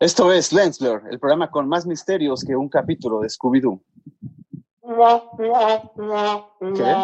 Esto 0.00 0.32
es 0.32 0.52
Lensblur, 0.52 1.04
el 1.08 1.20
programa 1.20 1.48
con 1.52 1.68
más 1.68 1.86
misterios 1.86 2.44
que 2.44 2.56
un 2.56 2.68
capítulo 2.68 3.20
de 3.20 3.28
Scooby-Doo. 3.28 3.80
¿Qué? 6.74 6.94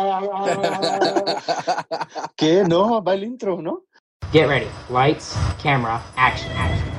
¿Qué? 2.37 2.65
No, 2.65 3.01
va 3.03 3.15
el 3.15 3.23
intro, 3.23 3.63
¿no? 3.63 3.85
Get 4.33 4.49
ready. 4.49 4.67
Lights, 4.91 5.37
camera, 5.63 6.03
action, 6.17 6.51
action. 6.57 6.91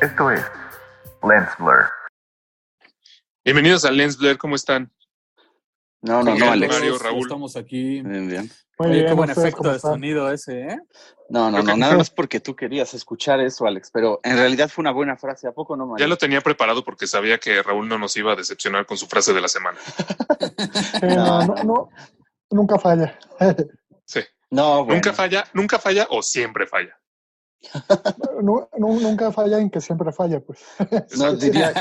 Esto 0.00 0.30
es 0.32 0.42
Lens 1.22 1.50
Blur. 1.58 2.05
Bienvenidos 3.46 3.84
a 3.84 3.92
Lens 3.92 4.18
Blur, 4.18 4.38
¿cómo 4.38 4.56
están? 4.56 4.92
No, 6.02 6.20
no, 6.20 6.34
no, 6.34 6.50
Alex. 6.50 6.74
Mario, 6.74 6.98
Raúl. 6.98 7.20
Estamos 7.20 7.54
aquí. 7.54 8.02
Bien, 8.02 8.26
bien. 8.26 8.50
Muy 8.76 8.88
Oye, 8.88 8.94
bien, 8.96 9.06
qué 9.06 9.12
buen 9.14 9.30
¿ustedes 9.30 9.46
efecto 9.46 9.72
de 9.72 9.78
sonido 9.78 10.32
ese, 10.32 10.62
¿eh? 10.62 10.78
No, 11.28 11.48
no, 11.52 11.62
no, 11.62 11.76
nada 11.76 11.96
más 11.96 12.10
porque 12.10 12.40
tú 12.40 12.56
querías 12.56 12.92
escuchar 12.92 13.38
eso, 13.38 13.64
Alex, 13.64 13.92
pero 13.92 14.18
en 14.24 14.36
realidad 14.36 14.68
fue 14.68 14.82
una 14.82 14.90
buena 14.90 15.16
frase, 15.16 15.46
¿a 15.46 15.52
poco 15.52 15.76
no, 15.76 15.86
Mario? 15.86 16.04
Ya 16.04 16.08
lo 16.08 16.18
tenía 16.18 16.40
preparado 16.40 16.82
porque 16.82 17.06
sabía 17.06 17.38
que 17.38 17.62
Raúl 17.62 17.88
no 17.88 17.98
nos 17.98 18.16
iba 18.16 18.32
a 18.32 18.36
decepcionar 18.36 18.84
con 18.84 18.98
su 18.98 19.06
frase 19.06 19.32
de 19.32 19.40
la 19.40 19.48
semana. 19.48 19.78
Sí, 21.00 21.06
no, 21.06 21.46
no, 21.46 21.54
no, 21.62 21.88
nunca 22.50 22.80
falla. 22.80 23.16
Sí. 24.04 24.22
No, 24.50 24.78
bueno. 24.78 24.94
Nunca 24.94 25.12
falla, 25.12 25.44
nunca 25.52 25.78
falla 25.78 26.08
o 26.10 26.20
siempre 26.20 26.66
falla. 26.66 26.98
Nu- 28.42 28.68
nunca 28.78 29.32
falla 29.32 29.58
en 29.58 29.70
que 29.70 29.80
siempre 29.80 30.12
falla, 30.12 30.40
pues. 30.40 30.60
No, 31.18 31.34
diría, 31.36 31.72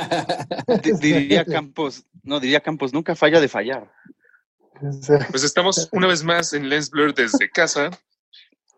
di- 0.84 0.94
diría 0.94 1.46
Campos, 1.46 2.06
no, 2.24 2.40
diría 2.40 2.62
Campos, 2.62 2.94
nunca 2.94 3.16
falla 3.16 3.40
de 3.40 3.48
fallar. 3.48 3.92
Pues 5.32 5.44
estamos 5.44 5.88
una 5.94 6.08
vez 6.08 6.24
más 6.24 6.54
en 6.54 6.68
Lens 6.70 6.90
Blur 6.90 7.14
desde 7.14 7.50
casa, 7.50 7.92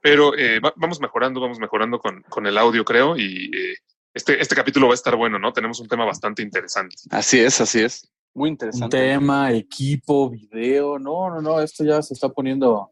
pero 0.02 0.38
eh, 0.38 0.60
va- 0.60 0.74
vamos 0.76 1.00
mejorando, 1.00 1.40
vamos 1.42 1.60
mejorando 1.60 2.00
con, 2.00 2.22
con 2.24 2.46
el 2.46 2.58
audio, 2.58 2.84
creo, 2.86 3.18
y 3.18 3.46
eh, 3.56 3.76
este, 4.14 4.40
este 4.42 4.56
capítulo 4.56 4.88
va 4.88 4.94
a 4.94 4.96
estar 4.96 5.16
bueno, 5.16 5.40
¿no? 5.40 5.54
Tenemos 5.54 5.80
un 5.80 5.88
tema 5.88 6.06
bastante 6.06 6.42
interesante. 6.42 6.96
Así 7.10 7.40
es, 7.40 7.60
así 7.62 7.82
es. 7.84 8.10
Muy 8.34 8.50
Un 8.50 8.54
interesante. 8.54 8.98
tema, 8.98 9.52
equipo, 9.52 10.30
video. 10.30 11.00
No, 11.00 11.30
no, 11.30 11.42
no, 11.42 11.60
esto 11.60 11.84
ya 11.84 12.02
se 12.04 12.14
está 12.14 12.30
poniendo. 12.30 12.92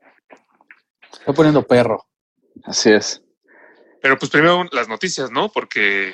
Se 1.12 1.20
está 1.20 1.34
poniendo 1.34 1.62
perro. 1.64 2.06
Así 2.64 2.92
es. 2.92 3.22
Pero 4.06 4.20
pues 4.20 4.30
primero 4.30 4.66
las 4.72 4.88
noticias, 4.88 5.32
¿no? 5.32 5.52
Porque, 5.52 6.14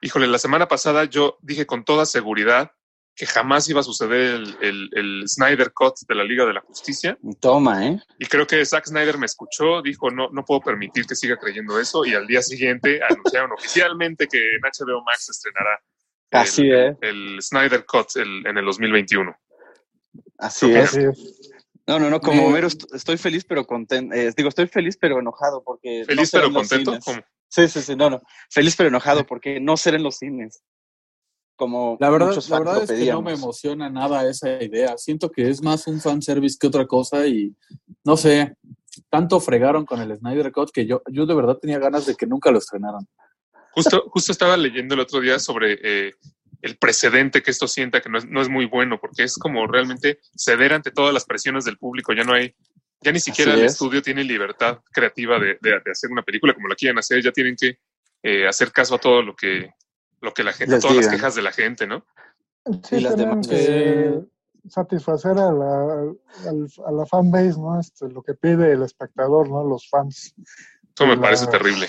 híjole, 0.00 0.26
la 0.26 0.40
semana 0.40 0.66
pasada 0.66 1.04
yo 1.04 1.38
dije 1.42 1.64
con 1.64 1.84
toda 1.84 2.04
seguridad 2.06 2.72
que 3.14 3.24
jamás 3.24 3.68
iba 3.68 3.78
a 3.78 3.84
suceder 3.84 4.34
el, 4.34 4.56
el, 4.60 4.90
el 4.96 5.28
Snyder 5.28 5.72
Cut 5.72 5.94
de 6.08 6.14
la 6.16 6.24
Liga 6.24 6.44
de 6.44 6.54
la 6.54 6.60
Justicia. 6.60 7.16
Toma, 7.38 7.86
¿eh? 7.86 8.02
Y 8.18 8.26
creo 8.26 8.48
que 8.48 8.66
Zack 8.66 8.86
Snyder 8.86 9.16
me 9.16 9.26
escuchó, 9.26 9.80
dijo, 9.80 10.10
no, 10.10 10.28
no 10.32 10.44
puedo 10.44 10.60
permitir 10.60 11.06
que 11.06 11.14
siga 11.14 11.36
creyendo 11.36 11.78
eso. 11.78 12.04
Y 12.04 12.14
al 12.14 12.26
día 12.26 12.42
siguiente 12.42 12.98
anunciaron 13.08 13.52
oficialmente 13.52 14.26
que 14.26 14.56
en 14.56 14.60
HBO 14.62 15.00
Max 15.04 15.26
se 15.26 15.30
estrenará 15.30 15.80
Así 16.32 16.68
el, 16.68 16.74
es. 16.88 16.96
el 17.02 17.38
Snyder 17.42 17.86
Cut 17.86 18.08
el- 18.16 18.44
en 18.44 18.58
el 18.58 18.64
2021. 18.64 19.36
Así 20.38 20.66
¿Qué 20.66 20.80
es. 20.80 20.88
Así 20.88 21.00
es. 21.04 21.57
No, 21.88 21.98
no, 21.98 22.10
no, 22.10 22.20
como 22.20 22.42
Eh, 22.42 22.46
Homero 22.46 22.66
est- 22.66 22.84
estoy 22.94 23.16
feliz 23.16 23.44
pero 23.44 23.66
contento. 23.66 24.14
digo, 24.36 24.50
estoy 24.50 24.66
feliz 24.68 24.96
pero 25.00 25.18
enojado 25.18 25.62
porque... 25.64 26.00
no 26.00 26.04
Feliz 26.04 26.28
será 26.28 26.42
pero 26.44 26.54
contento. 26.54 26.98
Sí, 27.48 27.66
sí, 27.66 27.80
sí, 27.80 27.96
no, 27.96 28.10
no. 28.10 28.20
Feliz 28.50 28.76
pero 28.76 28.90
enojado 28.90 29.24
porque 29.26 29.58
no 29.58 29.74
ser 29.78 29.94
en 29.94 30.02
los 30.02 30.18
cines. 30.18 30.62
Como 31.56 31.96
La 31.98 32.10
verdad, 32.10 32.28
muchos 32.28 32.50
la 32.50 32.58
verdad 32.58 32.74
lo 32.76 32.82
es 32.82 32.90
que 32.90 33.10
no 33.10 33.22
me 33.22 33.32
emociona 33.32 33.88
nada 33.88 34.28
esa 34.28 34.62
idea. 34.62 34.98
Siento 34.98 35.30
que 35.30 35.48
es 35.48 35.62
más 35.62 35.86
un 35.86 35.98
fanservice 36.00 36.58
que 36.60 36.66
otra 36.66 36.86
cosa 36.86 37.26
y 37.26 37.56
no 38.04 38.16
sé, 38.18 38.54
tanto 39.08 39.40
fregaron 39.40 39.86
con 39.86 40.00
el 40.00 40.14
Snyder 40.14 40.52
Cut 40.52 40.70
que 40.70 40.86
yo, 40.86 41.02
yo 41.10 41.24
de 41.24 41.34
verdad 41.34 41.56
tenía 41.56 41.78
ganas 41.78 42.04
de 42.04 42.14
que 42.14 42.26
nunca 42.26 42.50
lo 42.50 42.58
estrenaran. 42.58 43.08
Justo, 43.72 44.04
justo 44.10 44.30
estaba 44.30 44.56
leyendo 44.58 44.94
el 44.94 45.00
otro 45.00 45.20
día 45.20 45.38
sobre 45.38 45.78
eh, 45.82 46.12
el 46.62 46.76
precedente 46.76 47.42
que 47.42 47.50
esto 47.50 47.68
sienta, 47.68 48.00
que 48.00 48.08
no 48.08 48.18
es, 48.18 48.26
no 48.26 48.40
es 48.42 48.48
muy 48.48 48.66
bueno, 48.66 48.98
porque 49.00 49.22
es 49.24 49.36
como 49.38 49.66
realmente 49.66 50.18
ceder 50.36 50.72
ante 50.72 50.90
todas 50.90 51.14
las 51.14 51.24
presiones 51.24 51.64
del 51.64 51.78
público. 51.78 52.12
Ya 52.12 52.24
no 52.24 52.32
hay, 52.34 52.54
ya 53.00 53.12
ni 53.12 53.20
siquiera 53.20 53.52
Así 53.52 53.60
el 53.60 53.66
es. 53.66 53.72
estudio 53.72 54.02
tiene 54.02 54.24
libertad 54.24 54.80
creativa 54.92 55.38
de, 55.38 55.58
de- 55.60 55.80
de 55.84 55.90
hacer 55.90 56.10
una 56.10 56.22
película 56.22 56.54
como 56.54 56.68
la 56.68 56.74
quieren 56.74 56.98
hacer. 56.98 57.22
Ya 57.22 57.30
tienen 57.32 57.54
que 57.56 57.78
eh, 58.22 58.48
hacer 58.48 58.72
caso 58.72 58.96
a 58.96 58.98
todo 58.98 59.22
lo 59.22 59.36
que, 59.36 59.70
lo 60.20 60.34
que 60.34 60.42
la 60.42 60.52
gente, 60.52 60.74
a 60.74 60.76
Les 60.78 60.82
todas 60.82 60.96
las 60.96 61.08
quejas 61.08 61.34
de 61.36 61.42
la 61.42 61.52
gente, 61.52 61.86
¿no? 61.86 62.04
Sí, 62.82 62.96
Y 62.96 63.00
las 63.02 63.14
tienen 63.14 63.40
demás- 63.40 63.48
que 63.48 64.20
satisfacer 64.68 65.30
a 65.38 65.52
la, 65.52 65.82
al- 66.48 66.68
a 66.86 66.90
la 66.92 67.06
fanbase, 67.06 67.58
¿no? 67.58 67.78
Este, 67.80 68.08
lo 68.08 68.22
que 68.22 68.34
pide 68.34 68.72
el 68.72 68.82
espectador, 68.82 69.48
¿no? 69.48 69.62
Los 69.64 69.88
fans. 69.88 70.34
Eso 70.94 71.06
me 71.06 71.14
La- 71.14 71.22
parece 71.22 71.46
terrible. 71.46 71.88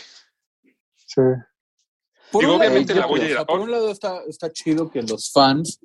Sí. 0.96 1.22
Por 2.32 2.42
Digo, 2.42 2.54
un 2.54 2.60
lado, 2.60 2.70
obviamente 2.72 2.94
la 2.96 3.06
voy 3.08 3.20
a 3.20 3.24
o 3.24 3.26
ir 3.26 3.32
sea, 3.34 3.42
a- 3.42 3.46
por 3.46 3.60
un 3.60 3.72
lado 3.72 3.90
está, 3.92 4.22
está 4.28 4.52
chido 4.52 4.90
que 4.90 5.02
los 5.02 5.32
fans 5.32 5.80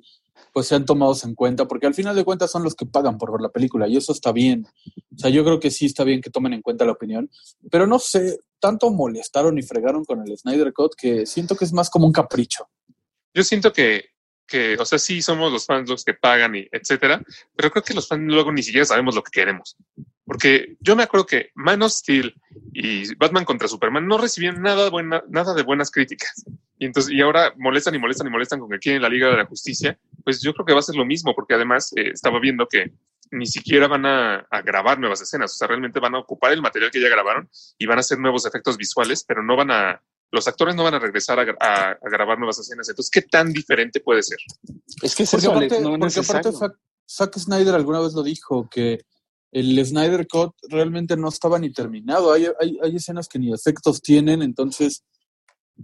pues 0.53 0.67
sean 0.67 0.85
tomados 0.85 1.25
en 1.25 1.35
cuenta, 1.35 1.67
porque 1.67 1.85
al 1.85 1.93
final 1.93 2.15
de 2.15 2.23
cuentas 2.23 2.49
son 2.49 2.63
los 2.63 2.75
que 2.75 2.85
pagan 2.85 3.17
por 3.17 3.29
ver 3.31 3.41
la 3.41 3.49
película 3.49 3.89
y 3.89 3.97
eso 3.97 4.13
está 4.13 4.31
bien. 4.31 4.65
O 5.13 5.17
sea, 5.17 5.29
yo 5.29 5.43
creo 5.43 5.59
que 5.59 5.69
sí 5.69 5.85
está 5.85 6.05
bien 6.05 6.21
que 6.21 6.29
tomen 6.29 6.53
en 6.53 6.61
cuenta 6.61 6.85
la 6.85 6.93
opinión, 6.93 7.29
pero 7.69 7.85
no 7.87 7.99
sé, 7.99 8.39
tanto 8.59 8.89
molestaron 8.89 9.57
y 9.57 9.63
fregaron 9.63 10.05
con 10.05 10.21
el 10.25 10.37
Snyder 10.37 10.71
Cut 10.71 10.95
que 10.95 11.25
siento 11.25 11.57
que 11.57 11.65
es 11.65 11.73
más 11.73 11.89
como 11.89 12.05
un 12.05 12.13
capricho. 12.13 12.69
Yo 13.33 13.43
siento 13.43 13.73
que, 13.73 14.05
que, 14.47 14.77
o 14.79 14.85
sea, 14.85 14.97
sí 14.97 15.21
somos 15.21 15.51
los 15.51 15.65
fans 15.65 15.89
los 15.89 16.05
que 16.05 16.13
pagan 16.13 16.55
y 16.55 16.65
etcétera, 16.71 17.21
pero 17.53 17.69
creo 17.71 17.83
que 17.83 17.93
los 17.93 18.07
fans 18.07 18.23
luego 18.25 18.49
ni 18.53 18.63
siquiera 18.63 18.85
sabemos 18.85 19.13
lo 19.13 19.23
que 19.23 19.31
queremos. 19.31 19.75
Porque 20.25 20.75
yo 20.79 20.95
me 20.95 21.03
acuerdo 21.03 21.25
que 21.27 21.51
Man 21.53 21.81
of 21.83 21.91
Steel 21.91 22.33
y 22.73 23.13
Batman 23.15 23.45
contra 23.45 23.67
Superman 23.67 24.07
no 24.07 24.17
recibían 24.17 24.61
nada, 24.61 24.89
buena, 24.89 25.23
nada 25.29 25.53
de 25.53 25.61
buenas 25.63 25.91
críticas. 25.91 26.43
Y 26.79 26.85
entonces, 26.85 27.13
y 27.13 27.21
ahora 27.21 27.53
molestan 27.57 27.93
y 27.95 27.99
molestan 27.99 28.27
y 28.27 28.31
molestan 28.31 28.59
con 28.59 28.69
que 28.69 28.79
quieren 28.79 29.01
la 29.01 29.09
Liga 29.09 29.29
de 29.29 29.37
la 29.37 29.45
Justicia. 29.45 29.97
Pues 30.23 30.41
yo 30.41 30.53
creo 30.53 30.65
que 30.65 30.73
va 30.73 30.79
a 30.79 30.83
ser 30.83 30.95
lo 30.95 31.05
mismo, 31.05 31.33
porque 31.35 31.53
además 31.53 31.93
eh, 31.95 32.09
estaba 32.13 32.39
viendo 32.39 32.67
que 32.67 32.91
ni 33.31 33.45
siquiera 33.45 33.87
van 33.87 34.05
a, 34.05 34.47
a 34.49 34.61
grabar 34.61 34.99
nuevas 34.99 35.21
escenas. 35.21 35.53
O 35.53 35.57
sea, 35.57 35.67
realmente 35.67 35.99
van 35.99 36.15
a 36.15 36.19
ocupar 36.19 36.51
el 36.53 36.61
material 36.61 36.89
que 36.91 37.01
ya 37.01 37.09
grabaron 37.09 37.47
y 37.77 37.85
van 37.85 37.97
a 37.97 38.01
hacer 38.01 38.17
nuevos 38.19 38.45
efectos 38.45 38.77
visuales, 38.77 39.23
pero 39.27 39.43
no 39.43 39.55
van 39.55 39.69
a, 39.71 40.01
los 40.31 40.47
actores 40.47 40.75
no 40.75 40.83
van 40.83 40.95
a 40.95 40.99
regresar 40.99 41.39
a, 41.39 41.43
a- 41.59 41.91
a 41.91 42.09
grabar 42.09 42.39
nuevas 42.39 42.57
escenas. 42.59 42.89
Entonces, 42.89 43.11
¿qué 43.11 43.21
tan 43.21 43.53
diferente 43.53 43.99
puede 43.99 44.23
ser? 44.23 44.39
Es 45.03 45.15
que 45.15 45.23
es 45.23 45.29
Porque 45.31 45.45
eso, 45.45 45.51
aparte, 45.51 45.81
no 45.81 45.99
porque 45.99 46.19
aparte 46.19 46.49
Zack 47.07 47.37
Snyder 47.37 47.75
alguna 47.75 47.99
vez 47.99 48.13
lo 48.13 48.23
dijo, 48.23 48.67
que 48.69 49.05
el 49.55 49.85
Snyder 49.85 50.27
Cut 50.27 50.53
realmente 50.69 51.15
no 51.15 51.29
estaba 51.29 51.57
ni 51.57 51.71
terminado. 51.71 52.33
Hay, 52.33 52.47
hay, 52.59 52.77
hay 52.83 52.95
escenas 52.97 53.29
que 53.29 53.39
ni 53.39 53.53
efectos 53.53 54.01
tienen, 54.01 54.41
entonces 54.41 55.05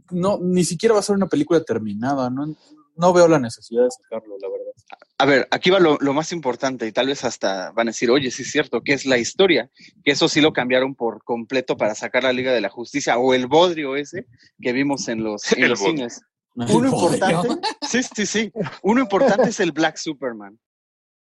no, 0.09 0.39
ni 0.41 0.65
siquiera 0.65 0.93
va 0.93 0.99
a 0.99 1.03
ser 1.03 1.15
una 1.15 1.29
película 1.29 1.63
terminada. 1.63 2.29
No, 2.29 2.53
no 2.97 3.13
veo 3.13 3.29
la 3.29 3.39
necesidad 3.39 3.85
de 3.85 3.91
sacarlo, 3.91 4.35
la 4.41 4.49
verdad. 4.49 4.73
A 5.17 5.25
ver, 5.25 5.47
aquí 5.51 5.69
va 5.69 5.79
lo, 5.79 5.97
lo 6.01 6.13
más 6.13 6.33
importante 6.33 6.85
y 6.85 6.91
tal 6.91 7.07
vez 7.07 7.23
hasta 7.23 7.71
van 7.71 7.87
a 7.87 7.91
decir, 7.91 8.11
oye, 8.11 8.29
sí 8.29 8.41
es 8.41 8.51
cierto, 8.51 8.81
que 8.81 8.91
es 8.91 9.05
la 9.05 9.17
historia, 9.17 9.69
que 10.03 10.11
eso 10.11 10.27
sí 10.27 10.41
lo 10.41 10.51
cambiaron 10.51 10.93
por 10.93 11.23
completo 11.23 11.77
para 11.77 11.95
sacar 11.95 12.23
la 12.23 12.33
Liga 12.33 12.51
de 12.51 12.59
la 12.59 12.69
Justicia 12.69 13.17
o 13.19 13.33
el 13.33 13.47
bodrio 13.47 13.95
ese 13.95 14.25
que 14.59 14.73
vimos 14.73 15.07
en 15.07 15.23
los, 15.23 15.49
en 15.53 15.69
los 15.69 15.79
cines. 15.79 16.21
Uno 16.55 16.89
importante, 16.89 17.47
sí, 17.87 18.01
sí, 18.03 18.25
sí, 18.25 18.51
uno 18.83 18.99
importante 18.99 19.49
es 19.49 19.61
el 19.61 19.71
Black 19.71 19.95
Superman. 19.95 20.59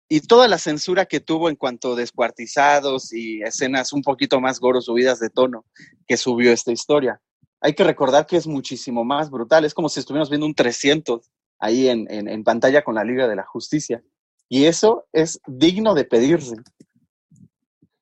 Y 0.08 0.22
toda 0.22 0.48
la 0.48 0.58
censura 0.58 1.06
que 1.06 1.20
tuvo 1.20 1.50
en 1.50 1.56
cuanto 1.56 1.94
a 1.94 1.96
descuartizados 1.96 3.12
y 3.12 3.42
escenas 3.42 3.92
un 3.92 4.02
poquito 4.02 4.40
más 4.40 4.60
goros 4.60 4.86
subidas 4.86 5.20
de 5.20 5.30
tono 5.30 5.66
que 6.08 6.18
subió 6.18 6.52
esta 6.52 6.72
historia. 6.72 7.20
Hay 7.60 7.74
que 7.74 7.84
recordar 7.84 8.28
que 8.28 8.38
es 8.38 8.46
muchísimo 8.46 9.04
más 9.04 9.32
brutal, 9.32 9.66
es 9.66 9.74
como 9.74 9.90
si 9.90 10.00
estuviéramos 10.00 10.30
viendo 10.30 10.46
un 10.46 10.54
300 10.54 11.32
ahí 11.60 11.88
en, 11.88 12.06
en, 12.12 12.28
en 12.28 12.44
pantalla 12.44 12.84
con 12.84 12.96
la 12.96 13.04
Liga 13.04 13.28
de 13.28 13.36
la 13.36 13.46
Justicia. 13.46 14.04
Y 14.48 14.66
eso 14.66 15.06
es 15.12 15.40
digno 15.48 15.96
de 15.96 16.06
pedirse. 16.06 16.56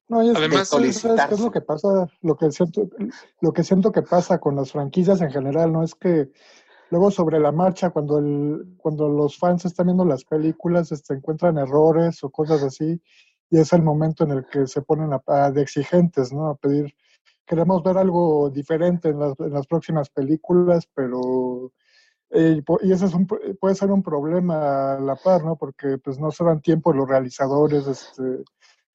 No, 0.09 0.19
Además, 0.19 0.67
¿sabes 0.67 1.01
qué 1.01 1.33
es 1.33 1.39
lo 1.39 1.51
que 1.51 1.61
pasa? 1.61 2.07
Lo 2.21 2.35
que 2.35 2.51
siento, 2.51 2.88
lo 3.39 3.53
que 3.53 3.63
siento 3.63 3.91
que 3.91 4.01
pasa 4.01 4.38
con 4.39 4.55
las 4.55 4.71
franquicias 4.71 5.21
en 5.21 5.31
general, 5.31 5.71
¿no? 5.71 5.83
Es 5.83 5.95
que 5.95 6.29
luego 6.93 7.09
sobre 7.09 7.39
la 7.39 7.51
marcha, 7.51 7.89
cuando 7.89 8.19
el, 8.19 8.75
cuando 8.77 9.09
los 9.09 9.39
fans 9.39 9.65
están 9.65 9.87
viendo 9.87 10.05
las 10.05 10.23
películas, 10.25 10.91
este, 10.91 11.15
encuentran 11.15 11.57
errores 11.57 12.23
o 12.23 12.29
cosas 12.29 12.61
así, 12.61 13.01
y 13.49 13.57
es 13.57 13.73
el 13.73 13.81
momento 13.81 14.23
en 14.23 14.31
el 14.31 14.45
que 14.45 14.67
se 14.67 14.83
ponen 14.83 15.09
a, 15.11 15.51
de 15.51 15.61
exigentes, 15.63 16.31
¿no? 16.31 16.49
A 16.49 16.55
pedir, 16.55 16.93
queremos 17.47 17.81
ver 17.81 17.97
algo 17.97 18.51
diferente 18.51 19.09
en 19.09 19.19
las, 19.19 19.33
en 19.39 19.53
las 19.53 19.65
próximas 19.65 20.11
películas, 20.11 20.87
pero 20.93 21.71
eh, 22.29 22.61
y 22.83 22.91
ese 22.91 23.05
es 23.07 23.13
un, 23.15 23.25
puede 23.25 23.73
ser 23.73 23.89
un 23.89 24.03
problema 24.03 24.93
a 24.93 24.99
la 24.99 25.15
par, 25.15 25.43
¿no? 25.43 25.55
Porque 25.55 25.97
pues 25.97 26.19
no 26.19 26.29
se 26.29 26.43
dan 26.43 26.61
tiempo 26.61 26.93
los 26.93 27.09
realizadores, 27.09 27.87
este, 27.87 28.43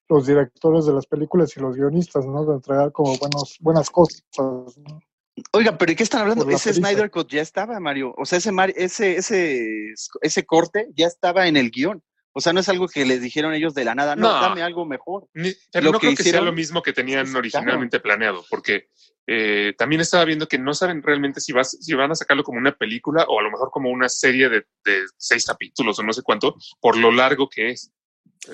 los 0.08 0.24
directores 0.24 0.86
de 0.86 0.92
las 0.92 1.06
películas 1.06 1.56
y 1.56 1.60
los 1.60 1.74
guionistas, 1.74 2.24
¿no? 2.26 2.44
De 2.44 2.54
entregar 2.54 2.92
como 2.92 3.16
buenos, 3.18 3.58
buenas 3.60 3.90
cosas, 3.90 4.22
¿no? 4.38 5.00
Oiga, 5.52 5.76
pero 5.78 5.90
¿de 5.90 5.96
qué 5.96 6.02
están 6.02 6.22
hablando? 6.22 6.48
Ese. 6.50 6.72
Snyder 6.74 7.10
Cut 7.10 7.30
ya 7.30 7.42
estaba, 7.42 7.78
Mario. 7.80 8.14
O 8.16 8.24
sea, 8.26 8.38
ese, 8.38 8.50
ese, 8.76 9.16
ese, 9.16 9.94
ese 10.22 10.46
corte 10.46 10.88
ya 10.94 11.06
estaba 11.06 11.46
en 11.46 11.56
el 11.56 11.70
guion. 11.70 12.02
O 12.32 12.40
sea, 12.40 12.52
no 12.52 12.60
es 12.60 12.68
algo 12.68 12.86
que 12.86 13.04
les 13.04 13.20
dijeron 13.20 13.52
ellos 13.54 13.74
de 13.74 13.84
la 13.84 13.94
nada, 13.96 14.14
no, 14.14 14.28
No. 14.28 14.40
dame 14.40 14.62
algo 14.62 14.84
mejor. 14.86 15.26
Ni- 15.34 15.54
pero 15.72 15.86
Lo 15.86 15.92
no 15.92 15.98
que 15.98 16.06
creo 16.08 16.16
que 16.16 16.22
sea 16.22 16.40
lo 16.40 16.52
mismo 16.52 16.82
que 16.82 16.92
tenían 16.92 17.26
Sí, 17.26 17.34
originalmente 17.36 17.98
planeado, 17.98 18.44
porque 18.48 18.90
eh, 19.26 19.74
también 19.76 20.00
estaba 20.02 20.24
viendo 20.24 20.46
que 20.46 20.58
no 20.58 20.72
saben 20.72 21.02
realmente 21.02 21.40
si, 21.40 21.52
vas, 21.52 21.76
si 21.80 21.94
van 21.94 22.12
a 22.12 22.14
sacarlo 22.14 22.44
como 22.44 22.58
una 22.58 22.76
película 22.76 23.24
o 23.28 23.40
a 23.40 23.42
lo 23.42 23.50
mejor 23.50 23.70
como 23.70 23.90
una 23.90 24.08
serie 24.08 24.48
de, 24.48 24.64
de 24.84 25.02
seis 25.16 25.44
capítulos 25.46 25.98
o 25.98 26.02
no 26.02 26.12
sé 26.12 26.22
cuánto, 26.22 26.54
por 26.80 26.96
lo 26.96 27.10
largo 27.10 27.48
que 27.48 27.70
es. 27.70 27.90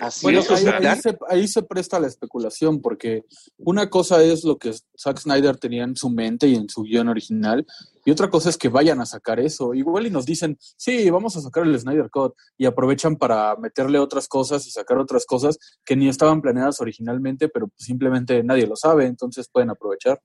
Así 0.01 0.27
Bueno, 0.27 0.41
es, 0.41 0.51
o 0.51 0.55
ahí, 0.55 0.63
sea, 0.63 0.77
ahí 0.79 1.01
se, 1.01 1.19
ahí 1.29 1.49
se 1.49 1.63
presta 1.63 2.01
la 2.01 2.07
especulación, 2.07 2.81
porque 2.81 3.25
una 3.59 3.91
cosa 3.91 4.23
es 4.23 4.45
lo 4.45 4.59
que 4.59 4.73
Zack 4.99 5.19
Snyder 5.19 5.57
tenía 5.57 5.85
en 5.85 5.97
su 5.97 6.11
mente 6.11 6.49
y 6.49 6.55
en 6.55 6.69
su 6.69 6.83
guion 6.83 7.09
original, 7.09 7.67
y 8.05 8.11
otra 8.11 8.29
cosa 8.29 8.51
es 8.51 8.59
que 8.59 8.69
vayan 8.69 9.01
a 9.01 9.07
sacar 9.07 9.41
eso. 9.41 9.73
Igual 9.75 10.07
y 10.07 10.11
nos 10.11 10.27
dicen, 10.27 10.59
sí, 10.77 11.09
vamos 11.11 11.37
a 11.37 11.41
sacar 11.41 11.65
el 11.65 11.79
Snyder 11.79 12.11
Cut, 12.11 12.35
y 12.59 12.67
aprovechan 12.67 13.17
para 13.17 13.57
meterle 13.57 13.99
otras 13.99 14.29
cosas 14.29 14.67
y 14.67 14.71
sacar 14.71 14.99
otras 14.99 15.25
cosas 15.27 15.59
que 15.85 15.97
ni 15.97 16.09
estaban 16.09 16.43
planeadas 16.43 16.81
originalmente, 16.81 17.49
pero 17.49 17.71
simplemente 17.77 18.43
nadie 18.43 18.67
lo 18.67 18.77
sabe, 18.77 19.07
entonces 19.07 19.49
pueden 19.51 19.71
aprovechar. 19.71 20.21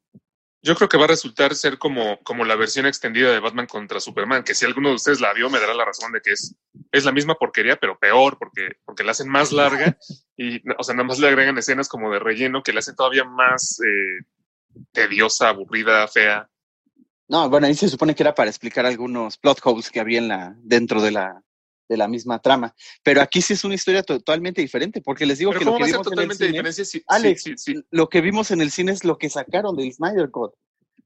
Yo 0.62 0.76
creo 0.76 0.90
que 0.90 0.98
va 0.98 1.06
a 1.06 1.10
resultar 1.10 1.56
ser 1.56 1.78
como, 1.78 2.20
como 2.24 2.44
la 2.44 2.56
versión 2.56 2.86
extendida 2.86 3.32
de 3.32 3.40
Batman 3.40 3.66
contra 3.66 4.02
Superman, 4.02 4.44
que 4.44 4.54
si 4.54 4.66
alguno 4.66 4.90
de 4.90 4.96
ustedes 4.96 5.22
la 5.22 5.32
vio 5.34 5.50
me 5.50 5.60
dará 5.60 5.74
la 5.74 5.86
razón 5.86 6.12
de 6.12 6.20
que 6.20 6.32
es, 6.32 6.54
es 6.92 7.06
la 7.06 7.14
misma 7.14 7.36
porquería, 7.36 7.78
pero 7.78 7.98
peor, 7.98 8.38
porque, 8.38 8.74
porque 8.84 9.06
la 9.06 9.12
hacen 9.12 9.30
más 9.30 9.54
larga 9.54 9.98
y, 10.36 10.62
o 10.78 10.84
sea, 10.84 10.96
nada 10.96 11.08
más 11.08 11.20
le 11.20 11.30
agregan 11.30 11.58
escenas 11.58 11.88
como 11.88 12.12
de 12.12 12.20
relleno 12.20 12.62
que 12.62 12.74
la 12.74 12.80
hacen 12.80 12.96
todavía 12.96 13.24
más 13.24 13.80
eh, 13.80 14.26
tediosa, 14.92 15.50
aburrida, 15.50 16.08
fea. 16.10 16.50
No, 17.30 17.50
bueno, 17.50 17.68
ahí 17.68 17.76
se 17.76 17.88
supone 17.88 18.14
que 18.14 18.24
era 18.24 18.36
para 18.36 18.50
explicar 18.50 18.86
algunos 18.86 19.38
plot 19.38 19.60
holes 19.64 19.90
que 19.90 20.02
había 20.02 20.18
en 20.18 20.28
la, 20.28 20.56
dentro 20.58 21.02
de 21.02 21.12
la, 21.12 21.42
de 21.90 21.98
la 21.98 22.08
misma 22.08 22.40
trama. 22.40 22.74
Pero 23.04 23.22
aquí 23.22 23.42
sí 23.42 23.54
es 23.54 23.64
una 23.66 23.76
historia 23.76 24.04
totalmente 24.04 24.62
diferente, 24.62 25.02
porque 25.02 25.26
les 25.26 25.40
digo 25.40 25.52
que 25.52 25.66
lo 25.66 25.74
¿cómo 25.74 25.78
que 25.86 25.92
vimos 25.92 26.08
en 26.12 26.20
el 26.20 26.32
cine, 26.34 26.72
si, 26.72 27.04
Alex, 27.08 27.42
si- 27.44 27.58
si- 27.58 27.74
si- 27.74 27.84
lo 27.90 28.08
que 28.08 28.22
vimos 28.22 28.52
en 28.52 28.62
el 28.62 28.72
cine 28.72 28.92
es 28.94 29.04
lo 29.04 29.18
que 29.18 29.30
sacaron 29.30 29.76
del 29.76 29.92
Snyder 29.92 30.30
Cut. 30.30 30.54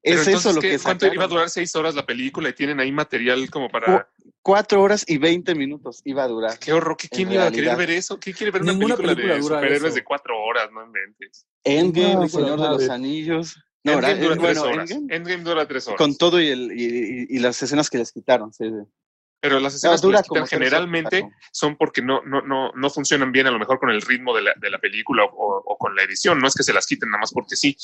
pero 0.01 0.21
Es 0.21 0.27
eso 0.27 0.51
lo 0.51 0.59
que 0.59 0.77
¿Cuánto 0.77 1.07
iba 1.11 1.23
a 1.23 1.27
durar 1.27 1.49
seis 1.49 1.73
horas 1.75 1.95
la 1.95 2.05
película 2.05 2.49
y 2.49 2.53
tienen 2.53 2.79
ahí 2.81 2.91
material 2.91 3.49
como 3.49 3.69
para... 3.69 4.09
Cuatro 4.41 4.81
horas 4.81 5.05
y 5.07 5.17
veinte 5.17 5.55
minutos 5.55 6.01
iba 6.03 6.25
a 6.25 6.27
durar. 6.27 6.59
¿Qué 6.59 6.73
horror? 6.73 6.97
¿Qué, 6.97 7.07
¿Quién 7.07 7.31
iba 7.31 7.47
a 7.47 7.51
querer 7.51 7.77
ver 7.77 7.91
eso? 7.91 8.19
¿Quién 8.19 8.35
quiere 8.35 8.51
ver 8.51 8.63
una 8.63 8.73
película, 8.73 8.97
película 8.97 9.33
de 9.35 9.39
dura 9.39 9.55
superhéroes 9.55 9.83
eso. 9.85 9.95
de 9.95 10.03
cuatro 10.03 10.37
horas? 10.43 10.69
No 10.73 10.85
inventes. 10.85 11.45
Endgame, 11.63 12.15
No, 12.15 12.23
El 12.23 12.29
Señor 12.29 12.59
de 12.61 12.67
los. 12.67 12.89
Anillos. 12.89 13.55
No, 13.85 13.93
Endgame 13.93 14.19
dura 14.19 14.33
eh, 14.35 14.37
tres 14.37 14.39
bueno, 14.59 14.61
horas. 14.63 14.91
Endgame, 14.91 15.15
Endgame 15.15 15.43
dura 15.43 15.67
tres 15.67 15.87
horas. 15.87 15.97
con 15.97 16.17
todo 16.17 16.41
y, 16.41 16.47
el, 16.49 16.71
y, 16.77 16.83
y- 16.83 17.37
y 17.37 17.39
las 17.39 17.63
escenas 17.63 17.89
que 17.89 17.99
les 17.99 18.11
quitaron. 18.11 18.51
sí, 18.51 18.65
sí. 18.65 18.91
Pero 19.43 19.59
las 19.59 19.73
No, 19.73 19.77
escenas 19.93 20.01
que 20.01 20.07
les 20.07 20.21
quitan 20.21 20.47
generalmente 20.47 21.17
horas. 21.23 21.37
son 21.51 21.75
porque 21.75 22.01
no, 22.01 22.21
no, 22.23 22.41
no, 22.41 22.71
no 22.73 22.89
funcionan 22.89 23.33
bien 23.33 23.45
a 23.45 23.51
lo 23.51 23.59
mejor 23.59 23.77
con 23.77 23.89
el 23.89 24.01
ritmo 24.01 24.33
de 24.33 24.41
la, 24.41 24.53
de 24.55 24.69
la 24.69 24.79
película 24.79 25.25
o, 25.25 25.61
o 25.65 25.77
con 25.77 25.93
la 25.97 26.03
edición. 26.03 26.39
No 26.39 26.47
es 26.47 26.55
que 26.55 26.63
se 26.63 26.71
las 26.71 26.87
quiten 26.87 27.09
nada 27.09 27.19
más 27.19 27.33
porque 27.33 27.57
sí. 27.57 27.75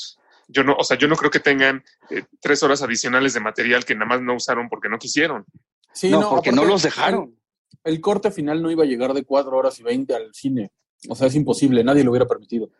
Yo 0.48 0.64
no, 0.64 0.74
o 0.74 0.82
sea, 0.84 0.96
yo 0.96 1.06
no 1.06 1.16
creo 1.16 1.30
que 1.30 1.38
tengan 1.38 1.84
eh, 2.08 2.22
tres 2.40 2.62
horas 2.62 2.80
adicionales 2.82 3.34
de 3.34 3.40
material 3.40 3.84
que 3.84 3.94
nada 3.94 4.06
más 4.06 4.22
no 4.22 4.36
usaron 4.36 4.70
porque 4.70 4.88
no 4.88 4.98
quisieron. 4.98 5.44
Sí, 5.92 6.08
no, 6.10 6.30
porque 6.30 6.50
no 6.50 6.64
los 6.64 6.82
dejaron. 6.82 7.36
El, 7.84 7.92
el 7.92 8.00
corte 8.00 8.30
final 8.30 8.62
no 8.62 8.70
iba 8.70 8.84
a 8.84 8.86
llegar 8.86 9.12
de 9.12 9.24
cuatro 9.24 9.54
horas 9.54 9.78
y 9.80 9.82
veinte 9.82 10.14
al 10.14 10.32
cine. 10.32 10.72
O 11.10 11.14
sea, 11.14 11.26
es 11.26 11.34
imposible, 11.34 11.84
nadie 11.84 12.04
lo 12.04 12.10
hubiera 12.10 12.26
permitido. 12.26 12.70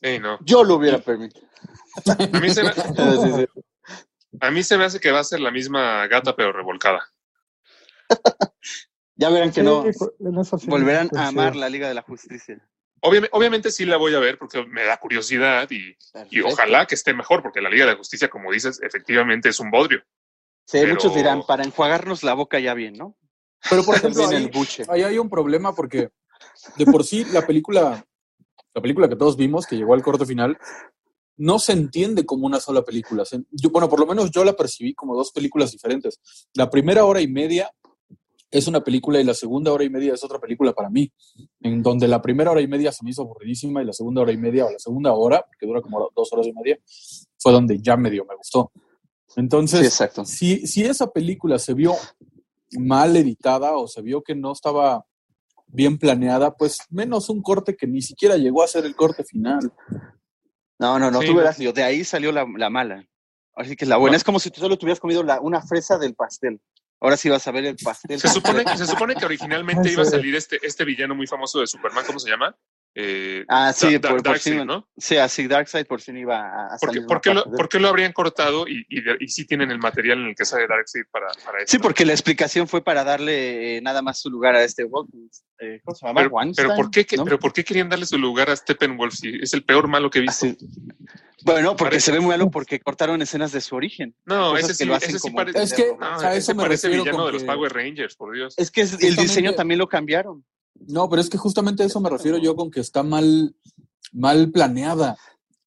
Sí, 0.00 0.20
no. 0.20 0.38
Yo 0.44 0.62
lo 0.62 0.76
hubiera 0.76 0.98
permitido. 0.98 1.48
A 2.06 2.38
mí, 2.38 2.50
se 2.50 2.62
me, 2.62 2.72
Sí, 2.72 2.82
sí, 3.22 3.32
sí. 3.34 3.46
A 4.40 4.50
mí 4.50 4.62
se 4.62 4.76
me 4.78 4.84
hace 4.84 5.00
que 5.00 5.10
va 5.10 5.20
a 5.20 5.24
ser 5.24 5.40
la 5.40 5.50
misma 5.50 6.06
gata 6.06 6.34
pero 6.36 6.52
revolcada. 6.52 7.02
Ya 9.20 9.30
verán 9.30 9.48
que 9.50 9.62
Sí, 9.62 9.66
no. 9.66 9.82
sí 9.82 10.66
Volverán 10.68 11.06
a 11.06 11.10
coincido. 11.10 11.28
amar 11.28 11.56
la 11.56 11.68
Liga 11.68 11.88
de 11.88 11.94
la 11.94 12.02
Justicia. 12.02 12.56
Obviamente, 13.00 13.36
obviamente 13.36 13.70
sí 13.72 13.84
la 13.84 13.96
voy 13.96 14.14
a 14.14 14.20
ver 14.20 14.38
porque 14.38 14.64
me 14.64 14.84
da 14.84 14.96
curiosidad 14.98 15.68
y, 15.72 15.96
ojalá 16.42 16.86
que 16.86 16.94
esté 16.94 17.14
mejor 17.14 17.42
porque 17.42 17.60
la 17.60 17.68
Liga 17.68 17.84
de 17.84 17.92
la 17.92 17.96
Justicia, 17.98 18.28
como 18.30 18.52
dices, 18.52 18.80
efectivamente 18.80 19.48
es 19.48 19.58
un 19.58 19.72
bodrio. 19.72 20.04
Sí, 20.66 20.78
pero- 20.80 20.94
muchos 20.94 21.14
dirán, 21.16 21.42
para 21.44 21.64
enjuagarnos 21.64 22.22
la 22.22 22.34
boca 22.34 22.60
ya 22.60 22.74
bien, 22.74 22.94
¿no? 22.96 23.16
Pero 23.68 23.82
por 23.82 23.96
ejemplo, 23.96 24.28
ahí, 24.28 24.36
el 24.36 24.50
buche. 24.52 24.84
ahí 24.88 25.02
hay 25.02 25.18
un 25.18 25.28
problema 25.28 25.74
porque 25.74 26.10
de 26.76 26.86
por 26.86 27.02
sí 27.02 27.24
la 27.32 27.44
película, 27.44 28.04
la 28.72 28.80
película 28.82 29.08
que 29.08 29.16
todos 29.16 29.36
vimos, 29.36 29.66
que 29.66 29.74
llegó 29.76 29.94
al 29.94 30.02
corte 30.02 30.26
final, 30.26 30.56
no 31.38 31.58
se 31.58 31.72
entiende 31.72 32.26
como 32.26 32.46
una 32.46 32.60
sola 32.60 32.82
película. 32.82 33.24
Yo, 33.50 33.70
bueno, 33.70 33.88
por 33.88 34.00
lo 34.00 34.06
menos 34.06 34.30
yo 34.30 34.44
la 34.44 34.54
percibí 34.54 34.94
como 34.94 35.16
dos 35.16 35.32
películas 35.32 35.72
diferentes. 35.72 36.20
La 36.54 36.68
primera 36.68 37.04
hora 37.04 37.20
y 37.20 37.28
media 37.28 37.72
es 38.50 38.66
una 38.66 38.82
película 38.82 39.20
y 39.20 39.24
la 39.24 39.34
segunda 39.34 39.72
hora 39.72 39.84
y 39.84 39.90
media 39.90 40.14
es 40.14 40.24
otra 40.24 40.38
película 40.38 40.72
para 40.72 40.88
mí, 40.90 41.12
en 41.60 41.82
donde 41.82 42.08
la 42.08 42.20
primera 42.20 42.50
hora 42.50 42.60
y 42.60 42.66
media 42.66 42.92
se 42.92 43.04
me 43.04 43.10
hizo 43.10 43.22
aburridísima 43.22 43.82
y 43.82 43.86
la 43.86 43.92
segunda 43.92 44.22
hora 44.22 44.32
y 44.32 44.38
media 44.38 44.66
o 44.66 44.70
la 44.70 44.78
segunda 44.78 45.12
hora, 45.12 45.44
que 45.58 45.66
dura 45.66 45.80
como 45.80 46.10
dos 46.14 46.32
horas 46.32 46.46
y 46.46 46.52
media, 46.52 46.78
fue 47.38 47.52
donde 47.52 47.78
ya 47.80 47.96
medio 47.96 48.24
me 48.24 48.36
gustó. 48.36 48.72
Entonces, 49.36 49.80
Sí, 49.80 49.86
exacto. 49.86 50.24
si, 50.24 50.66
si 50.66 50.84
esa 50.84 51.10
película 51.10 51.58
se 51.58 51.74
vio 51.74 51.94
mal 52.78 53.16
editada 53.16 53.76
o 53.76 53.86
se 53.86 54.02
vio 54.02 54.22
que 54.22 54.34
no 54.34 54.52
estaba 54.52 55.04
bien 55.66 55.98
planeada, 55.98 56.54
pues 56.56 56.78
menos 56.90 57.28
un 57.28 57.42
corte 57.42 57.76
que 57.76 57.86
ni 57.86 58.00
siquiera 58.02 58.36
llegó 58.36 58.62
a 58.62 58.68
ser 58.68 58.86
el 58.86 58.96
corte 58.96 59.24
final. 59.24 59.72
No, 60.78 60.98
no, 60.98 61.10
no, 61.10 61.20
Sí, 61.20 61.34
Leo, 61.58 61.72
de 61.72 61.82
ahí 61.82 62.04
salió 62.04 62.32
la, 62.32 62.46
la 62.56 62.70
mala. 62.70 63.04
Así 63.54 63.74
que 63.74 63.86
la 63.86 63.96
buena 63.96 64.16
es 64.16 64.22
como 64.22 64.38
si 64.38 64.50
tú 64.50 64.60
solo 64.60 64.78
tuvieras 64.78 65.00
comido 65.00 65.22
la, 65.22 65.40
una 65.40 65.60
fresa 65.60 65.98
del 65.98 66.14
pastel. 66.14 66.60
Ahora 67.00 67.16
sí 67.16 67.28
vas 67.28 67.46
a 67.46 67.50
ver 67.50 67.64
el 67.64 67.76
pastel. 67.76 68.20
Se 68.20 68.28
supone, 68.28 68.64
se 68.76 68.86
supone 68.86 69.14
que 69.14 69.24
originalmente 69.24 69.90
iba 69.90 70.02
a 70.02 70.06
salir 70.06 70.34
este, 70.36 70.58
este 70.62 70.84
villano 70.84 71.14
muy 71.14 71.26
famoso 71.26 71.60
de 71.60 71.66
Superman, 71.66 72.04
¿cómo 72.06 72.20
se 72.20 72.30
llama? 72.30 72.56
Eh, 73.00 73.44
Ah, 73.48 73.72
sí, 73.72 73.92
Da- 73.92 73.98
Da- 74.00 74.08
por, 74.08 74.16
por 74.18 74.22
Darkseid, 74.32 74.56
fin, 74.58 74.66
¿no? 74.66 74.88
Sí, 74.96 75.16
así 75.18 75.46
Darkseid 75.46 75.86
por 75.86 76.00
fin 76.00 76.16
iba 76.16 76.40
a, 76.40 76.74
a 76.74 76.78
¿Por 76.78 76.90
qué, 76.90 77.00
por 77.02 77.24
lo, 77.32 77.44
por 77.44 77.68
qué 77.68 77.78
habrían 77.86 78.12
cortado 78.12 78.66
y, 78.66 78.84
y, 78.88 79.02
de- 79.02 79.16
y 79.20 79.28
sí 79.28 79.46
tienen 79.46 79.70
el 79.70 79.78
material 79.78 80.18
en 80.18 80.26
el 80.30 80.34
que 80.34 80.44
sale 80.44 80.66
Darkseid 80.66 81.04
para, 81.12 81.28
para 81.44 81.58
eso? 81.58 81.66
Sí, 81.68 81.78
porque 81.78 82.04
la 82.04 82.12
explicación 82.12 82.66
fue 82.66 82.82
para 82.82 83.04
darle 83.04 83.76
eh, 83.76 83.80
nada 83.82 84.02
más 84.02 84.18
su 84.20 84.30
lugar 84.30 84.56
a 84.56 84.64
este 84.64 84.82
Walken. 84.82 85.30
Eh, 85.60 85.80
¿Cómo 85.84 85.94
se 85.94 86.06
llama? 86.08 86.22
pero, 86.22 86.32
pero, 86.56 86.74
¿por 86.74 86.90
qué, 86.90 87.06
que- 87.06 87.16
¿no? 87.16 87.24
pero 87.24 87.38
¿por 87.38 87.52
qué 87.52 87.62
querían 87.62 87.88
darle 87.88 88.04
su 88.04 88.18
lugar 88.18 88.50
a 88.50 88.56
Steppenwolf 88.56 89.14
si 89.14 89.28
es 89.42 89.54
el 89.54 89.62
peor 89.62 89.86
malo 89.86 90.10
que 90.10 90.18
he 90.18 90.22
visto? 90.22 90.46
Así. 90.46 90.58
Bueno, 91.44 91.76
porque 91.76 91.90
Parece- 91.92 92.06
se 92.06 92.12
ve 92.12 92.18
muy 92.18 92.30
malo 92.30 92.50
porque 92.50 92.80
cortaron 92.80 93.22
escenas 93.22 93.52
de 93.52 93.60
su 93.60 93.76
origen. 93.76 94.12
No, 94.26 94.56
ese 94.56 94.68
que 94.68 94.74
sí, 94.74 94.84
lo 94.86 94.96
hacen 94.96 95.10
ese 95.10 95.18
sí 95.20 95.22
como 95.22 95.36
parece. 95.36 95.62
Es 95.62 95.72
que- 95.72 95.92
no, 95.98 96.16
o 96.16 96.18
sea, 96.18 96.30
ese 96.30 96.38
eso 96.38 96.54
me 96.56 96.62
parece 96.64 96.88
villano 96.88 97.26
de 97.26 97.32
los 97.34 97.42
que- 97.42 97.46
Power 97.46 97.72
Rangers, 97.72 98.16
por 98.16 98.34
Dios. 98.34 98.54
Es 98.58 98.72
que 98.72 98.80
es- 98.80 99.00
el 99.00 99.14
diseño 99.14 99.54
también 99.54 99.78
lo 99.78 99.88
cambiaron. 99.88 100.44
No, 100.86 101.08
pero 101.08 101.20
es 101.20 101.28
que 101.28 101.38
justamente 101.38 101.82
a 101.82 101.86
eso 101.86 102.00
me 102.00 102.10
refiero 102.10 102.38
yo 102.38 102.54
con 102.54 102.70
que 102.70 102.80
está 102.80 103.02
mal, 103.02 103.54
mal 104.12 104.50
planeada. 104.50 105.16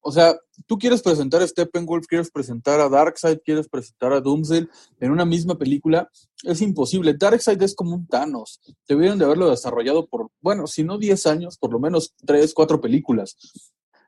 O 0.04 0.12
sea, 0.12 0.36
tú 0.66 0.80
quieres 0.80 1.02
presentar 1.04 1.42
a 1.44 1.48
Steppenwolf, 1.48 2.08
quieres 2.08 2.32
presentar 2.32 2.80
a 2.80 2.90
Darkseid, 2.90 3.40
quieres 3.46 3.68
presentar 3.70 4.14
a 4.14 4.22
Doomsday 4.22 4.68
en 5.00 5.12
una 5.12 5.26
misma 5.26 5.58
película, 5.60 6.10
es 6.44 6.62
imposible. 6.62 7.14
Darkseid 7.14 7.62
es 7.62 7.76
como 7.76 7.94
un 7.96 8.08
Thanos. 8.08 8.60
Debieron 8.88 9.20
de 9.20 9.26
haberlo 9.26 9.50
desarrollado 9.50 10.08
por, 10.08 10.30
bueno, 10.42 10.66
si 10.66 10.84
no 10.84 10.98
10 10.98 11.28
años, 11.28 11.58
por 11.58 11.72
lo 11.72 11.80
menos 11.80 12.16
3, 12.26 12.52
4 12.54 12.82
películas. 12.82 13.38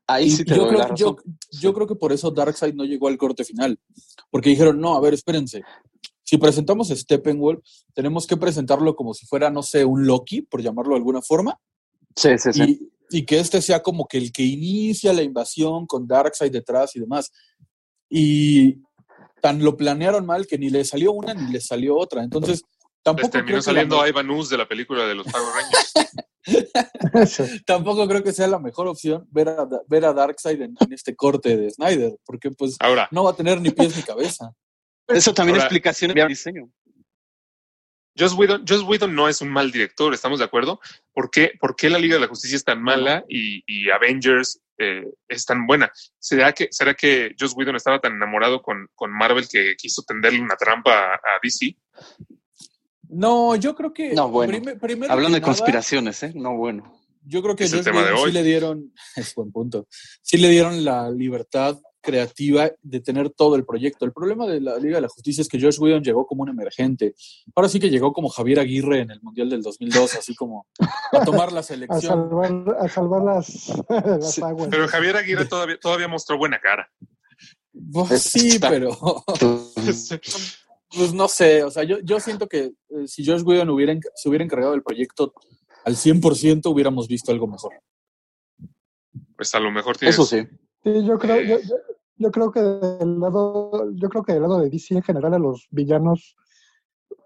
Ahí 0.08 0.26
Y 0.26 0.32
sí 0.32 0.44
te 0.46 0.56
yo, 0.56 0.64
doy 0.66 0.72
la 0.78 0.86
creo, 0.86 0.90
razón. 0.90 1.16
yo, 1.52 1.60
yo 1.60 1.74
creo 1.74 1.88
que 1.88 1.96
por 1.96 2.12
eso 2.12 2.32
Darkseid 2.32 2.74
no 2.74 2.86
llegó 2.86 3.08
al 3.08 3.18
corte 3.18 3.44
final. 3.46 3.80
Porque 4.32 4.50
dijeron, 4.50 4.82
no, 4.82 4.96
a 4.96 5.00
ver, 5.00 5.14
espérense. 5.14 5.62
Si 6.24 6.38
presentamos 6.38 6.90
a 6.90 6.96
Steppenwolf, 6.96 7.60
tenemos 7.94 8.26
que 8.26 8.38
presentarlo 8.38 8.96
como 8.96 9.14
si 9.14 9.26
fuera, 9.26 9.50
no 9.50 9.62
sé, 9.62 9.86
un 9.86 10.06
Loki, 10.06 10.42
por 10.42 10.62
llamarlo 10.62 10.92
de 10.92 10.98
alguna 10.98 11.22
forma. 11.22 11.60
Sí, 12.16 12.38
sí, 12.38 12.54
sí. 12.54 12.64
Y, 13.10 13.18
y 13.18 13.26
que 13.26 13.40
este 13.40 13.62
sea 13.62 13.82
como 13.82 14.08
que 14.08 14.18
el 14.18 14.32
que 14.32 14.44
inicia 14.44 15.14
la 15.14 15.22
invasión 15.22 15.86
con 15.86 16.08
Darkseid 16.08 16.52
detrás 16.52 16.96
y 16.96 17.00
demás. 17.00 17.32
Y 18.10 18.78
tan 19.42 19.64
lo 19.64 19.76
planearon 19.76 20.26
mal 20.26 20.48
que 20.48 20.58
ni 20.58 20.70
le 20.70 20.86
salió 20.86 21.12
una 21.12 21.34
ni 21.34 21.52
le 21.52 21.60
salió 21.60 21.98
otra. 21.98 22.24
Entonces, 22.24 22.62
Les 22.62 23.04
tampoco 23.04 23.30
terminó 23.30 23.48
creo, 23.48 23.58
que 23.60 23.64
saliendo 23.64 24.02
la, 24.02 24.10
Ivan 24.10 24.30
Ooze 24.30 24.52
de 24.52 24.58
la 24.58 24.68
película 24.68 25.06
de 25.06 25.16
los 25.16 25.28
Power 25.28 25.48
Rangers. 25.54 25.94
Tampoco 27.66 28.08
creo 28.08 28.24
que 28.24 28.34
sea 28.34 28.48
la 28.48 28.60
mejor 28.60 28.88
opción 28.88 29.28
ver 29.32 29.50
a, 29.50 29.68
ver 29.88 30.06
a 30.06 30.14
Darkseid 30.14 30.62
en, 30.62 30.76
en 30.80 30.94
este 30.94 31.16
corte 31.16 31.56
de 31.58 31.70
Snyder, 31.70 32.18
porque 32.26 32.52
pues 32.52 32.78
Ahora, 32.80 33.08
no 33.12 33.24
va 33.24 33.32
a 33.32 33.36
tener 33.36 33.62
ni 33.62 33.72
pies 33.72 33.96
ni 33.96 34.04
cabeza. 34.04 34.54
Eso 35.08 35.34
también 35.34 35.56
Ahora- 35.56 35.66
explicación 35.66 36.14
de 36.14 36.26
diseño. 36.28 36.70
Joss 38.18 38.34
Whedon, 38.34 38.64
Joss 38.68 38.84
Whedon 38.84 39.16
no 39.16 39.28
es 39.28 39.42
un 39.42 39.50
mal 39.50 39.72
director, 39.72 40.14
¿estamos 40.14 40.38
de 40.38 40.46
acuerdo? 40.46 40.80
¿Por 41.14 41.32
qué, 41.32 41.54
por 41.60 41.76
qué 41.76 41.90
la 41.90 41.98
Liga 41.98 42.14
de 42.16 42.22
la 42.22 42.28
Justicia 42.28 42.56
es 42.56 42.64
tan 42.64 42.80
mala 42.82 43.26
y, 43.28 43.64
y 43.66 43.90
Avengers 43.90 44.62
eh, 44.78 45.04
es 45.28 45.46
tan 45.46 45.66
buena? 45.66 45.92
¿Será 46.20 46.54
que, 46.54 46.68
¿Será 46.70 46.94
que 46.94 47.34
Joss 47.40 47.54
Whedon 47.56 47.76
estaba 47.76 48.00
tan 48.00 48.14
enamorado 48.14 48.62
con, 48.62 48.88
con 48.94 49.12
Marvel 49.12 49.48
que 49.50 49.76
quiso 49.76 50.04
tenderle 50.04 50.42
una 50.42 50.56
trampa 50.56 50.92
a, 50.94 51.16
a 51.16 51.40
DC? 51.42 51.76
No, 53.10 53.56
yo 53.56 53.76
creo 53.76 53.92
que 53.94 54.14
No, 54.14 54.30
bueno. 54.30 54.52
primero 54.80 55.12
Hablando 55.12 55.36
que 55.38 55.42
de 55.42 55.42
nada, 55.42 55.56
conspiraciones, 55.56 56.22
¿eh? 56.24 56.34
No, 56.36 56.56
bueno. 56.56 57.00
Yo 57.26 57.42
creo 57.42 57.56
que 57.56 57.64
Es 57.64 57.72
el 57.74 57.80
Joss 57.80 57.86
tema 57.86 58.02
de 58.04 58.12
Whedon 58.14 58.20
hoy. 58.26 58.30
sí 58.32 58.38
le 58.38 58.44
dieron, 58.44 58.94
es 59.16 59.34
buen 59.34 59.52
punto, 59.52 59.88
sí 60.22 60.38
le 60.38 60.50
dieron 60.50 60.84
la 60.86 61.10
libertad 61.10 61.80
creativa 62.04 62.70
de 62.82 63.00
tener 63.00 63.32
todo 63.32 63.56
el 63.56 63.66
proyecto. 63.66 64.06
El 64.06 64.14
problema 64.14 64.46
de 64.46 64.62
la 64.62 64.78
Liga 64.78 64.98
de 64.98 65.02
la 65.02 65.10
Justicia 65.10 65.42
es 65.42 65.48
que 65.48 65.60
Josh 65.60 65.80
Whedon 65.80 66.04
llegó 66.04 66.28
como 66.28 66.44
un 66.44 66.50
emergente. 66.50 67.16
Ahora 67.56 67.70
sí 67.70 67.80
que 67.80 67.90
llegó 67.90 68.14
como 68.14 68.30
Javier 68.30 68.60
Aguirre 68.60 69.00
en 69.00 69.10
el 69.12 69.22
Mundial 69.22 69.50
del 69.50 69.64
2002, 69.64 70.16
así 70.16 70.36
como 70.36 70.68
a 71.12 71.26
tomar 71.26 71.52
la 71.52 71.60
A 71.62 71.64
selección. 71.64 72.02
salvar, 72.02 72.78
a 72.80 72.88
salvar 72.90 73.24
las, 73.24 73.74
las 73.90 74.34
Sí, 74.34 74.42
aguas. 74.44 74.68
Pero 74.70 74.88
Javier 74.88 75.18
Aguirre 75.18 75.46
todavía, 75.46 75.78
todavía 75.80 76.08
mostró 76.08 76.38
buena 76.38 76.60
cara. 76.60 76.88
Pues 77.92 78.22
sí, 78.22 78.60
pero 78.60 78.96
pues 80.96 81.14
no 81.14 81.28
sé, 81.28 81.64
o 81.64 81.72
sea, 81.72 81.84
yo, 81.84 82.00
yo 82.04 82.20
siento 82.20 82.48
que 82.48 82.66
eh, 82.90 83.08
si 83.08 83.26
Josh 83.26 83.42
Whedon 83.42 83.70
hubiera, 83.72 83.98
se 84.14 84.30
hubiera 84.30 84.46
encargado 84.46 84.74
del 84.74 84.84
proyecto 84.84 85.34
al 85.84 85.96
100%, 85.96 86.72
hubiéramos 86.72 87.08
visto 87.08 87.32
algo 87.32 87.48
mejor. 87.48 87.74
Pues 89.36 89.56
a 89.56 89.60
lo 89.60 89.72
mejor 89.72 89.98
tienes. 89.98 90.16
Eso 90.16 90.26
sí. 90.26 90.48
Sí, 90.84 91.06
yo 91.06 91.18
creo, 91.18 91.42
yo, 91.42 91.60
yo- 91.60 91.76
yo 92.18 92.32
creo 92.32 92.52
que 92.52 92.62
del 92.62 93.20
lado, 93.20 93.92
yo 93.94 94.10
creo 94.10 94.24
que 94.24 94.34
del 94.34 94.44
lado 94.44 94.60
de 94.60 94.70
DC 94.70 94.96
en 94.96 95.02
general 95.04 95.34
a 95.34 95.40
los 95.40 95.68
villanos 95.72 96.36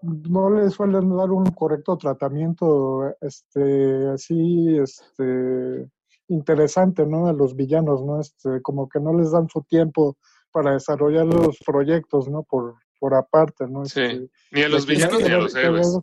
no 0.02 0.50
les 0.50 0.72
suelen 0.74 1.14
dar 1.16 1.30
un 1.30 1.44
correcto 1.46 1.96
tratamiento, 1.96 3.14
este, 3.20 4.08
así, 4.08 4.78
este, 4.78 5.88
interesante, 6.28 7.04
¿no? 7.06 7.26
A 7.26 7.32
los 7.32 7.54
villanos, 7.56 8.04
¿no? 8.04 8.20
Este, 8.20 8.62
como 8.62 8.88
que 8.88 9.00
no 9.00 9.12
les 9.12 9.30
dan 9.32 9.48
su 9.48 9.62
tiempo 9.62 10.16
para 10.52 10.72
desarrollar 10.72 11.26
los 11.26 11.58
proyectos, 11.66 12.28
¿no? 12.28 12.42
Por, 12.44 12.76
por 13.00 13.14
aparte, 13.14 13.66
¿no? 13.66 13.84
Sí. 13.84 14.00
Este, 14.00 14.30
Ni 14.52 14.62
a 14.62 14.68
los 14.68 14.86
villanos 14.86 15.20
ni 15.22 15.28
a 15.30 15.38
los 15.38 15.54
héroes. 15.54 15.86
querer- 15.88 16.02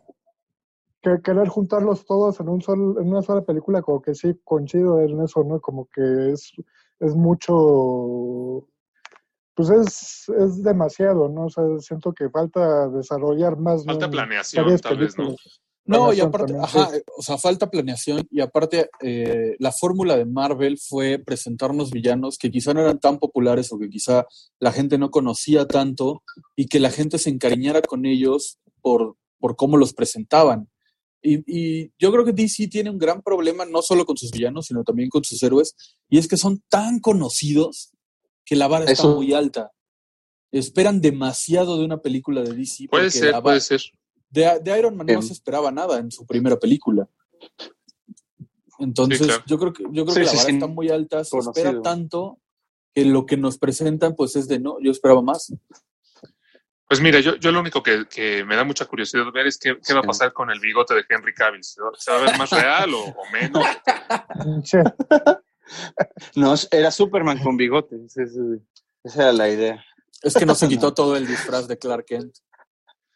que 1.02 1.22
querer 1.22 1.48
juntarlos 1.48 2.04
todos 2.04 2.40
en 2.40 2.48
un 2.48 2.60
sol, 2.62 2.96
en 3.00 3.08
una 3.08 3.22
sola 3.22 3.42
película, 3.42 3.80
como 3.82 4.02
que 4.02 4.14
sí 4.14 4.38
coincido 4.44 5.00
en 5.00 5.20
eso, 5.22 5.44
¿no? 5.44 5.60
Como 5.60 5.86
que 5.94 6.32
es, 6.32 6.52
es 7.00 7.14
mucho, 7.14 8.66
pues 9.54 9.70
es, 9.70 10.28
es 10.28 10.62
demasiado, 10.62 11.28
¿no? 11.28 11.46
O 11.46 11.50
sea, 11.50 11.64
siento 11.78 12.12
que 12.12 12.28
falta 12.30 12.88
desarrollar 12.88 13.56
más. 13.58 13.84
¿no? 13.84 13.92
Falta 13.92 14.06
en 14.06 14.10
planeación, 14.10 14.78
tal 14.78 14.98
vez, 14.98 15.18
¿no? 15.18 15.34
No, 15.86 16.12
y 16.12 16.20
aparte, 16.20 16.52
ajá, 16.60 16.90
o 17.16 17.22
sea, 17.22 17.38
falta 17.38 17.70
planeación 17.70 18.26
y 18.28 18.40
aparte 18.40 18.90
eh, 19.00 19.54
la 19.60 19.70
fórmula 19.70 20.16
de 20.16 20.24
Marvel 20.24 20.78
fue 20.78 21.20
presentarnos 21.24 21.92
villanos 21.92 22.38
que 22.38 22.50
quizá 22.50 22.74
no 22.74 22.80
eran 22.80 22.98
tan 22.98 23.18
populares 23.18 23.72
o 23.72 23.78
que 23.78 23.88
quizá 23.88 24.26
la 24.58 24.72
gente 24.72 24.98
no 24.98 25.12
conocía 25.12 25.64
tanto 25.66 26.24
y 26.56 26.66
que 26.66 26.80
la 26.80 26.90
gente 26.90 27.18
se 27.18 27.30
encariñara 27.30 27.82
con 27.82 28.04
ellos 28.04 28.58
por, 28.82 29.16
por 29.38 29.54
cómo 29.54 29.76
los 29.76 29.92
presentaban. 29.92 30.68
Y, 31.28 31.42
y 31.46 31.92
yo 31.98 32.12
creo 32.12 32.24
que 32.24 32.32
DC 32.32 32.68
tiene 32.68 32.88
un 32.90 32.98
gran 32.98 33.20
problema 33.22 33.64
no 33.64 33.82
solo 33.82 34.04
con 34.06 34.16
sus 34.16 34.30
villanos, 34.30 34.66
sino 34.66 34.84
también 34.84 35.08
con 35.08 35.24
sus 35.24 35.42
héroes, 35.42 35.74
y 36.08 36.18
es 36.18 36.28
que 36.28 36.36
son 36.36 36.62
tan 36.68 37.00
conocidos 37.00 37.90
que 38.44 38.54
la 38.54 38.68
vara 38.68 38.84
está 38.84 39.08
muy 39.08 39.32
alta. 39.34 39.72
Esperan 40.52 41.00
demasiado 41.00 41.78
de 41.78 41.84
una 41.84 41.98
película 42.00 42.42
de 42.42 42.54
DC. 42.54 42.86
Puede 42.88 43.04
porque 43.06 43.18
ser, 43.18 43.42
puede 43.42 43.60
ser. 43.60 43.82
de, 44.30 44.60
de 44.62 44.78
Iron 44.78 44.96
Man 44.96 45.06
no 45.08 45.14
Em. 45.14 45.22
se 45.22 45.32
esperaba 45.32 45.72
nada 45.72 45.98
en 45.98 46.10
su 46.12 46.24
primera 46.24 46.56
película. 46.58 47.08
Entonces, 48.78 49.18
Sí, 49.18 49.24
claro. 49.24 49.42
yo 49.46 49.58
creo 49.58 49.72
que, 49.72 49.82
yo 49.90 50.04
creo 50.04 50.14
Sí, 50.14 50.20
que 50.20 50.26
la 50.26 50.32
vara 50.32 50.44
sí. 50.48 50.52
está 50.54 50.66
muy 50.66 50.88
alta, 50.90 51.24
se 51.24 51.30
Conocido. 51.30 51.52
espera 51.66 51.82
tanto 51.82 52.38
que 52.94 53.04
lo 53.04 53.26
que 53.26 53.36
nos 53.36 53.58
presentan, 53.58 54.14
pues 54.14 54.36
es 54.36 54.48
de 54.48 54.60
no, 54.60 54.76
yo 54.82 54.90
esperaba 54.90 55.22
más. 55.22 55.52
Pues 56.88 57.00
mira, 57.00 57.18
yo, 57.18 57.34
yo 57.36 57.50
lo 57.50 57.60
único 57.60 57.82
que, 57.82 58.06
que 58.06 58.44
me 58.44 58.54
da 58.54 58.62
mucha 58.62 58.84
curiosidad 58.84 59.24
ver 59.32 59.48
es 59.48 59.58
qué, 59.58 59.76
qué 59.84 59.92
va 59.92 60.00
a 60.00 60.04
pasar 60.04 60.32
con 60.32 60.50
el 60.50 60.60
bigote 60.60 60.94
de 60.94 61.04
Henry 61.08 61.34
Cavill. 61.34 61.64
¿Se 61.64 61.80
va, 61.82 62.18
a 62.18 62.22
ver 62.22 62.38
más 62.38 62.50
real 62.50 62.94
o, 62.94 63.00
o 63.04 63.30
menos? 63.32 63.64
No, 66.36 66.54
era 66.70 66.92
Superman 66.92 67.38
con 67.38 67.56
bigote. 67.56 67.96
Esa, 68.06 68.22
esa 69.02 69.22
era 69.22 69.32
la 69.32 69.48
idea. 69.48 69.84
Es 70.22 70.34
que 70.34 70.46
no 70.46 70.54
se 70.54 70.68
quitó 70.68 70.94
todo 70.94 71.16
el 71.16 71.26
disfraz 71.26 71.66
de 71.66 71.76
Clark 71.76 72.06
Kent. 72.06 72.36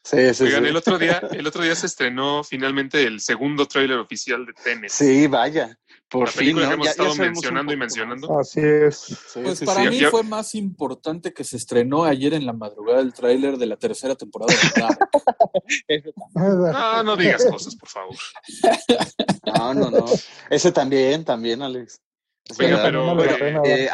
Sí, 0.02 0.34
sí, 0.34 0.44
Oigan, 0.44 0.62
sí. 0.64 0.68
el 0.70 0.76
otro 0.76 0.98
día, 0.98 1.20
el 1.32 1.46
otro 1.46 1.62
día 1.62 1.74
se 1.74 1.86
estrenó 1.86 2.42
finalmente 2.42 3.04
el 3.04 3.20
segundo 3.20 3.66
tráiler 3.66 3.98
oficial 3.98 4.46
de 4.46 4.52
Tenet. 4.52 4.90
Sí, 4.90 5.26
vaya. 5.26 5.78
Por 6.10 6.26
la 6.26 6.32
fin, 6.32 6.56
¿no? 6.56 6.66
que 6.66 6.74
hemos 6.74 6.84
Ya- 6.86 6.90
estado 6.90 7.14
mencionando 7.14 7.72
y 7.72 7.76
mencionando. 7.76 8.38
Así 8.40 8.60
es. 8.60 8.96
Sí, 8.98 9.40
Pues 9.44 9.58
sí, 9.60 9.64
para 9.64 9.84
sí. 9.84 9.88
mí 9.90 9.98
Ya- 10.00 10.10
fue 10.10 10.24
más 10.24 10.54
importante 10.56 11.32
que 11.32 11.44
se 11.44 11.56
estrenó 11.56 12.02
ayer 12.04 12.34
en 12.34 12.46
la 12.46 12.52
madrugada 12.52 13.00
el 13.00 13.12
tráiler 13.14 13.56
de 13.58 13.66
la 13.66 13.76
tercera 13.76 14.16
temporada 14.16 14.52
de 14.52 14.80
Dark. 14.80 14.98
No, 16.34 17.02
no 17.04 17.16
digas 17.16 17.44
cosas, 17.46 17.76
por 17.76 17.88
favor. 17.88 18.16
No, 19.46 19.74
no, 19.74 19.90
no. 19.90 20.04
Ese 20.50 20.72
también, 20.72 21.24
también, 21.24 21.62
Alex. 21.62 22.00
Es 22.44 22.56
verdad. 22.58 22.82
pero- 22.84 23.14
vale 23.14 23.60
Eh, 23.84 23.88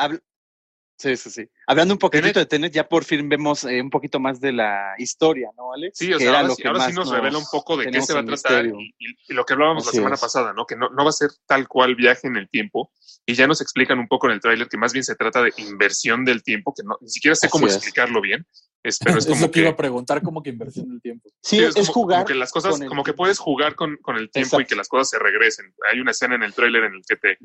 Sí, 0.99 1.15
sí, 1.17 1.31
sí. 1.31 1.47
Hablando 1.67 1.93
un 1.95 1.99
poquitito 1.99 2.33
Tenet. 2.33 2.37
de 2.37 2.47
Tenet, 2.47 2.73
ya 2.73 2.89
por 2.89 3.05
fin 3.05 3.29
vemos 3.29 3.65
eh, 3.65 3.83
un 3.83 3.91
poquito 3.91 4.19
más 4.19 4.41
de 4.41 4.53
la 4.53 4.95
historia, 4.97 5.51
¿no, 5.57 5.73
Alex? 5.75 5.99
Sí, 5.99 6.11
o 6.13 6.19
sea, 6.19 6.41
ahora, 6.41 6.55
sí, 6.55 6.63
ahora 6.67 6.89
nos 6.89 7.11
revela 7.11 7.37
un 7.39 7.45
poco 7.53 7.77
de 7.77 7.91
qué 7.91 8.01
se 8.01 8.15
va 8.15 8.21
a 8.21 8.25
tratar 8.25 8.65
y, 8.67 8.95
y- 8.99 9.17
y 9.29 9.35
lo 9.35 9.45
que 9.45 9.53
hablábamos 9.53 9.83
Así 9.87 9.97
la 9.97 10.01
semana 10.01 10.15
es. 10.15 10.21
pasada, 10.23 10.55
¿no? 10.55 10.65
Que 10.65 10.75
no, 10.75 10.89
no 10.89 11.05
va 11.05 11.11
a 11.11 11.13
ser 11.13 11.29
tal 11.47 11.69
cual 11.69 11.97
viaje 11.97 12.27
en 12.29 12.37
el 12.37 12.49
tiempo 12.49 12.91
y 13.27 13.35
ya 13.35 13.47
nos 13.47 13.61
explican 13.61 13.99
un 13.99 14.09
poco 14.09 14.27
en 14.29 14.33
el 14.35 14.41
tráiler 14.41 14.69
que 14.69 14.79
más 14.79 14.93
bien 14.95 15.05
se 15.05 15.17
trata 15.17 15.43
de 15.43 15.53
inversión 15.59 16.25
del 16.25 16.43
tiempo, 16.43 16.73
que 16.75 16.83
no, 16.83 16.97
ni 17.03 17.11
siquiera 17.11 17.35
sé 17.35 17.47
Así 17.49 17.53
cómo 17.53 17.67
es. 17.67 17.75
explicarlo 17.77 18.23
bien, 18.23 18.47
es, 18.89 18.99
pero 18.99 19.19
es 19.19 19.25
Es 19.27 19.31
como 19.33 19.47
lo 19.47 19.51
que 19.51 19.61
iba 19.61 19.69
que, 19.71 19.75
a 19.75 19.77
preguntar, 19.77 20.23
como 20.23 20.43
que 20.43 20.51
inversión 20.51 20.89
del 20.89 21.01
tiempo. 21.01 21.29
Sí, 21.43 21.57
sí, 21.59 21.65
es, 21.65 21.75
como, 21.75 21.87
como 21.87 21.93
jugar. 22.05 22.25
que 22.27 22.35
las 22.35 22.51
cosas, 22.53 22.79
como 22.89 23.03
que 23.05 23.13
puedes 23.13 23.39
jugar 23.39 23.75
con, 23.75 23.97
con 23.99 24.17
el 24.17 24.31
tiempo 24.31 24.57
y 24.57 24.63
Exacto. 24.63 24.69
que 24.69 24.77
las 24.77 24.89
cosas 24.89 25.11
se 25.11 25.19
regresen. 25.19 25.73
Hay 25.93 26.01
una 26.01 26.11
escena 26.13 26.35
en 26.35 26.43
el 26.43 26.55
tráiler 26.55 26.85
en 26.85 26.95
el 26.95 27.03
que 27.07 27.17
te 27.17 27.39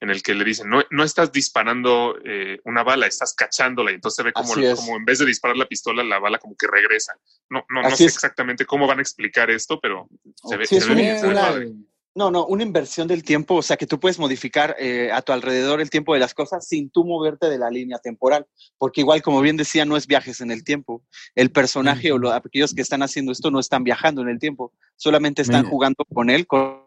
en 0.00 0.10
el 0.10 0.22
que 0.22 0.32
le 0.32 0.44
dicen, 0.44 0.68
no, 0.70 0.80
no 0.90 1.02
estás 1.02 1.32
disparando 1.32 2.16
eh, 2.24 2.60
una 2.62 2.84
bala, 2.84 3.08
estás 3.08 3.34
cachándola. 3.34 3.90
Y 3.90 3.94
entonces 3.94 4.14
se 4.14 4.22
ve 4.22 4.32
como, 4.32 4.54
es. 4.56 4.78
como 4.78 4.96
en 4.96 5.04
vez 5.04 5.18
de 5.18 5.26
disparar 5.26 5.56
la 5.56 5.66
pistola, 5.66 6.04
la 6.04 6.20
bala 6.20 6.38
como 6.38 6.54
que 6.56 6.68
regresa. 6.68 7.14
No, 7.50 7.64
no, 7.68 7.82
no 7.82 7.90
sé 7.96 8.04
es. 8.04 8.14
exactamente 8.14 8.64
cómo 8.64 8.86
van 8.86 9.00
a 9.00 9.02
explicar 9.02 9.50
esto, 9.50 9.80
pero 9.80 10.08
se 10.36 10.56
ve, 10.56 10.66
Sí, 10.66 10.76
es 10.76 10.84
se 10.84 10.88
ve 10.90 10.94
una- 10.94 11.02
bien, 11.02 11.18
se 11.18 11.26
ve 11.26 11.32
una- 11.32 11.40
padre. 11.40 11.72
No, 12.18 12.32
no, 12.32 12.44
una 12.46 12.64
inversión 12.64 13.06
del 13.06 13.22
tiempo, 13.22 13.54
o 13.54 13.62
sea 13.62 13.76
que 13.76 13.86
tú 13.86 14.00
puedes 14.00 14.18
modificar 14.18 14.74
eh, 14.80 15.08
a 15.12 15.22
tu 15.22 15.30
alrededor 15.32 15.80
el 15.80 15.88
tiempo 15.88 16.14
de 16.14 16.18
las 16.18 16.34
cosas 16.34 16.66
sin 16.66 16.90
tú 16.90 17.04
moverte 17.04 17.48
de 17.48 17.58
la 17.58 17.70
línea 17.70 17.98
temporal, 17.98 18.44
porque 18.76 19.02
igual, 19.02 19.22
como 19.22 19.40
bien 19.40 19.56
decía, 19.56 19.84
no 19.84 19.96
es 19.96 20.08
viajes 20.08 20.40
en 20.40 20.50
el 20.50 20.64
tiempo. 20.64 21.04
El 21.36 21.52
personaje 21.52 22.10
o 22.10 22.18
lo- 22.18 22.32
aquellos 22.32 22.74
que 22.74 22.82
están 22.82 23.02
haciendo 23.04 23.30
esto 23.30 23.52
no 23.52 23.60
están 23.60 23.84
viajando 23.84 24.20
en 24.22 24.30
el 24.30 24.40
tiempo, 24.40 24.72
solamente 24.96 25.42
están 25.42 25.62
jugando 25.70 26.04
con 26.12 26.28
él, 26.28 26.44
con, 26.48 26.82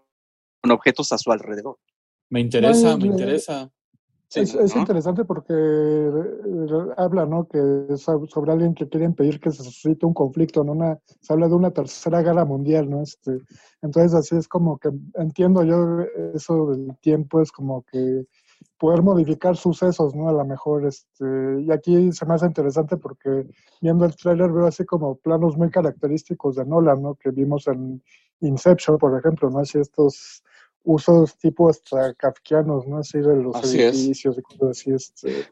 con 0.61 0.71
objetos 0.71 1.13
a 1.13 1.17
su 1.17 1.31
alrededor. 1.31 1.77
Me 2.29 2.41
interesa, 2.41 2.97
me 2.97 3.07
interesa. 3.07 3.71
Sí, 4.31 4.39
es, 4.39 4.55
es 4.55 4.73
interesante 4.77 5.25
porque 5.25 5.53
eh, 5.53 6.93
habla, 6.95 7.25
¿no? 7.25 7.49
Que 7.49 7.97
sobre 7.97 8.53
alguien 8.53 8.73
que 8.73 8.87
quiere 8.87 9.05
impedir 9.05 9.41
que 9.41 9.51
se 9.51 9.61
suscite 9.61 10.05
un 10.05 10.13
conflicto, 10.13 10.63
¿no? 10.63 10.71
Una, 10.71 10.97
se 11.19 11.33
habla 11.33 11.49
de 11.49 11.55
una 11.55 11.71
tercera 11.71 12.21
guerra 12.21 12.45
mundial, 12.45 12.89
¿no? 12.89 13.01
Este, 13.01 13.39
entonces 13.81 14.13
así 14.13 14.37
es 14.37 14.47
como 14.47 14.77
que 14.77 14.89
entiendo 15.15 15.65
yo 15.65 15.99
eso 16.33 16.67
del 16.67 16.97
tiempo, 17.01 17.41
es 17.41 17.51
como 17.51 17.83
que 17.91 18.23
poder 18.77 19.01
modificar 19.01 19.57
sucesos, 19.57 20.15
¿no? 20.15 20.29
A 20.29 20.31
lo 20.31 20.45
mejor, 20.45 20.85
este, 20.85 21.25
y 21.67 21.69
aquí 21.69 22.13
se 22.13 22.25
me 22.25 22.35
hace 22.35 22.45
interesante 22.45 22.95
porque 22.95 23.45
viendo 23.81 24.05
el 24.05 24.15
tráiler 24.15 24.49
veo 24.49 24.65
así 24.65 24.85
como 24.85 25.17
planos 25.17 25.57
muy 25.57 25.69
característicos 25.69 26.55
de 26.55 26.65
Nolan, 26.65 27.01
¿no? 27.01 27.15
Que 27.15 27.31
vimos 27.31 27.67
en 27.67 28.01
Inception, 28.39 28.97
por 28.97 29.19
ejemplo, 29.19 29.49
¿no? 29.49 29.59
Así 29.59 29.77
estos 29.77 30.41
usos 30.83 31.37
tipo 31.37 31.69
hasta 31.69 32.13
kafkianos, 32.15 32.87
¿no? 32.87 32.97
Así 32.97 33.19
de 33.19 33.35
los 33.35 33.55
Así 33.55 33.81
es. 33.81 33.95
edificios 33.95 34.37
y 34.37 34.41
cosas 34.41 34.69
así, 34.69 34.91
este. 34.91 35.47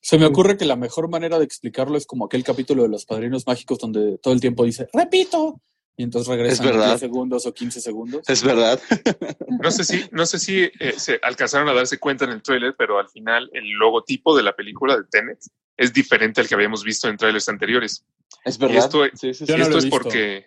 Se 0.00 0.18
me 0.18 0.26
ocurre 0.26 0.56
que 0.56 0.64
la 0.64 0.76
mejor 0.76 1.08
manera 1.08 1.38
de 1.38 1.44
explicarlo 1.44 1.96
es 1.96 2.06
como 2.06 2.26
aquel 2.26 2.44
capítulo 2.44 2.82
de 2.84 2.88
los 2.88 3.04
padrinos 3.06 3.46
mágicos 3.46 3.78
donde 3.78 4.18
todo 4.18 4.32
el 4.34 4.40
tiempo 4.40 4.64
dice, 4.64 4.88
repito, 4.92 5.60
y 5.96 6.04
entonces 6.04 6.28
regresan 6.28 6.66
Es 6.66 6.72
verdad. 6.72 6.88
10 6.90 7.00
segundos 7.00 7.46
o 7.46 7.52
15 7.54 7.80
segundos. 7.80 8.28
Es 8.28 8.42
verdad. 8.42 8.80
No 9.62 9.70
sé 9.70 9.84
si, 9.84 10.04
no 10.12 10.26
sé 10.26 10.38
si 10.38 10.60
eh, 10.64 10.94
se 10.98 11.18
alcanzaron 11.22 11.68
a 11.68 11.72
darse 11.72 11.98
cuenta 11.98 12.24
en 12.26 12.32
el 12.32 12.42
tráiler, 12.42 12.74
pero 12.78 12.98
al 12.98 13.08
final 13.08 13.48
el 13.54 13.68
logotipo 13.70 14.36
de 14.36 14.42
la 14.42 14.54
película 14.54 14.96
de 14.96 15.04
Tenet 15.10 15.38
es 15.76 15.92
diferente 15.92 16.40
al 16.40 16.46
que 16.48 16.54
habíamos 16.54 16.84
visto 16.84 17.08
en 17.08 17.16
trailers 17.16 17.48
anteriores. 17.48 18.04
Es 18.44 18.56
Y 18.56 18.58
verdad. 18.60 18.76
esto, 18.78 19.04
Sí, 19.14 19.32
sí, 19.34 19.44
Yo 19.46 19.54
sí. 19.54 19.60
no 19.60 19.62
esto 19.62 19.70
lo 19.70 19.74
he 19.76 19.78
es 19.78 19.84
visto. 19.84 19.98
porque 19.98 20.46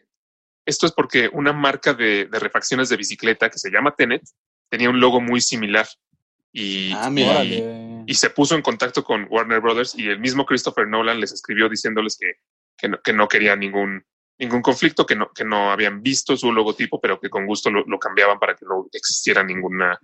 esto 0.69 0.85
es 0.85 0.91
porque 0.91 1.29
una 1.33 1.51
marca 1.53 1.93
de, 1.93 2.25
de 2.25 2.39
refacciones 2.39 2.89
de 2.89 2.97
bicicleta 2.97 3.49
que 3.49 3.57
se 3.59 3.69
llama 3.71 3.95
Tenet 3.97 4.21
tenía 4.69 4.89
un 4.89 4.99
logo 4.99 5.19
muy 5.19 5.41
similar 5.41 5.87
y, 6.53 6.93
Ah, 6.93 7.43
y- 7.43 8.13
se 8.15 8.29
puso 8.29 8.55
en 8.55 8.61
contacto 8.61 9.03
con 9.03 9.27
Warner 9.29 9.59
Brothers 9.61 9.93
y 9.95 10.07
el 10.07 10.19
mismo 10.19 10.45
Christopher 10.45 10.87
Nolan 10.87 11.19
les 11.19 11.31
escribió 11.31 11.69
diciéndoles 11.69 12.17
que, 12.17 12.33
que, 12.77 12.87
no, 12.89 13.01
que 13.01 13.13
no 13.13 13.27
quería 13.27 13.55
ningún, 13.55 14.03
ningún 14.39 14.61
conflicto, 14.61 15.05
que 15.05 15.15
no, 15.15 15.29
que 15.33 15.43
no 15.43 15.71
habían 15.71 16.01
visto 16.01 16.35
su 16.37 16.51
logotipo, 16.51 16.99
pero 17.01 17.19
que 17.19 17.29
con 17.29 17.45
gusto 17.45 17.69
lo, 17.69 17.83
lo 17.85 17.99
cambiaban 17.99 18.39
para 18.39 18.55
que 18.55 18.65
no 18.65 18.87
existiera 18.93 19.43
ninguna, 19.43 19.99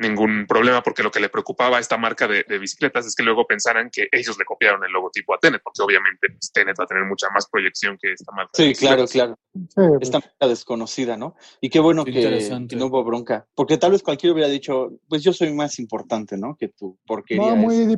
ningún 0.00 0.46
problema 0.46 0.82
porque 0.82 1.02
lo 1.02 1.10
que 1.10 1.20
le 1.20 1.28
preocupaba 1.28 1.76
a 1.76 1.80
esta 1.80 1.96
marca 1.96 2.26
de, 2.26 2.44
de 2.48 2.58
bicicletas 2.58 3.06
es 3.06 3.14
que 3.14 3.22
luego 3.22 3.46
pensaran 3.46 3.90
que 3.90 4.08
ellos 4.10 4.38
le 4.38 4.44
copiaron 4.44 4.82
el 4.84 4.90
logotipo 4.90 5.34
a 5.34 5.38
Tenet, 5.38 5.60
porque 5.62 5.82
obviamente 5.82 6.28
pues, 6.30 6.50
Tenet 6.52 6.74
va 6.78 6.84
a 6.84 6.86
tener 6.86 7.04
mucha 7.04 7.28
más 7.30 7.48
proyección 7.48 7.98
que 8.00 8.12
esta 8.12 8.32
marca. 8.32 8.50
Sí, 8.54 8.74
claro, 8.74 9.06
claro. 9.06 9.38
Sí, 9.52 9.66
pues, 9.74 10.00
Esta 10.00 10.20
marca 10.20 10.48
desconocida, 10.48 11.16
¿no? 11.16 11.36
Y 11.60 11.68
qué 11.68 11.80
bueno 11.80 12.04
Qué 12.04 12.12
que, 12.12 12.76
no 12.76 12.86
hubo 12.86 13.04
bronca. 13.04 13.46
Porque 13.54 13.76
tal 13.76 13.92
vez 13.92 14.02
cualquiera 14.02 14.32
hubiera 14.32 14.48
dicho, 14.48 14.90
pues 15.08 15.22
yo 15.22 15.32
soy 15.32 15.52
más 15.52 15.78
importante, 15.78 16.36
¿no? 16.36 16.56
Que 16.58 16.68
tú, 16.68 16.98
porquería 17.06 17.54
no, 17.54 17.56
muy, 17.56 17.96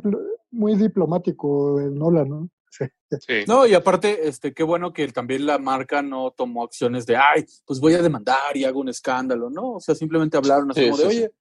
muy 0.51 0.75
diplomático 0.75 1.79
el 1.79 1.95
Nolan, 1.95 2.29
¿no? 2.29 2.49
Sí. 2.69 2.85
Sí. 3.19 3.43
No, 3.47 3.67
y 3.67 3.75
aparte, 3.75 4.27
este, 4.27 4.53
qué 4.53 4.63
bueno 4.63 4.91
que 4.91 5.07
también 5.09 5.45
la 5.45 5.59
marca 5.59 6.01
no 6.01 6.31
tomó 6.31 6.63
acciones 6.63 7.05
de, 7.05 7.15
ay, 7.15 7.45
pues 7.65 7.79
voy 7.79 7.93
a 7.93 8.01
demandar 8.01 8.55
y 8.55 8.65
hago 8.65 8.79
un 8.79 8.89
escándalo, 8.89 9.51
¿no? 9.51 9.73
O 9.73 9.79
sea, 9.79 9.93
simplemente 9.93 10.37
hablaron 10.37 10.71
así 10.71 10.81
Sí, 10.81 10.89
como 10.89 11.01
de, 11.03 11.07
oye, 11.07 11.31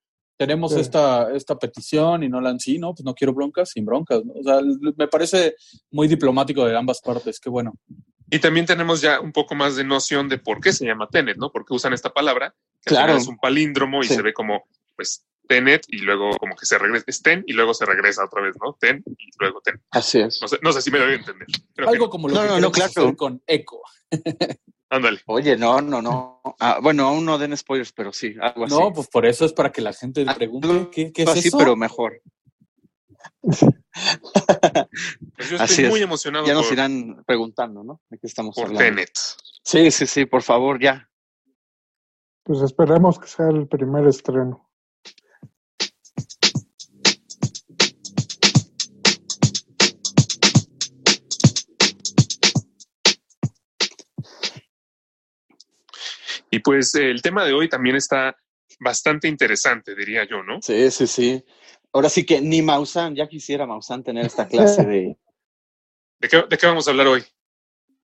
tenemos 0.47 0.73
Sí. 0.75 0.81
esta, 0.81 1.33
esta 1.35 1.57
petición 1.59 2.23
y 2.25 2.29
no 2.29 2.41
la 2.41 2.59
sí, 2.59 2.79
no, 2.79 2.95
pues 2.95 3.05
no 3.05 3.15
quiero 3.15 3.33
broncas, 3.33 3.71
sin 3.71 3.85
broncas, 3.85 4.25
¿no? 4.25 4.33
O 4.35 4.43
sea, 4.43 4.61
me 4.97 5.07
parece 5.09 5.55
muy 5.91 6.09
diplomático 6.09 6.67
de 6.67 6.77
ambas 6.77 7.01
partes, 7.01 7.39
qué 7.39 7.49
bueno. 7.49 7.75
Y 8.31 8.39
también 8.41 8.67
tenemos 8.67 9.01
ya 9.01 9.21
un 9.21 9.31
poco 9.33 9.55
más 9.55 9.77
de 9.77 9.85
noción 9.85 10.29
de 10.29 10.39
por 10.39 10.61
qué 10.61 10.73
se 10.73 10.85
llama 10.87 11.09
Tenet, 11.09 11.37
¿no? 11.37 11.51
Porque 11.53 11.75
usan 11.75 11.93
esta 11.93 12.13
palabra, 12.13 12.55
que 12.85 12.91
al 12.95 12.97
Claro. 12.97 13.07
final 13.13 13.23
es 13.23 13.29
un 13.29 13.37
palíndromo 13.39 14.03
y 14.03 14.09
Sí. 14.09 14.15
se 14.15 14.23
ve 14.23 14.33
como, 14.33 14.65
pues, 14.97 15.25
Tenet 15.49 15.85
y 15.89 15.99
luego 15.99 16.31
como 16.39 16.57
que 16.57 16.65
se 16.67 16.79
regresa, 16.79 17.05
es 17.09 17.21
Ten 17.23 17.45
y 17.47 17.53
luego 17.53 17.75
se 17.75 17.85
regresa 17.85 18.25
otra 18.25 18.43
vez, 18.43 18.57
¿no? 18.63 18.77
Ten 18.81 19.03
y 19.07 19.29
luego 19.39 19.61
Ten. 19.61 19.81
Así 19.91 20.19
es. 20.21 20.41
No 20.43 20.49
sé, 20.49 20.59
no 20.63 20.73
sé 20.73 20.81
si 20.83 20.91
me 20.91 20.99
doy 20.99 21.13
a 21.13 21.17
entender. 21.17 21.47
Que 21.77 21.85
Algo 21.85 22.09
como 22.11 22.29
lo 22.29 22.35
No, 22.35 22.41
que 22.43 22.49
no, 22.49 22.61
no, 22.61 22.73
claro. 22.73 23.15
con 23.17 23.43
Echo. 23.47 23.77
Ándale. 24.93 25.21
Oye, 25.25 25.57
no, 25.57 25.81
no, 25.81 26.03
no. 26.03 26.43
Ah, 26.61 26.79
bueno, 26.83 27.07
aún 27.07 27.25
no 27.25 27.39
den 27.39 27.57
spoilers, 27.57 27.93
pero 27.93 28.13
sí, 28.13 28.35
algo 28.39 28.67
así. 28.67 28.75
No, 28.75 28.93
pues 28.93 29.09
por 29.09 29.25
eso 29.25 29.47
es 29.47 29.55
para 29.55 29.73
que 29.73 29.81
la 29.81 29.95
gente 29.95 30.23
Ah, 30.29 30.35
pregunte, 30.35 30.69
algo 30.69 30.91
¿qué, 30.91 31.11
qué 31.13 31.23
es 31.23 31.29
así, 31.31 31.49
eso? 31.49 31.57
pero 31.59 31.75
mejor. 31.77 32.21
Pues 35.37 35.51
yo 35.51 35.57
Así 35.61 35.73
estoy 35.75 35.85
es. 35.85 35.91
muy 35.91 36.03
emocionado 36.03 36.47
Ya 36.47 36.55
nos 36.55 36.71
irán 36.73 37.23
preguntando, 37.27 37.83
¿no? 37.85 38.01
¿De 38.09 38.19
qué 38.19 38.27
estamos 38.27 38.55
por 38.55 38.65
hablando? 38.67 38.83
Tenet. 38.97 39.11
Sí, 39.65 39.91
sí, 39.91 40.07
sí, 40.07 40.25
por 40.27 40.43
favor, 40.43 40.81
ya. 40.81 41.09
Pues 42.43 42.61
esperemos 42.63 43.19
que 43.19 43.29
sea 43.29 43.49
el 43.49 43.69
primer 43.69 44.07
estreno. 44.07 44.71
Y 56.53 56.59
pues 56.59 56.95
eh, 56.95 57.11
el 57.11 57.23
tema 57.23 57.47
de 57.47 57.55
hoy 57.55 57.69
también 57.69 57.97
está 57.97 58.37
bastante 58.79 59.27
interesante, 59.27 59.97
diría 59.97 60.25
yo, 60.29 60.43
¿no? 60.43 60.61
Sí, 60.61 60.91
sí, 60.91 61.07
sí. 61.07 61.43
Ahora 61.95 62.11
sí 62.11 62.27
que 62.27 62.43
ni 62.43 62.61
Maussan, 62.61 63.17
ya 63.17 63.27
quisiera 63.27 63.67
Maussan 63.67 64.05
tener 64.05 64.27
esta 64.27 64.47
clase 64.47 64.85
de, 64.85 65.17
¿De 66.21 66.29
qué, 66.29 66.45
de 66.49 66.59
qué 66.59 66.67
vamos 66.67 66.87
a 66.87 66.91
hablar 66.91 67.09
hoy? 67.09 67.25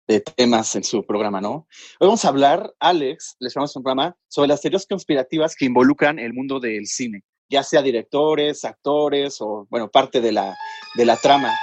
de 0.06 0.20
temas 0.20 0.74
en 0.74 0.84
su 0.84 1.04
programa, 1.04 1.38
¿no? 1.38 1.66
Hoy 2.00 2.06
vamos 2.06 2.24
a 2.24 2.28
hablar, 2.28 2.74
Alex, 2.80 3.36
les 3.40 3.52
vamos 3.52 3.76
a 3.76 3.78
un 3.78 3.82
programa 3.82 4.16
sobre 4.26 4.48
las 4.48 4.62
teorías 4.62 4.86
conspirativas 4.86 5.54
que 5.54 5.66
involucran 5.66 6.18
el 6.18 6.32
mundo 6.32 6.60
del 6.60 6.86
cine, 6.86 7.24
ya 7.50 7.62
sea 7.62 7.82
directores, 7.82 8.64
actores 8.64 9.36
o, 9.40 9.66
bueno, 9.68 9.90
parte 9.90 10.22
de 10.22 10.32
la, 10.32 10.56
de 10.94 11.04
la 11.04 11.18
trama. 11.18 11.54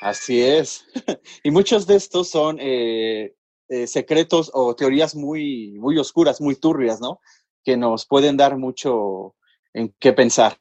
Así 0.00 0.42
es. 0.42 0.84
y 1.44 1.52
muchos 1.52 1.86
de 1.86 1.94
estos 1.94 2.28
son 2.28 2.58
eh, 2.60 3.35
eh, 3.68 3.86
secretos 3.86 4.50
o 4.54 4.74
teorías 4.76 5.14
muy, 5.14 5.72
muy 5.78 5.98
oscuras, 5.98 6.40
muy 6.40 6.56
turbias, 6.56 7.00
¿no? 7.00 7.20
Que 7.64 7.76
nos 7.76 8.06
pueden 8.06 8.36
dar 8.36 8.56
mucho 8.56 9.34
en 9.72 9.94
qué 9.98 10.12
pensar. 10.12 10.56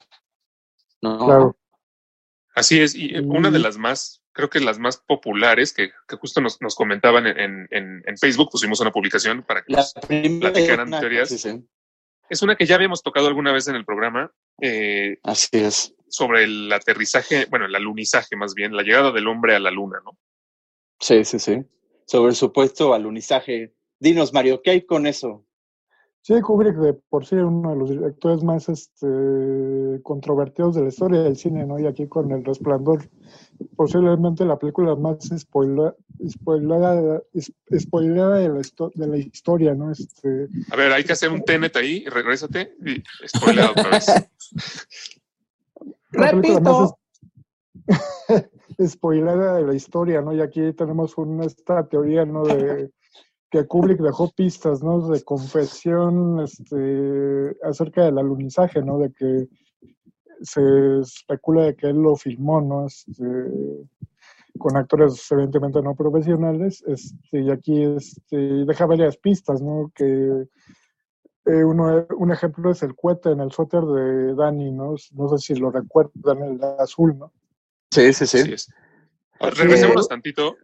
¿no? 1.01 1.25
Claro. 1.25 1.57
Así 2.55 2.79
es, 2.81 2.95
y 2.95 3.15
eh, 3.15 3.21
una 3.21 3.51
de 3.51 3.59
Mm. 3.59 3.61
las 3.61 3.77
más, 3.77 4.23
creo 4.31 4.49
que 4.49 4.59
las 4.59 4.79
más 4.79 4.97
populares 4.97 5.73
que, 5.73 5.91
que 6.07 6.15
justo 6.15 6.41
nos, 6.41 6.61
nos 6.61 6.73
comentaban 6.75 7.27
en, 7.27 7.67
en, 7.69 8.01
en 8.05 8.17
Facebook, 8.17 8.49
pusimos 8.51 8.79
una 8.79 8.91
publicación 8.91 9.43
para 9.43 9.61
que 9.63 9.73
La 9.73 9.79
nos 9.79 9.93
primera 9.93 10.51
platicaran 10.53 10.87
una- 10.87 10.99
teorías. 10.99 11.29
sí, 11.29 11.37
sí. 11.37 11.63
Es 12.27 12.41
una 12.41 12.55
que 12.55 12.65
ya 12.65 12.73
habíamos 12.75 13.03
tocado 13.03 13.27
alguna 13.27 13.51
vez 13.51 13.67
en 13.67 13.75
el 13.75 13.85
programa 13.85 14.31
eh, 14.61 15.19
Así 15.21 15.49
es. 15.53 15.93
sobre 16.07 16.45
el 16.45 16.73
aterrizaje, 16.73 17.45
bueno, 17.51 17.65
el 17.67 17.75
alunizaje 17.75 18.35
más 18.35 18.55
bien, 18.55 18.75
la 18.75 18.81
llegada 18.81 19.11
del 19.11 19.27
hombre 19.27 19.55
a 19.55 19.59
la 19.59 19.69
luna, 19.69 19.99
¿no? 20.03 20.17
Sí, 20.99 21.23
sí, 21.23 21.37
sí. 21.37 21.61
Sobre 22.05 22.29
el 22.29 22.35
supuesto 22.35 22.93
alunizaje. 22.93 23.73
Dinos, 23.99 24.33
Mario, 24.33 24.61
¿qué 24.63 24.71
hay 24.71 24.85
con 24.85 25.07
eso? 25.07 25.43
Sí, 26.21 26.41
Kubrick 26.41 26.75
de 26.77 26.93
por 26.93 27.23
sí 27.25 27.35
uno 27.35 27.69
de 27.69 27.75
los 27.75 27.89
directores 27.91 28.43
más 28.43 28.67
este, 28.67 29.05
controvertidos 30.01 30.75
de 30.75 30.81
la 30.81 30.87
historia 30.89 31.21
del 31.21 31.37
cine, 31.37 31.67
¿no? 31.67 31.77
Y 31.79 31.85
aquí 31.85 32.07
con 32.07 32.31
El 32.31 32.43
Resplandor, 32.43 33.07
posiblemente 33.75 34.43
la 34.43 34.57
película 34.57 34.95
más 34.95 35.17
spoilada, 35.37 35.95
de 38.39 38.49
la, 38.49 38.59
histo- 38.59 38.91
de 38.95 39.07
la 39.07 39.17
historia, 39.17 39.75
¿no? 39.75 39.91
Este, 39.91 40.47
A 40.71 40.75
ver, 40.75 40.91
hay 40.93 41.03
que 41.03 41.13
hacer 41.13 41.31
un 41.31 41.43
tenet 41.43 41.75
ahí, 41.75 42.05
regrésate 42.05 42.75
y 42.83 43.03
spoiler 43.27 43.65
otra 43.65 43.89
vez. 43.89 44.05
Repito. 46.11 46.97
Spoileada 48.79 49.55
de 49.55 49.67
la 49.67 49.73
historia, 49.73 50.21
¿no? 50.21 50.33
Y 50.33 50.41
aquí 50.41 50.73
tenemos 50.73 51.17
una, 51.17 51.45
esta 51.45 51.87
teoría, 51.87 52.25
¿no? 52.25 52.43
De 52.43 52.91
que 53.49 53.65
Kubrick 53.65 53.99
dejó 53.99 54.31
pistas, 54.31 54.83
¿no? 54.83 55.07
De 55.07 55.23
confesión 55.23 56.41
este, 56.41 57.55
acerca 57.63 58.03
del 58.03 58.17
alunizaje, 58.17 58.81
¿no? 58.81 58.97
De 58.99 59.11
que 59.13 59.47
se 60.41 60.99
especula 60.99 61.63
de 61.63 61.75
que 61.75 61.87
él 61.87 61.97
lo 61.97 62.15
filmó, 62.15 62.61
¿no? 62.61 62.87
Este, 62.87 63.23
con 64.57 64.77
actores 64.77 65.29
evidentemente 65.31 65.81
no 65.81 65.95
profesionales, 65.95 66.83
este, 66.87 67.41
y 67.41 67.51
aquí 67.51 67.83
este, 67.83 68.37
deja 68.65 68.85
varias 68.85 69.17
pistas, 69.17 69.61
¿no? 69.61 69.91
Que 69.93 70.47
eh, 71.45 71.63
uno, 71.63 72.05
un 72.17 72.31
ejemplo 72.31 72.71
es 72.71 72.81
el 72.83 72.95
cohete 72.95 73.31
en 73.31 73.41
el 73.41 73.51
suéter 73.51 73.83
de 73.83 74.33
Danny, 74.35 74.71
¿no? 74.71 74.95
No 75.13 75.29
sé 75.29 75.37
si 75.37 75.55
lo 75.55 75.71
recuerdan, 75.71 76.43
el 76.43 76.63
azul, 76.79 77.17
¿no? 77.17 77.31
Sí, 77.95 78.13
sí, 78.13 78.27
sí. 78.27 78.37
Así 78.39 78.53
es. 78.53 78.73
Ahora, 79.39 79.55
regresémonos 79.55 80.07
tantito, 80.09 80.57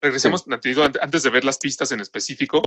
regresemos 0.00 0.44
tantito 0.44 0.84
an- 0.84 0.92
antes 1.00 1.22
de 1.22 1.30
ver 1.30 1.44
las 1.44 1.58
pistas 1.58 1.90
en 1.92 2.00
específico, 2.00 2.62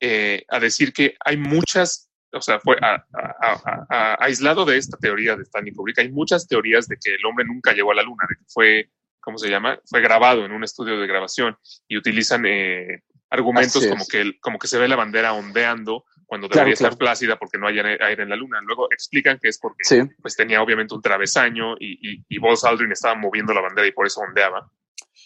eh, 0.00 0.44
a 0.48 0.58
decir 0.60 0.92
que 0.92 1.14
hay 1.24 1.36
muchas, 1.36 2.10
o 2.32 2.40
sea, 2.40 2.58
fue 2.60 2.76
a- 2.80 3.04
a- 3.12 3.36
a- 3.42 3.86
a- 3.88 4.24
aislado 4.24 4.64
de 4.64 4.76
esta 4.78 4.96
teoría 4.96 5.36
de 5.36 5.42
Stanley 5.42 5.72
Kubrick, 5.74 5.98
hay 5.98 6.10
muchas 6.10 6.46
teorías 6.46 6.88
de 6.88 6.96
que 7.02 7.14
el 7.14 7.24
hombre 7.26 7.44
nunca 7.44 7.72
llegó 7.72 7.92
a 7.92 7.94
la 7.94 8.02
luna, 8.02 8.24
de 8.28 8.36
que 8.36 8.44
fue, 8.48 8.90
¿cómo 9.20 9.38
se 9.38 9.48
llama? 9.48 9.78
Fue 9.84 10.00
grabado 10.00 10.44
en 10.44 10.52
un 10.52 10.64
estudio 10.64 10.98
de 10.98 11.06
grabación 11.06 11.56
y 11.88 11.96
utilizan 11.96 12.44
eh, 12.46 13.02
argumentos 13.30 13.82
como 13.90 14.06
que, 14.06 14.38
como 14.40 14.58
que 14.58 14.66
se 14.68 14.78
ve 14.78 14.88
la 14.88 14.96
bandera 14.96 15.32
ondeando 15.34 16.04
cuando 16.32 16.48
Claro, 16.48 16.60
debería 16.60 16.72
estar 16.72 16.88
claro. 16.92 16.98
plácida 16.98 17.36
porque 17.36 17.58
no 17.58 17.66
hay 17.66 17.78
aire 17.78 18.22
en 18.22 18.30
la 18.30 18.36
luna. 18.36 18.58
Luego 18.62 18.88
explican 18.90 19.38
que 19.38 19.48
es 19.48 19.58
porque 19.58 19.84
Sí, 19.84 20.00
pues 20.22 20.34
tenía 20.34 20.62
obviamente 20.62 20.94
un 20.94 21.02
travesaño 21.02 21.74
y, 21.78 21.92
y, 22.10 22.24
y 22.26 22.38
Buzz 22.38 22.64
Aldrin 22.64 22.90
estaba 22.90 23.14
moviendo 23.16 23.52
la 23.52 23.60
bandera 23.60 23.86
y 23.86 23.92
por 23.92 24.06
eso 24.06 24.22
ondeaba. 24.22 24.66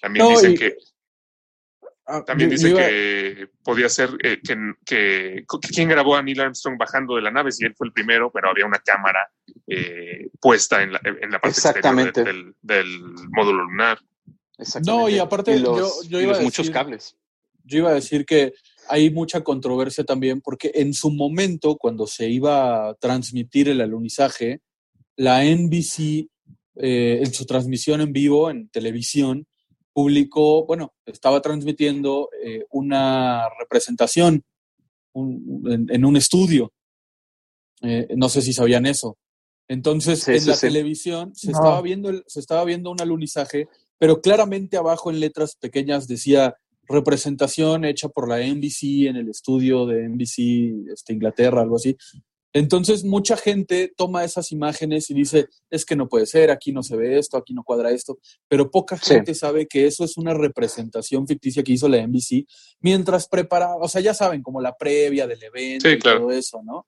También 0.02 0.24
No, 0.24 0.30
dicen 0.32 0.52
y- 0.54 0.56
que 0.58 0.76
Ah, 2.08 2.24
también 2.24 2.50
yo 2.50 2.68
iba- 2.68 2.80
que 2.80 3.48
podía 3.62 3.88
ser 3.88 4.10
eh, 4.20 4.40
que, 4.44 4.56
que, 4.84 5.44
que 5.62 5.68
quién 5.72 5.88
grabó 5.88 6.16
a 6.16 6.22
Neil 6.24 6.40
Armstrong 6.40 6.76
bajando 6.76 7.14
de 7.14 7.22
la 7.22 7.30
nave 7.30 7.52
si 7.52 7.64
él 7.64 7.74
fue 7.76 7.86
el 7.86 7.92
primero, 7.92 8.30
pero 8.32 8.50
había 8.50 8.66
una 8.66 8.80
cámara 8.80 9.28
eh, 9.68 10.28
puesta 10.40 10.82
en 10.82 10.92
la, 10.92 11.00
en 11.04 11.30
la 11.30 11.38
parte 11.40 11.58
exterior 11.60 11.76
Exactamente. 11.78 12.24
del, 12.24 12.54
del, 12.62 13.14
del 13.16 13.28
módulo 13.30 13.62
lunar. 13.64 14.00
exactamente. 14.58 15.02
No, 15.04 15.08
y 15.08 15.18
aparte 15.20 15.58
los, 15.60 16.02
yo- 16.02 16.08
yo 16.10 16.18
y 16.20 16.22
iba 16.24 16.32
los 16.32 16.40
a 16.40 16.42
muchos 16.42 16.66
decir- 16.66 16.72
cables. 16.72 17.16
yo 17.64 17.78
iba 17.78 17.90
a 17.90 17.94
decir 17.94 18.24
que 18.26 18.54
hay 18.88 19.10
mucha 19.10 19.42
controversia 19.42 20.04
también 20.04 20.40
porque 20.40 20.70
en 20.74 20.92
su 20.94 21.10
momento, 21.10 21.76
cuando 21.76 22.06
se 22.06 22.28
iba 22.30 22.88
a 22.90 22.94
transmitir 22.94 23.68
el 23.68 23.80
alunizaje, 23.80 24.60
la 25.16 25.44
NBC, 25.44 26.28
eh, 26.76 27.20
en 27.24 27.32
su 27.32 27.46
transmisión 27.46 28.00
en 28.00 28.12
vivo, 28.12 28.50
en 28.50 28.68
televisión, 28.68 29.46
publicó, 29.92 30.66
bueno, 30.66 30.94
estaba 31.06 31.40
transmitiendo 31.40 32.28
eh, 32.44 32.64
una 32.70 33.48
representación 33.58 34.42
un- 35.14 35.62
en, 35.70 35.86
en 35.90 36.04
un 36.04 36.16
estudio. 36.16 36.72
Eh, 37.82 38.08
no 38.16 38.28
sé 38.28 38.42
si 38.42 38.52
sabían 38.52 38.86
eso. 38.86 39.16
Entonces, 39.68 40.20
Sí, 40.22 40.32
en 40.32 40.40
sí, 40.40 40.48
la 40.48 40.54
sí. 40.54 40.66
televisión 40.66 41.34
se, 41.34 41.50
No. 41.50 41.58
estaba 41.58 41.80
viendo 41.82 42.10
el- 42.10 42.24
se 42.26 42.40
estaba 42.40 42.64
viendo 42.64 42.90
un 42.90 43.00
alunizaje, 43.00 43.68
pero 43.98 44.20
claramente 44.20 44.76
abajo 44.76 45.10
en 45.10 45.20
letras 45.20 45.56
pequeñas 45.56 46.06
decía 46.06 46.54
representación 46.88 47.84
hecha 47.84 48.08
por 48.08 48.28
la 48.28 48.38
NBC 48.38 49.06
en 49.08 49.16
el 49.16 49.28
estudio 49.28 49.86
de 49.86 50.08
NBC 50.08 50.90
este, 50.92 51.12
Inglaterra, 51.12 51.62
algo 51.62 51.76
así. 51.76 51.96
Entonces, 52.52 53.04
mucha 53.04 53.36
gente 53.36 53.92
toma 53.94 54.24
esas 54.24 54.50
imágenes 54.50 55.10
y 55.10 55.14
dice, 55.14 55.48
es 55.68 55.84
que 55.84 55.94
no 55.94 56.08
puede 56.08 56.24
ser, 56.24 56.50
aquí 56.50 56.72
no 56.72 56.82
se 56.82 56.96
ve 56.96 57.18
esto, 57.18 57.36
aquí 57.36 57.52
no 57.52 57.62
cuadra 57.62 57.90
esto, 57.90 58.18
pero 58.48 58.70
poca 58.70 58.96
Sí. 58.96 59.12
gente 59.14 59.34
sabe 59.34 59.66
que 59.66 59.86
eso 59.86 60.04
es 60.04 60.16
una 60.16 60.32
representación 60.32 61.26
ficticia 61.28 61.62
que 61.62 61.72
hizo 61.72 61.86
la 61.86 61.98
NBC 61.98 62.46
mientras 62.80 63.28
preparaba, 63.28 63.76
o 63.76 63.88
sea, 63.88 64.00
ya 64.00 64.14
saben, 64.14 64.42
como 64.42 64.62
la 64.62 64.74
previa 64.74 65.26
del 65.26 65.42
evento 65.42 65.86
Sí, 65.86 65.96
y 65.96 65.98
claro. 65.98 66.20
todo 66.20 66.30
eso, 66.32 66.62
¿no? 66.64 66.86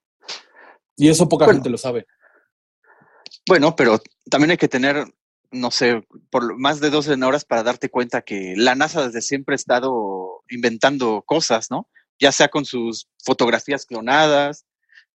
Y 0.97 1.09
eso 1.09 1.29
poca 1.29 1.45
Bueno. 1.45 1.59
gente 1.59 1.71
lo 1.71 1.77
sabe. 1.79 2.07
Bueno, 3.47 3.77
pero 3.77 4.01
también 4.31 4.53
hay 4.53 4.57
que 4.57 4.69
tener, 4.69 5.05
no 5.51 5.71
sé, 5.71 6.07
por 6.31 6.59
más 6.59 6.81
de 6.81 6.91
12 6.91 7.15
horas 7.25 7.45
para 7.45 7.63
darte 7.63 7.89
cuenta 7.89 8.23
que 8.23 8.55
la 8.57 8.75
NASA 8.75 9.07
desde 9.07 9.23
siempre 9.23 9.55
ha 9.55 9.57
estado 9.57 10.43
inventando 10.51 11.23
cosas, 11.27 11.71
¿no? 11.71 11.89
Ya 12.19 12.33
sea 12.33 12.49
con 12.49 12.65
sus 12.65 13.09
fotografías 13.25 13.87
clonadas, 13.87 14.67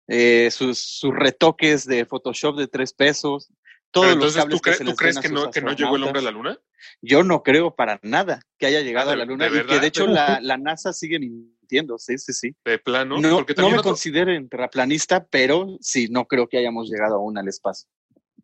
eh, 0.07 0.49
sus, 0.51 0.79
sus 0.79 1.13
retoques 1.15 1.85
de 1.85 2.05
Photoshop 2.05 2.57
de 2.57 2.67
tres 2.67 2.93
pesos, 2.93 3.49
todos 3.91 4.07
Pero 4.09 4.19
los 4.25 4.35
cables 4.35 4.61
¿tú, 4.61 4.69
cre- 4.69 4.73
se 4.77 4.83
tú 4.83 4.89
les 4.91 4.97
crees 4.99 5.19
que 5.19 5.29
no, 5.29 5.49
que 5.51 5.61
no 5.61 5.73
llegó 5.73 5.95
el 5.95 6.03
hombre 6.03 6.19
a 6.19 6.23
la 6.23 6.31
luna? 6.31 6.59
Yo 7.01 7.23
no 7.23 7.41
creo 7.43 7.75
para 7.75 7.99
nada 8.03 8.41
que 8.57 8.65
haya 8.67 8.81
llegado 8.81 9.09
Ah, 9.09 9.13
a 9.13 9.15
la 9.15 9.23
¿de- 9.25 9.31
luna 9.31 9.47
y 9.47 9.65
que 9.65 9.79
de 9.79 9.87
hecho 9.87 10.07
la, 10.07 10.39
la 10.41 10.57
NASA 10.57 10.93
sigue 10.93 11.19
mintiendo, 11.19 11.97
sí, 11.97 12.17
sí, 12.17 12.33
sí. 12.33 12.55
De 12.65 12.77
plano. 12.79 13.19
No, 13.19 13.37
porque 13.37 13.53
no 13.53 13.57
también 13.57 13.73
me 13.75 13.79
otro- 13.79 13.91
considero 13.91 14.47
terraplanista, 14.47 15.25
pero 15.25 15.77
sí, 15.81 16.07
no 16.09 16.25
creo 16.25 16.47
que 16.47 16.57
hayamos 16.57 16.89
llegado 16.89 17.15
aún 17.15 17.37
al 17.37 17.47
espacio. 17.47 17.89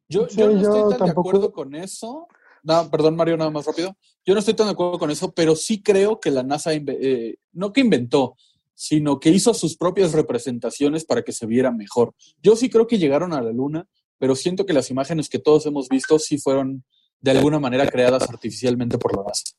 Yo, 0.07 0.27
Sí, 0.29 0.37
yo 0.37 0.47
no 0.47 0.61
yo 0.61 0.67
estoy 0.67 0.81
tan 0.97 0.97
tampoco- 0.99 1.05
de 1.05 1.37
acuerdo 1.37 1.51
con 1.51 1.75
eso. 1.75 2.27
No, 2.63 2.89
perdón, 2.89 3.15
Mario, 3.15 3.37
nada 3.37 3.51
más 3.51 3.65
rápido. 3.65 3.95
Yo 4.25 4.33
no 4.33 4.39
estoy 4.39 4.55
tan 4.55 4.67
de 4.67 4.71
acuerdo 4.73 4.97
con 4.97 5.11
eso, 5.11 5.31
pero 5.33 5.55
sí 5.55 5.81
creo 5.83 6.19
que 6.19 6.31
la 6.31 6.43
NASA, 6.43 6.71
eh, 6.73 7.35
no 7.53 7.71
que 7.73 7.81
inventó, 7.81 8.35
sino 8.73 9.19
que 9.19 9.29
hizo 9.29 9.53
sus 9.53 9.77
propias 9.77 10.13
representaciones 10.13 11.05
para 11.05 11.21
que 11.23 11.31
se 11.31 11.45
viera 11.45 11.71
mejor. 11.71 12.13
Yo 12.41 12.55
sí 12.55 12.69
creo 12.69 12.87
que 12.87 12.97
llegaron 12.97 13.33
a 13.33 13.41
la 13.41 13.51
Luna, 13.51 13.87
pero 14.17 14.35
siento 14.35 14.65
que 14.65 14.73
las 14.73 14.89
imágenes 14.89 15.29
que 15.29 15.39
todos 15.39 15.65
hemos 15.67 15.89
visto 15.89 16.17
sí 16.19 16.37
fueron 16.39 16.83
de 17.21 17.31
alguna 17.31 17.59
manera 17.59 17.87
creadas 17.89 18.29
artificialmente 18.29 18.97
por 18.97 19.15
la 19.15 19.23
NASA. 19.23 19.53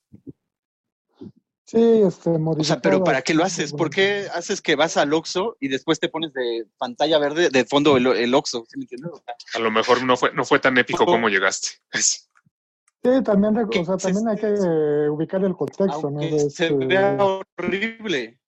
Sí, 1.69 1.79
este, 2.07 2.31
O 2.31 2.63
sea, 2.65 2.81
pero. 2.81 3.03
¿para 3.03 3.23
qué 3.23 3.35
lo 3.35 3.43
haces? 3.43 3.73
¿Por 3.73 3.91
qué 3.91 4.29
haces 4.33 4.63
que 4.63 4.77
vas 4.77 4.97
al 4.97 5.13
Oxxo 5.13 5.57
y 5.59 5.67
después 5.67 5.99
te 5.99 6.09
pones 6.09 6.33
de 6.33 6.65
pantalla 6.79 7.19
verde 7.19 7.49
de 7.51 7.65
fondo 7.65 7.97
el, 7.97 8.07
el 8.07 8.33
Oxxo? 8.35 8.65
¿Sí 8.69 8.79
me 8.79 8.85
entiendes? 8.85 9.11
O 9.13 9.17
sea, 9.17 9.35
A 9.55 9.59
lo 9.59 9.73
mejor 9.73 10.05
no 10.05 10.17
fue, 10.17 10.33
no 10.33 10.45
fue 10.45 10.61
tan 10.61 10.79
épico 10.79 11.05
como 11.05 11.29
llegaste. 11.29 11.71
Sí, 11.93 13.23
también, 13.25 13.69
Que 13.69 13.81
o 13.81 13.85
sea, 13.85 13.99
se- 13.99 14.13
también 14.13 14.29
hay 14.29 14.37
que 14.37 14.47
eh, 14.47 15.09
ubicar 15.11 15.43
el 15.45 15.57
contexto, 15.57 16.09
¿no? 16.11 16.21
se 16.21 16.37
este, 16.47 16.71
vea 16.73 17.17
horrible. 17.59 18.39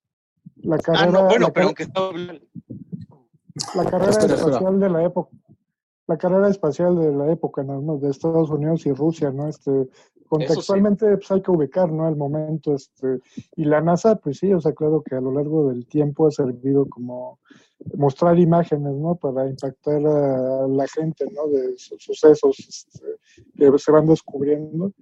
la 0.62 0.76
Ah, 0.76 0.78
carrera, 0.80 1.06
no, 1.10 1.24
bueno, 1.26 1.46
la, 1.48 1.52
pero 1.52 1.52
car- 1.52 1.64
aunque 1.64 1.82
está 1.84 2.00
la 3.74 3.84
carrera 3.90 4.10
Espera, 4.10 4.34
espera. 4.34 4.34
espacial 4.52 4.80
de 4.80 4.90
la 4.90 5.02
época, 5.04 5.30
la 6.08 6.16
carrera 6.16 6.48
espacial 6.48 6.98
de 6.98 7.12
la 7.12 7.30
época, 7.30 7.62
¿no? 7.62 7.98
De 7.98 8.10
Estados 8.10 8.50
Unidos 8.50 8.86
y 8.86 8.92
Rusia, 8.92 9.30
¿no? 9.30 9.46
Este, 9.46 9.88
contextualmente, 10.26 11.06
pues 11.16 11.30
hay 11.30 11.42
que 11.42 11.50
ubicar, 11.50 11.92
¿no? 11.92 12.08
El 12.08 12.16
momento, 12.16 12.74
este, 12.74 13.20
y 13.56 13.64
la 13.64 13.80
NASA, 13.80 14.16
pues 14.16 14.38
sí, 14.38 14.52
o 14.52 14.60
sea, 14.60 14.72
claro 14.72 15.02
que 15.02 15.14
a 15.14 15.20
lo 15.20 15.32
largo 15.32 15.68
del 15.68 15.86
tiempo 15.86 16.26
ha 16.26 16.30
servido 16.30 16.88
como 16.88 17.38
mostrar 17.94 18.38
imágenes, 18.38 18.94
¿no? 18.94 19.14
Para 19.16 19.48
impactar 19.48 20.04
a 20.06 20.66
la 20.66 20.86
gente, 20.88 21.26
¿no? 21.30 21.46
De 21.48 21.76
su- 21.76 21.96
sucesos 21.98 22.56
este, 22.58 23.06
que 23.54 23.78
se 23.78 23.92
van 23.92 24.06
descubriendo. 24.06 24.92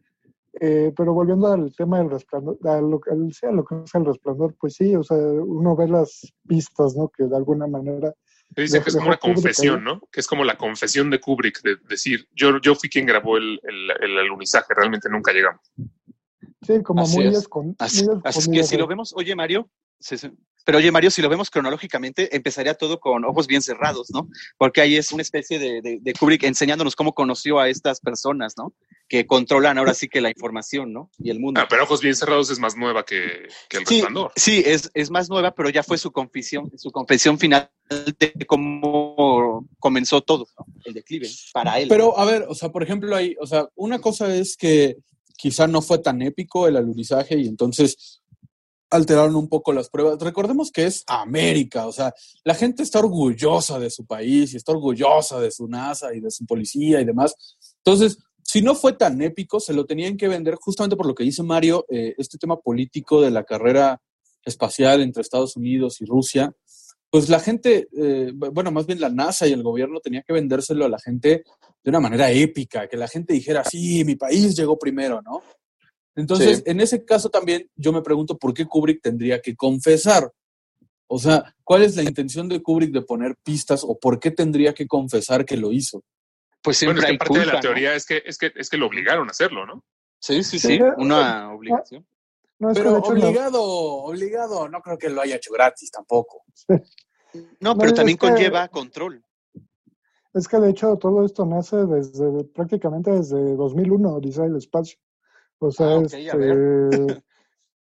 Eh, 0.59 0.93
pero 0.97 1.13
volviendo 1.13 1.49
al 1.49 1.75
tema 1.77 1.99
del 1.99 2.09
resplandor, 2.11 2.57
a 2.65 2.81
lo, 2.81 2.99
a 3.11 3.15
lo 3.53 3.65
que 3.65 3.75
es 3.85 3.95
el 3.95 4.07
resplandor, 4.07 4.55
pues 4.59 4.75
sí, 4.75 4.97
o 4.97 5.03
sea, 5.03 5.19
uno 5.19 5.77
ve 5.77 5.87
las 5.87 6.33
pistas, 6.49 6.97
¿no? 6.97 7.09
Que 7.09 7.25
de 7.25 7.37
alguna 7.37 7.67
manera 7.67 8.15
que 8.55 8.63
Dicen 8.63 8.83
que 8.83 8.89
es 8.91 8.95
como 8.97 9.09
una 9.09 9.17
Kubrick 9.19 9.35
confesión. 9.37 9.85
¿no? 9.85 10.01
Que 10.11 10.21
es 10.21 10.27
como 10.27 10.45
la 10.45 10.57
confesión 10.57 11.11
de 11.11 11.21
Kubrick, 11.21 11.61
de 11.63 11.77
decir, 11.89 12.27
yo, 12.35 12.59
yo 12.61 12.75
fui 12.75 12.89
quien 12.89 13.05
grabó 13.07 13.37
el, 13.37 13.61
el, 13.63 13.91
el 14.03 14.19
alunizaje, 14.19 14.73
realmente 14.75 15.09
nunca 15.11 15.33
llegamos. 15.33 15.61
Sí, 16.63 16.83
como 16.83 17.03
Así 17.03 17.17
muy, 17.17 17.27
es. 17.27 17.49
escon- 17.49 17.77
Así, 17.79 18.05
muy 18.07 18.21
así 18.25 18.39
es 18.39 18.49
que 18.49 18.63
si 18.65 18.77
lo 18.77 18.87
vemos, 18.87 19.13
oye 19.15 19.35
Mario, 19.37 19.69
sí, 20.01 20.17
sí. 20.17 20.31
pero 20.65 20.79
oye 20.79 20.91
Mario, 20.91 21.11
si 21.11 21.21
lo 21.23 21.29
vemos 21.29 21.51
cronológicamente, 21.51 22.35
empezaría 22.35 22.75
todo 22.75 22.99
con 22.99 23.25
ojos 23.25 23.47
bien 23.47 23.63
cerrados, 23.63 24.09
¿no? 24.11 24.29
Porque 24.57 24.81
ahí 24.81 24.97
es 24.97 25.13
una 25.13 25.23
especie 25.23 25.59
de, 25.59 25.83
de, 25.83 25.99
de 26.01 26.13
Kubrick 26.15 26.43
enseñándonos 26.45 26.97
cómo 26.97 27.15
conoció 27.15 27.61
a 27.61 27.69
estas 27.69 28.01
personas, 28.01 28.55
¿no? 28.57 28.73
Que 29.09 29.25
controlan 29.27 29.79
ahora 29.79 29.95
sí 29.95 30.09
que 30.09 30.21
la 30.21 30.31
información, 30.31 30.93
¿no? 30.93 31.11
Y 31.19 31.31
el 31.31 31.39
mundo. 31.39 31.61
Ah, 31.61 31.67
pero 31.71 31.85
Ojos 31.85 32.01
Bien 32.01 32.17
Cerrados 32.17 32.51
es 32.51 32.59
más 32.59 32.77
nueva 32.77 33.05
que, 33.05 33.47
que 33.69 33.77
El 33.79 33.87
Sí, 33.87 33.95
Resplandor. 34.01 34.33
sí, 34.35 34.63
es, 34.67 34.91
es 34.95 35.11
más 35.11 35.29
nueva, 35.29 35.55
pero 35.55 35.71
ya 35.71 35.83
fue 35.85 35.97
su 35.97 36.11
confesión, 36.11 36.73
su 36.77 36.91
confesión 36.91 37.39
final 37.39 37.71
de 37.89 38.33
cómo 38.47 39.65
comenzó 39.79 40.23
todo, 40.23 40.49
¿no? 40.59 40.67
el 40.85 40.95
declive 40.95 41.29
para 41.53 41.79
él. 41.79 41.89
Pero, 41.89 42.19
a 42.19 42.25
ver, 42.25 42.47
o 42.49 42.55
sea, 42.55 42.71
por 42.71 42.83
ejemplo, 42.83 43.15
ahí, 43.15 43.37
o 43.41 43.47
sea, 43.47 43.69
una 43.77 44.01
cosa 44.01 44.35
es 44.35 44.57
que 44.57 44.97
quizá 45.37 45.67
no 45.69 45.83
fue 45.83 45.99
tan 45.99 46.21
épico 46.23 46.67
el 46.67 46.77
alunizaje 46.77 47.39
y 47.39 47.47
entonces 47.47 48.23
alteraron 48.91 49.37
un 49.37 49.49
poco 49.49 49.73
las 49.73 49.89
pruebas. 49.89 50.19
Recordemos 50.21 50.71
que 50.71 50.87
es 50.87 51.05
América, 51.07 51.87
o 51.87 51.93
sea, 51.93 52.15
la 52.45 52.55
gente 52.55 52.83
está 52.83 53.01
orgullosa 53.01 53.79
de 53.79 53.91
su 53.91 54.07
país 54.07 54.53
y 54.53 54.57
está 54.57 54.73
orgullosa 54.73 55.41
de 55.41 55.51
su 55.51 55.69
NASA 55.69 56.15
y 56.15 56.21
de 56.21 56.31
su 56.31 56.47
policía 56.47 57.01
y 57.01 57.05
demás. 57.05 57.35
Entonces, 57.85 58.19
si 58.47 58.63
no 58.63 58.77
fue 58.77 58.93
tan 58.93 59.21
épico, 59.23 59.59
se 59.59 59.75
lo 59.75 59.87
tenían 59.87 60.17
que 60.17 60.29
vender 60.29 60.55
justamente 60.55 60.95
por 60.97 61.07
lo 61.07 61.17
que 61.17 61.25
dice 61.25 61.43
Mario, 61.43 61.85
eh, 61.89 62.15
este 62.17 62.39
tema 62.39 62.57
político 62.57 63.21
de 63.21 63.33
la 63.33 63.43
carrera 63.43 64.01
espacial 64.45 65.01
entre 65.01 65.23
Estados 65.23 65.57
Unidos 65.57 66.01
y 66.01 66.05
Rusia. 66.05 66.55
Pues 67.11 67.29
la 67.29 67.41
gente, 67.41 67.89
eh, 67.97 68.33
bueno, 68.33 68.71
más 68.71 68.87
bien 68.87 69.01
la 69.01 69.09
NASA 69.09 69.49
y 69.49 69.53
el 69.53 69.65
gobierno 69.65 69.99
tenía 69.99 70.23
que 70.23 70.33
vendérselo 70.33 70.85
a 70.85 70.89
la 70.89 71.01
gente 71.01 71.43
de 71.83 71.91
una 71.91 71.99
manera 71.99 72.31
épica, 72.31 72.87
que 72.89 72.97
la 72.97 73.09
gente 73.09 73.33
dijera, 73.35 73.65
sí, 73.65 74.05
mi 74.05 74.15
país 74.15 74.57
llegó 74.57 74.79
primero, 74.79 75.21
¿no? 75.23 75.43
Entonces, 76.15 76.59
Sí. 76.59 76.63
en 76.67 76.81
ese 76.81 77.05
caso 77.05 77.29
también 77.29 77.69
yo 77.75 77.93
me 77.93 78.03
pregunto 78.03 78.39
por 78.39 78.55
qué 78.55 78.65
Kubrick 78.65 79.03
tendría 79.03 79.41
que 79.41 79.57
confesar. 79.57 80.31
O 81.09 81.19
sea, 81.19 81.53
¿cuál 81.65 81.83
es 81.83 81.97
la 81.97 82.05
intención 82.05 82.49
de 82.49 82.63
Kubrick 82.63 82.93
de 82.93 83.03
poner 83.03 83.35
pistas 83.43 83.83
o 83.85 83.99
por 83.99 84.21
qué 84.21 84.31
tendría 84.31 84.73
que 84.73 84.87
confesar 84.87 85.45
que 85.45 85.57
lo 85.57 85.73
hizo? 85.73 86.05
Pues 86.67 86.83
Bueno, 86.85 87.01
siempre 87.01 87.01
es 87.01 87.05
que 87.07 87.11
hay 87.13 87.19
parte 87.19 87.39
de 87.39 87.47
la 87.47 87.53
¿no? 87.55 87.61
teoría 87.61 87.95
es, 87.95 88.05
que, 88.07 88.23
es, 88.27 88.37
que, 88.39 88.53
es 88.57 88.69
que 88.69 88.77
lo 88.77 88.87
obligaron 88.89 89.29
a 89.29 89.31
hacerlo, 89.31 89.65
¿no? 89.67 89.85
Sí, 90.19 90.43
sí, 90.43 90.59
Sí, 90.59 90.79
sí, 90.79 90.81
una 90.97 91.53
obligación. 91.55 92.05
No, 92.59 92.71
es 92.71 92.77
que 92.79 92.83
Pero 92.83 92.97
obligado, 92.99 93.63
obligado, 93.63 94.69
no 94.69 94.81
creo 94.81 94.99
que 94.99 95.09
lo 95.11 95.21
haya 95.21 95.37
hecho 95.37 95.53
gratis 95.53 95.91
tampoco. 95.93 96.43
No, 96.69 96.81
No, 97.61 97.77
pero 97.77 97.89
es 97.91 97.95
también 97.95 98.19
que- 98.19 98.27
conlleva 98.29 98.67
control. 98.69 99.23
Es 100.35 100.49
que 100.49 100.59
de 100.59 100.71
hecho 100.71 100.97
todo 100.97 101.25
esto 101.25 101.47
nace 101.47 101.77
desde 101.87 102.45
prácticamente 102.45 103.11
desde 103.13 103.55
2001, 103.55 104.17
Odisea 104.17 104.45
del 104.45 104.57
Espacio. 104.57 104.99
O 105.61 105.71
sea, 105.71 105.97
Ah, 105.99 106.03
este, 106.03 106.19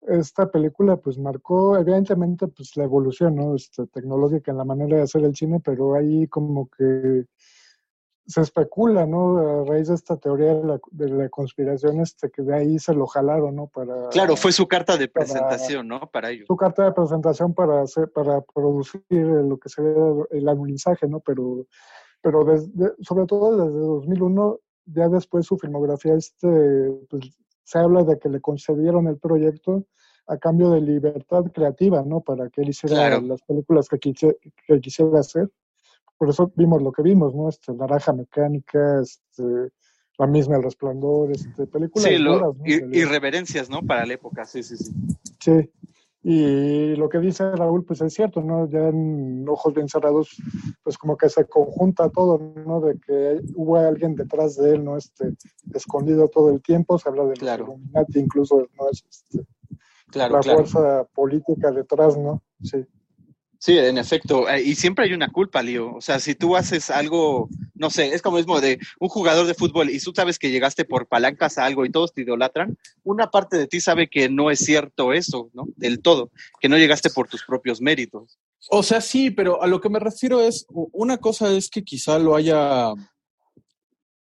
esta 0.02 0.50
película 0.50 0.96
pues 0.98 1.18
marcó 1.18 1.76
evidentemente 1.76 2.46
pues 2.48 2.76
la 2.76 2.84
evolución 2.84 3.34
¿no? 3.34 3.54
este, 3.56 3.86
tecnológica 3.88 4.52
en 4.52 4.58
la 4.58 4.64
manera 4.64 4.96
de 4.98 5.02
hacer 5.02 5.24
el 5.24 5.34
cine, 5.34 5.60
pero 5.64 5.94
ahí 5.96 6.28
como 6.28 6.68
que 6.70 7.24
se 8.28 8.42
especula, 8.42 9.06
¿no? 9.06 9.38
A 9.38 9.64
raíz 9.64 9.88
de 9.88 9.94
esta 9.94 10.18
teoría 10.18 10.54
de 10.54 10.62
la, 10.64 10.78
de 10.90 11.08
la 11.08 11.28
conspiración, 11.30 12.00
este, 12.00 12.30
que 12.30 12.42
de 12.42 12.54
ahí 12.54 12.78
se 12.78 12.92
lo 12.92 13.06
jalaron, 13.06 13.56
¿no? 13.56 13.68
Para, 13.68 14.10
Claro, 14.10 14.36
fue 14.36 14.52
su 14.52 14.68
carta 14.68 14.98
de 14.98 15.08
para- 15.08 15.24
presentación, 15.24 15.88
¿no? 15.88 16.00
Para 16.10 16.30
ellos. 16.30 16.44
su 16.46 16.54
carta 16.56 16.84
de 16.84 16.92
presentación 16.92 17.54
para 17.54 17.80
hacer, 17.80 18.12
para 18.12 18.42
producir 18.42 19.02
lo 19.10 19.56
que 19.58 19.70
sería 19.70 19.94
el 20.30 20.46
alunizaje, 20.46 21.08
¿no? 21.08 21.20
Pero, 21.20 21.66
pero 22.20 22.44
desde, 22.44 22.92
sobre 23.00 23.24
todo 23.24 23.64
desde 23.66 23.78
2001, 23.80 24.58
ya 24.84 25.08
después 25.08 25.46
su 25.46 25.56
filmografía, 25.56 26.14
este, 26.14 26.48
pues, 27.08 27.30
se 27.64 27.78
habla 27.78 28.04
de 28.04 28.18
que 28.18 28.28
le 28.28 28.40
concedieron 28.42 29.06
el 29.08 29.16
proyecto 29.18 29.84
a 30.26 30.36
cambio 30.36 30.68
de 30.70 30.82
libertad 30.82 31.44
creativa, 31.54 32.02
¿no? 32.04 32.20
Para 32.20 32.50
que 32.50 32.60
él 32.60 32.68
hiciera 32.68 32.94
Claro. 32.96 33.20
las 33.22 33.40
películas 33.40 33.88
que, 33.88 33.98
quise- 33.98 34.36
que 34.66 34.80
quisiera 34.80 35.18
hacer. 35.20 35.50
Por 36.18 36.28
eso 36.30 36.52
vimos 36.56 36.82
lo 36.82 36.92
que 36.92 37.02
vimos, 37.02 37.34
¿no? 37.34 37.48
Este, 37.48 37.72
Naranja 37.72 38.12
Mecánica, 38.12 39.00
este, 39.00 39.42
la 40.18 40.26
misma 40.26 40.56
El 40.56 40.64
Resplandor, 40.64 41.30
este, 41.30 41.66
películas 41.66 42.08
Sí, 42.08 42.18
lo- 42.18 42.52
realidad. 42.54 42.88
irreverencias, 42.92 43.70
¿no? 43.70 43.82
Para 43.82 44.04
la 44.04 44.14
época, 44.14 44.44
sí, 44.44 44.62
sí, 44.62 44.76
sí. 44.76 44.92
Sí, 45.40 45.70
y 46.24 46.96
lo 46.96 47.08
que 47.08 47.18
dice 47.20 47.48
Raúl, 47.52 47.84
pues 47.84 48.00
es 48.00 48.12
cierto, 48.12 48.42
¿no? 48.42 48.68
Ya 48.68 48.88
en 48.88 49.48
ojos 49.48 49.72
bien 49.72 49.88
cerrados, 49.88 50.30
pues 50.82 50.98
como 50.98 51.16
que 51.16 51.28
se 51.28 51.44
conjunta 51.46 52.10
todo, 52.10 52.38
¿no? 52.66 52.80
De 52.80 52.98
que 52.98 53.40
hubo 53.54 53.76
alguien 53.76 54.16
detrás 54.16 54.56
de 54.56 54.72
él, 54.74 54.84
¿no? 54.84 54.96
Este, 54.96 55.34
escondido 55.72 56.26
todo 56.28 56.50
el 56.50 56.60
tiempo, 56.60 56.98
se 56.98 57.08
habla 57.08 57.22
de 57.24 57.36
los. 57.36 57.58
Illuminati, 57.60 58.18
incluso, 58.18 58.66
¿no? 58.76 58.88
Es, 58.90 59.04
este, 59.08 59.46
Claro, 60.10 60.34
la 60.34 60.40
claro. 60.40 60.58
fuerza 60.66 61.04
política 61.14 61.70
detrás, 61.70 62.16
¿no? 62.18 62.42
Sí. 62.62 62.84
Sí, 63.60 63.76
en 63.76 63.98
efecto. 63.98 64.48
Eh, 64.48 64.62
Y 64.62 64.74
siempre 64.76 65.04
hay 65.04 65.12
una 65.12 65.30
culpa, 65.32 65.62
Lío. 65.62 65.94
O 65.96 66.00
sea, 66.00 66.20
si 66.20 66.36
tú 66.36 66.54
haces 66.54 66.90
algo, 66.90 67.48
no 67.74 67.90
sé, 67.90 68.14
es 68.14 68.22
como 68.22 68.36
mismo 68.36 68.60
de 68.60 68.78
un 69.00 69.08
jugador 69.08 69.46
de 69.46 69.54
fútbol 69.54 69.90
y 69.90 69.98
tú 69.98 70.12
sabes 70.14 70.38
que 70.38 70.50
llegaste 70.52 70.84
por 70.84 71.08
palancas 71.08 71.58
a 71.58 71.64
algo 71.64 71.84
y 71.84 71.90
todos 71.90 72.12
te 72.14 72.22
idolatran, 72.22 72.78
una 73.02 73.30
parte 73.32 73.58
de 73.58 73.66
ti 73.66 73.80
sabe 73.80 74.08
que 74.08 74.28
no 74.28 74.50
es 74.52 74.60
cierto 74.60 75.12
eso, 75.12 75.50
¿no? 75.54 75.66
Del 75.76 76.00
todo, 76.00 76.30
que 76.60 76.68
no 76.68 76.78
llegaste 76.78 77.10
por 77.10 77.26
tus 77.28 77.44
propios 77.44 77.80
méritos. 77.80 78.38
O 78.70 78.82
sea, 78.84 79.00
sí, 79.00 79.30
pero 79.32 79.60
a 79.60 79.66
lo 79.66 79.80
que 79.80 79.88
me 79.88 79.98
refiero 79.98 80.40
es, 80.40 80.64
una 80.70 81.18
cosa 81.18 81.50
es 81.52 81.68
que 81.68 81.82
quizá 81.82 82.18
lo 82.20 82.36
haya, 82.36 82.92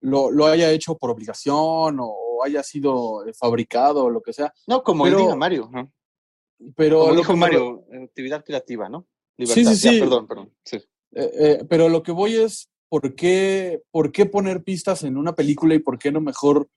lo, 0.01 0.31
lo 0.31 0.47
haya 0.47 0.71
hecho 0.71 0.97
por 0.97 1.11
obligación 1.11 1.99
o 2.01 2.43
haya 2.45 2.63
sido 2.63 3.27
eh, 3.27 3.33
fabricado 3.35 4.05
o 4.05 4.11
lo 4.11 4.23
que 4.23 4.33
sea, 4.33 4.53
No, 4.67 4.83
como 4.83 5.05
Pero- 5.05 5.19
dijo 5.19 5.37
Mario. 5.37 5.69
¿no? 5.73 5.93
pero 6.75 7.01
Como 7.01 7.11
lo 7.13 7.17
dijo 7.19 7.37
Mario, 7.37 7.85
actividad 8.05 8.43
creativa, 8.43 8.89
¿no? 8.89 9.07
Sí, 9.39 9.47
sí, 9.47 9.65
Ya, 9.65 9.75
sí. 9.75 10.01
perdón, 10.01 10.27
perdón. 10.27 10.53
Sí. 10.65 10.77
Eh, 11.13 11.31
eh, 11.39 11.65
pero 11.69 11.89
lo 11.89 12.03
que 12.03 12.13
voy 12.13 12.37
es, 12.37 12.69
¿por 12.89 13.15
qué, 13.15 13.83
¿por 13.91 14.13
qué 14.13 14.27
poner 14.27 14.63
pistas 14.63 15.03
en 15.03 15.17
una 15.17 15.35
película 15.35 15.75
y 15.75 15.79
por 15.79 15.99
qué 15.99 16.11
no 16.13 16.21
mejor 16.21 16.69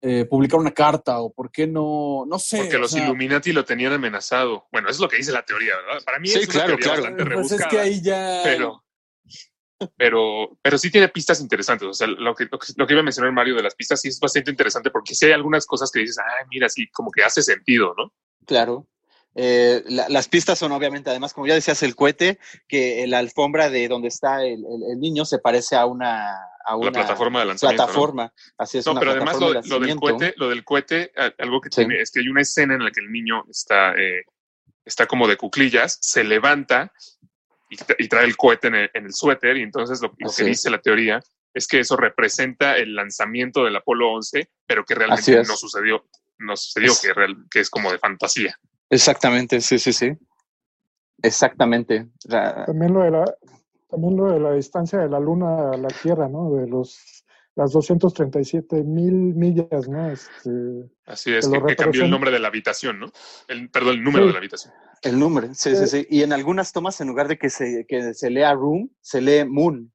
eh, 0.00 0.26
publicar 0.26 0.60
una 0.60 0.70
carta 0.70 1.20
o 1.20 1.32
por 1.32 1.50
qué 1.50 1.66
no, 1.66 2.24
no 2.26 2.38
sé. 2.38 2.58
Porque 2.58 2.78
los 2.78 2.92
sea, 2.92 3.02
Illuminati 3.04 3.52
lo 3.52 3.64
tenían 3.64 3.92
amenazado. 3.92 4.68
Bueno, 4.70 4.88
eso 4.88 4.98
es 4.98 5.00
lo 5.00 5.08
que 5.08 5.16
dice 5.16 5.32
la 5.32 5.44
teoría, 5.44 5.74
¿verdad? 5.76 6.04
Para 6.04 6.20
mí 6.20 6.28
Sí, 6.28 6.38
es 6.38 6.44
una 6.44 6.52
claro, 6.52 6.68
teoría 6.76 6.84
claro. 6.84 7.02
bastante 7.02 7.34
Pues 7.34 7.52
es 7.52 7.66
que 7.66 7.78
ahí 7.80 8.00
ya. 8.00 8.40
pero, 8.44 8.84
pero, 9.96 10.56
pero 10.62 10.78
sí 10.78 10.92
tiene 10.92 11.08
pistas 11.08 11.40
interesantes. 11.40 11.88
O 11.88 11.92
sea, 11.92 12.06
lo 12.06 12.32
que, 12.34 12.44
lo 12.48 12.58
que, 12.60 12.72
lo 12.76 12.86
que 12.86 12.92
iba 12.92 13.00
a 13.00 13.04
mencionar 13.04 13.32
Mario 13.32 13.56
de 13.56 13.62
las 13.64 13.74
pistas 13.74 14.00
sí 14.00 14.06
es 14.06 14.20
bastante 14.20 14.52
interesante 14.52 14.90
porque 14.90 15.16
sí 15.16 15.26
hay 15.26 15.32
algunas 15.32 15.66
cosas 15.66 15.90
que 15.90 15.98
dices, 15.98 16.18
ah, 16.18 16.46
mira, 16.48 16.68
sí, 16.68 16.88
como 16.92 17.10
que 17.10 17.24
hace 17.24 17.42
sentido, 17.42 17.92
¿no? 17.98 18.12
Claro. 18.46 18.86
Eh, 19.34 19.84
la- 19.86 20.08
las 20.08 20.28
pistas 20.28 20.58
son 20.58 20.72
obviamente, 20.72 21.10
además, 21.10 21.32
como 21.32 21.46
ya 21.46 21.54
decías, 21.54 21.82
el 21.82 21.94
cohete, 21.94 22.38
que 22.66 23.06
la 23.06 23.18
alfombra 23.18 23.70
de 23.70 23.86
donde 23.88 24.08
está 24.08 24.42
el, 24.44 24.64
el- 24.64 24.92
el 24.92 24.98
niño 25.00 25.24
se 25.24 25.38
parece 25.38 25.76
a 25.76 25.86
una, 25.86 26.32
a 26.32 26.70
La 26.70 26.76
una 26.76 26.92
plataforma 26.92 27.40
de 27.40 27.46
lanzamiento. 27.46 27.82
¿no? 27.82 27.86
plataforma. 27.86 28.32
Así 28.56 28.78
es. 28.78 28.86
No, 28.86 28.92
una 28.92 29.00
pero 29.00 29.12
además 29.12 29.38
lo, 29.38 29.52
de- 29.52 29.86
del 29.86 29.96
cohete, 29.96 30.34
lo 30.36 30.48
del 30.48 30.64
cohete, 30.64 31.12
algo 31.38 31.60
que 31.60 31.68
Sí. 31.70 31.76
tiene 31.76 32.00
es 32.00 32.10
que 32.10 32.20
hay 32.20 32.28
una 32.28 32.40
escena 32.42 32.74
en 32.74 32.84
la 32.84 32.90
que 32.90 33.00
el 33.00 33.12
niño 33.12 33.44
está, 33.48 33.94
eh, 33.94 34.24
está 34.84 35.06
como 35.06 35.28
de 35.28 35.36
cuclillas, 35.36 35.98
se 36.00 36.24
levanta 36.24 36.92
y, 37.70 37.76
tra- 37.76 37.96
y 37.98 38.08
trae 38.08 38.24
el 38.24 38.36
cohete 38.36 38.68
en 38.68 38.74
el, 38.74 38.90
en 38.94 39.04
el 39.06 39.12
suéter 39.14 39.56
y 39.58 39.62
entonces 39.62 40.00
lo, 40.00 40.12
lo 40.18 40.32
que 40.32 40.44
dice 40.44 40.70
la 40.70 40.80
teoría 40.80 41.20
es 41.54 41.68
que 41.68 41.80
eso 41.80 41.96
representa 41.96 42.76
el 42.76 42.94
lanzamiento 42.94 43.64
del 43.64 43.76
Apolo 43.76 44.10
11, 44.12 44.48
pero 44.66 44.84
que 44.84 44.94
realmente 44.94 45.36
no 45.44 45.56
sucedió, 45.56 46.06
no 46.38 46.56
sucedió, 46.56 46.92
Es- 46.92 47.00
que, 47.00 47.12
real- 47.12 47.44
que 47.50 47.60
es 47.60 47.70
como 47.70 47.92
de 47.92 47.98
fantasía. 47.98 48.58
Exactamente, 48.90 49.60
sí, 49.60 49.78
sí, 49.78 49.92
sí. 49.92 50.12
Exactamente. 51.22 52.08
La- 52.24 52.64
También 52.66 52.92
lo 52.94 53.02
de 53.02 53.10
la, 53.10 53.24
también 53.88 54.16
lo 54.16 54.26
de 54.32 54.40
la 54.40 54.52
distancia 54.52 54.98
de 55.00 55.08
la 55.08 55.18
Luna 55.20 55.72
a 55.72 55.76
la 55.76 55.88
Tierra, 55.88 56.28
¿no? 56.28 56.50
De 56.52 56.66
los 56.68 57.24
las 57.54 57.72
237 57.72 58.84
mil 58.84 59.12
millas, 59.34 59.88
¿no? 59.88 60.12
Este, 60.12 60.50
Así 61.06 61.34
es, 61.34 61.44
Que 61.44 61.52
que, 61.54 61.58
lo 61.58 61.66
que 61.66 61.74
cambió 61.74 62.04
el 62.04 62.10
nombre 62.10 62.30
de 62.30 62.38
la 62.38 62.46
habitación, 62.46 63.00
¿no? 63.00 63.10
El, 63.48 63.68
perdón, 63.68 63.94
el 63.96 64.04
número 64.04 64.24
Sí. 64.24 64.26
de 64.28 64.32
la 64.32 64.38
habitación. 64.38 64.74
el 65.02 65.18
número, 65.18 65.52
sí, 65.54 65.74
sí, 65.74 65.86
sí. 65.88 66.06
Y 66.08 66.22
en 66.22 66.32
algunas 66.32 66.72
tomas, 66.72 67.00
en 67.00 67.08
lugar 67.08 67.26
de 67.26 67.36
que 67.36 67.50
se, 67.50 67.84
que 67.88 68.14
se 68.14 68.30
lea 68.30 68.54
room, 68.54 68.88
se 69.00 69.20
lee 69.20 69.44
moon. 69.44 69.92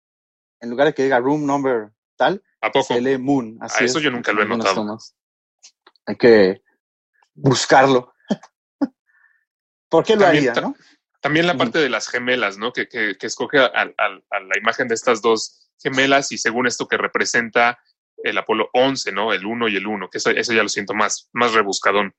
En 0.60 0.70
lugar 0.70 0.88
de 0.88 0.94
que 0.94 1.04
diga 1.04 1.20
room 1.20 1.46
number 1.46 1.92
tal, 2.18 2.44
¿A 2.60 2.70
poco? 2.70 2.86
se 2.86 3.00
lee 3.00 3.18
moon. 3.18 3.58
Así 3.62 3.78
Ah, 3.80 3.86
eso 3.86 3.98
es, 4.00 4.04
yo 4.04 4.12
nunca 4.12 4.34
lo 4.34 4.44
he 4.44 4.46
notado. 4.46 4.76
tomas. 4.76 5.16
Hay 6.06 6.18
que 6.18 6.62
buscarlo. 7.34 8.13
¿Por 9.94 10.04
qué 10.04 10.16
lo 10.16 10.22
También 10.24 10.50
haría, 10.50 10.54
ta- 10.54 10.62
no? 10.62 10.76
También 11.22 11.48
la 11.48 11.54
Ujú. 11.54 11.60
parte 11.60 11.80
de 11.80 11.90
las 11.90 12.08
gemelas, 12.10 12.58
¿no? 12.58 12.74
Que, 12.74 12.88
que, 12.90 13.16
que 13.18 13.28
escoge 13.28 13.60
a, 13.60 13.66
a- 13.68 13.94
a 13.98 14.40
la 14.42 14.58
imagen 14.60 14.88
de 14.90 14.96
estas 14.96 15.22
dos 15.22 15.70
gemelas 15.82 16.32
y 16.34 16.38
según 16.38 16.68
esto 16.68 16.88
que 16.88 16.98
representa 16.98 17.78
el 18.18 18.38
Apolo 18.38 18.70
11, 18.74 19.12
¿no? 19.12 19.32
El 19.34 19.46
1 19.46 19.68
y 19.70 19.76
el 19.78 19.88
1, 19.88 20.10
que 20.10 20.18
eso, 20.18 20.30
eso 20.32 20.52
ya 20.54 20.64
lo 20.64 20.70
siento 20.70 20.94
más, 20.94 21.30
más 21.34 21.54
rebuscadón. 21.54 22.14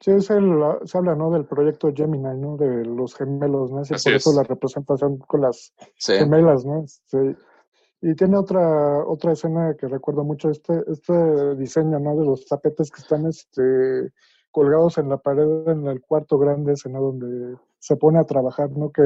sí, 0.00 0.12
es 0.12 0.30
el, 0.30 0.48
se 0.84 0.96
habla, 0.98 1.14
¿no? 1.16 1.30
Del 1.30 1.44
proyecto 1.46 1.92
Gemini, 1.94 2.36
¿no? 2.38 2.56
De 2.56 2.84
los 2.84 3.14
gemelos, 3.16 3.70
¿no? 3.72 3.80
Así 3.80 3.94
por 4.04 4.12
eso 4.14 4.30
es. 4.30 4.36
la 4.36 4.42
representación 4.44 5.18
con 5.18 5.40
las 5.40 5.72
Sí. 5.96 6.14
gemelas, 6.14 6.64
¿no? 6.64 6.84
Este, 6.84 7.36
y 8.00 8.14
tiene 8.14 8.36
otra 8.36 9.04
otra 9.04 9.32
escena 9.32 9.74
que 9.78 9.88
recuerdo 9.88 10.22
mucho, 10.22 10.50
este, 10.50 10.72
este 10.86 11.56
diseño, 11.56 11.98
¿no? 11.98 12.16
De 12.16 12.24
los 12.26 12.46
tapetes 12.46 12.90
que 12.92 13.00
están 13.00 13.26
este, 13.26 14.12
colgados 14.50 14.98
en 14.98 15.08
la 15.08 15.16
pared 15.18 15.68
en 15.68 15.86
el 15.86 16.00
cuarto 16.00 16.38
grande, 16.38 16.72
ese, 16.74 16.88
¿no? 16.88 17.00
Donde 17.00 17.56
se 17.78 17.96
pone 17.96 18.18
a 18.18 18.24
trabajar, 18.24 18.70
¿no? 18.70 18.90
Que 18.92 19.02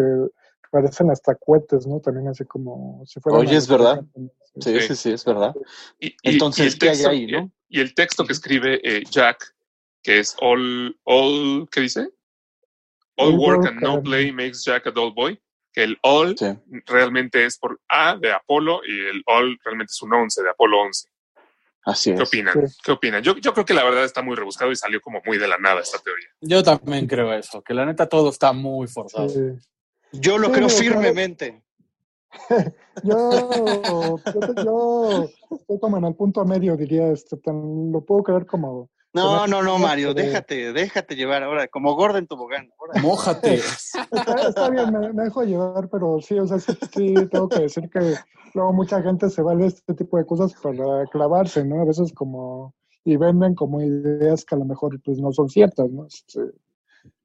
parecen 0.71 1.11
hasta 1.11 1.35
cohetes, 1.35 1.87
¿no? 1.87 2.01
También 2.01 2.29
así 2.29 2.45
como 2.45 3.03
si 3.07 3.21
fueran... 3.21 3.41
Oye, 3.43 3.57
es 3.57 3.69
verdad. 3.69 4.03
Sí, 4.15 4.31
Sí. 4.61 4.81
sí, 4.81 4.97
sí, 4.97 5.13
es 5.13 5.25
verdad. 5.25 5.55
Y, 5.99 6.15
Entonces, 6.23 6.65
y 6.65 6.69
el 6.69 6.79
¿qué 6.79 6.87
hay 6.89 6.93
texto, 6.95 7.09
ahí, 7.11 7.27
no? 7.27 7.51
y 7.69 7.81
el 7.81 7.95
texto 7.95 8.27
que 8.27 8.33
escribe 8.33 8.81
eh, 8.83 9.03
Jack, 9.11 9.55
que 10.03 10.19
es 10.19 10.37
all, 10.41 10.99
all, 11.05 11.69
¿qué 11.71 11.81
dice? 11.83 12.11
All 13.17 13.35
All 13.35 13.39
work 13.39 13.67
and 13.67 13.81
no 13.81 14.03
play 14.03 14.33
makes 14.33 14.63
Jack 14.65 14.87
a 14.87 14.91
dull 14.91 15.13
boy. 15.15 15.39
Que 15.75 15.85
el 15.85 15.97
all 16.03 16.37
Sí. 16.37 16.47
realmente 16.87 17.45
es 17.47 17.59
por 17.59 17.81
A 17.89 18.17
de 18.19 18.31
Apolo 18.31 18.81
y 18.87 18.93
el 19.07 19.23
all 19.27 19.59
realmente 19.65 19.91
es 19.91 20.03
un 20.03 20.13
11 20.13 20.43
de 20.43 20.51
Apolo 20.51 20.81
11. 20.83 21.09
Así 21.85 22.11
es. 22.11 22.17
¿Qué 22.17 22.23
opinan? 22.23 22.69
Sí. 22.69 22.77
¿Qué 22.85 22.93
opinan? 22.93 23.23
Yo, 23.23 23.37
yo 23.37 23.53
creo 23.53 23.65
que 23.65 23.75
la 23.75 23.85
verdad 23.85 24.05
está 24.05 24.23
muy 24.23 24.37
rebuscado 24.37 24.71
y 24.71 24.77
salió 24.77 25.01
como 25.01 25.21
muy 25.25 25.39
de 25.39 25.49
la 25.49 25.59
nada 25.59 25.81
esta 25.81 25.99
teoría. 25.99 26.29
Yo 26.41 26.63
también 26.63 27.07
creo 27.07 27.33
eso, 27.33 27.63
que 27.63 27.75
la 27.75 27.85
neta 27.85 28.09
todo 28.09 28.31
está 28.31 28.53
muy 28.53 28.87
forzado. 28.87 29.29
Sí. 29.29 29.41
Yo 30.13 30.39
lo 30.39 30.49
Sí, 30.49 30.53
creo 30.53 30.69
firmemente. 30.69 31.63
Yo, 33.05 34.19
yo, 34.25 34.63
yo 34.65 35.29
estoy 35.51 35.79
como 35.79 35.99
en 35.99 36.05
el 36.05 36.15
punto 36.15 36.45
medio, 36.45 36.77
diría, 36.77 37.09
este, 37.09 37.37
lo 37.47 38.05
puedo 38.07 38.23
creer 38.23 38.47
como... 38.47 38.91
No, 39.15 39.47
no, 39.47 39.63
no, 39.63 39.79
Mario, 39.79 40.15
pero- 40.15 40.27
déjate, 40.27 40.73
déjate 40.73 41.17
llevar 41.17 41.43
ahora, 41.43 41.69
como 41.69 41.95
gordo 41.95 42.19
en 42.19 42.27
tobogán. 42.27 42.71
ahora. 42.79 43.01
Mójate. 43.03 43.55
Está, 43.57 44.09
está 44.49 44.71
bien, 44.71 44.91
me, 44.93 45.13
me 45.13 45.25
dejo 45.25 45.43
llevar, 45.45 45.89
pero 45.91 46.19
sí, 46.21 46.39
o 46.39 46.47
sea, 46.47 46.59
sí, 46.59 46.73
sí, 46.95 47.15
tengo 47.31 47.49
que 47.49 47.61
decir 47.61 47.91
que 47.91 48.15
luego 48.55 48.73
mucha 48.73 49.03
gente 49.03 49.29
se 49.31 49.43
vale 49.43 49.67
este 49.67 49.95
tipo 49.95 50.17
de 50.19 50.25
cosas 50.27 50.55
para 50.63 51.05
clavarse, 51.07 51.65
¿no? 51.65 51.83
A 51.83 51.85
veces 51.85 52.13
como... 52.15 52.75
Y 53.05 53.17
venden 53.17 53.57
como 53.57 53.83
ideas 53.83 54.45
que 54.45 54.55
a 54.55 54.59
lo 54.59 54.65
mejor 54.65 55.01
pues 55.03 55.19
no 55.19 55.33
son 55.33 55.49
ciertas, 55.49 55.91
¿no? 55.91 56.07
Este, 56.07 56.39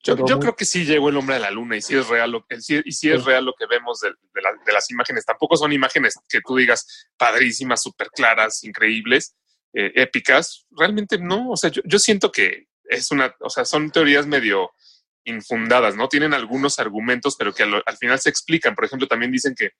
Yo, 0.03 0.15
Pero 0.15 0.25
yo 0.27 0.35
muy- 0.37 0.41
creo 0.41 0.55
que 0.55 0.65
sí 0.65 0.85
llegó 0.85 1.09
el 1.09 1.17
hombre 1.17 1.35
a 1.35 1.39
la 1.39 1.51
luna 1.51 1.77
y 1.77 1.81
sí 1.83 1.95
es 1.95 2.07
real 2.09 2.31
lo, 2.31 2.43
sí- 2.59 2.81
y 2.83 2.91
sí 2.93 3.11
es 3.11 3.23
real 3.25 3.45
lo 3.45 3.53
que 3.53 3.67
vemos 3.67 3.99
de, 3.99 4.09
de 4.09 4.41
la- 4.41 4.55
de 4.65 4.73
las 4.73 4.89
imágenes. 4.89 5.23
Tampoco 5.25 5.55
son 5.55 5.71
imágenes 5.71 6.15
que 6.27 6.39
tú 6.41 6.55
digas 6.55 7.07
padrísimas, 7.15 7.81
súper 7.83 8.09
claras, 8.09 8.63
increíbles, 8.63 9.35
eh, 9.73 9.91
épicas. 9.95 10.65
Realmente 10.71 11.17
no. 11.17 11.49
O 11.51 11.57
sea, 11.57 11.69
yo, 11.69 11.81
yo 11.85 11.99
siento 11.99 12.31
que 12.31 12.67
es 12.85 13.11
una, 13.11 13.35
o 13.39 13.49
sea, 13.49 13.65
son 13.65 13.91
teorías 13.91 14.25
medio 14.27 14.71
infundadas, 15.25 15.95
¿no? 15.95 16.07
Tienen 16.07 16.33
algunos 16.33 16.79
argumentos, 16.79 17.35
pero 17.37 17.53
que 17.53 17.63
al, 17.63 17.83
al 17.85 17.97
final 17.97 18.19
se 18.19 18.29
explican. 18.29 18.75
Por 18.75 18.85
ejemplo, 18.85 19.07
también 19.07 19.31
dicen 19.31 19.55
que, 19.55 19.71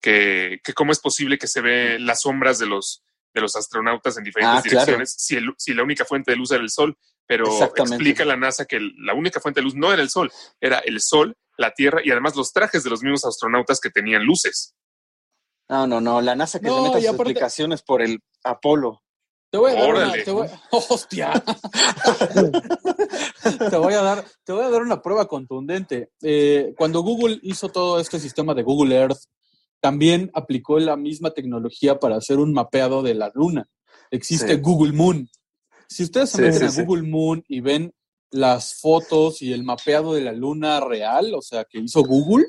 que, 0.00 0.60
que 0.64 0.72
cómo 0.72 0.92
es 0.92 0.98
posible 0.98 1.38
que 1.38 1.46
se 1.46 1.60
ve 1.60 1.98
las 1.98 2.22
sombras 2.22 2.58
de 2.58 2.66
los, 2.66 3.04
de 3.34 3.40
los 3.40 3.54
astronautas 3.56 4.16
en 4.16 4.24
diferentes 4.24 4.58
Ah, 4.58 4.62
claro. 4.62 4.70
direcciones 4.86 5.14
si, 5.18 5.36
el- 5.36 5.54
si 5.58 5.74
la 5.74 5.82
única 5.82 6.04
fuente 6.04 6.30
de 6.32 6.36
luz 6.36 6.50
era 6.52 6.62
el 6.62 6.70
sol 6.70 6.96
pero 7.24 7.46
explica 7.76 8.24
la 8.24 8.36
NASA 8.36 8.66
que 8.66 8.76
el- 8.76 8.94
la 8.98 9.14
única 9.14 9.40
fuente 9.40 9.60
de 9.60 9.64
luz 9.64 9.74
no 9.74 9.92
era 9.92 10.02
el 10.02 10.10
Sol, 10.10 10.30
era 10.60 10.80
el 10.80 11.00
Sol, 11.00 11.34
la 11.56 11.72
Tierra 11.72 12.00
y 12.04 12.10
además 12.10 12.34
los 12.36 12.52
trajes 12.52 12.82
de 12.82 12.90
los 12.90 13.02
mismos 13.02 13.24
astronautas 13.24 13.80
que 13.80 13.90
tenían 13.90 14.24
luces. 14.24 14.74
No, 15.68 15.86
no, 15.86 16.00
no, 16.00 16.20
la 16.20 16.34
NASA 16.36 16.60
que 16.60 16.66
No, 16.66 16.76
se 16.76 16.82
meta 16.82 16.98
sus 16.98 17.06
aparte- 17.08 17.22
explicaciones 17.22 17.82
por 17.82 18.02
el 18.02 18.18
Apolo. 18.44 19.00
Te 19.50 19.58
voy 19.58 19.72
a 19.72 19.74
dar 19.74 19.94
una, 19.94 20.12
te 20.12 20.30
voy- 20.30 20.48
¡Hostia! 20.70 21.32
te, 23.70 23.76
voy 23.76 23.94
a 23.94 24.02
dar, 24.02 24.24
te 24.44 24.52
voy 24.52 24.64
a 24.64 24.70
dar 24.70 24.82
una 24.82 25.02
prueba 25.02 25.26
contundente. 25.26 26.10
Eh, 26.22 26.74
cuando 26.76 27.02
Google 27.02 27.38
hizo 27.42 27.68
todo 27.68 28.00
este 28.00 28.18
sistema 28.18 28.54
de 28.54 28.62
Google 28.62 28.94
Earth, 28.96 29.20
también 29.80 30.30
aplicó 30.34 30.78
la 30.78 30.96
misma 30.96 31.30
tecnología 31.32 31.98
para 31.98 32.16
hacer 32.16 32.38
un 32.38 32.52
mapeado 32.52 33.02
de 33.02 33.14
la 33.14 33.30
luna. 33.34 33.68
Existe 34.10 34.54
Sí. 34.54 34.60
Google 34.60 34.92
Moon. 34.92 35.28
Si 35.88 36.04
ustedes 36.04 36.30
se 36.30 36.36
Sí, 36.38 36.42
meten 36.42 36.60
sí, 36.60 36.64
a 36.66 36.70
sí. 36.70 36.84
Google 36.84 37.02
Moon 37.08 37.44
y 37.48 37.60
ven 37.60 37.92
las 38.30 38.76
fotos 38.80 39.42
y 39.42 39.52
el 39.52 39.64
mapeado 39.64 40.14
de 40.14 40.22
la 40.22 40.32
luna 40.32 40.80
real, 40.80 41.34
o 41.34 41.42
sea, 41.42 41.64
que 41.64 41.78
hizo 41.80 42.02
Google, 42.02 42.46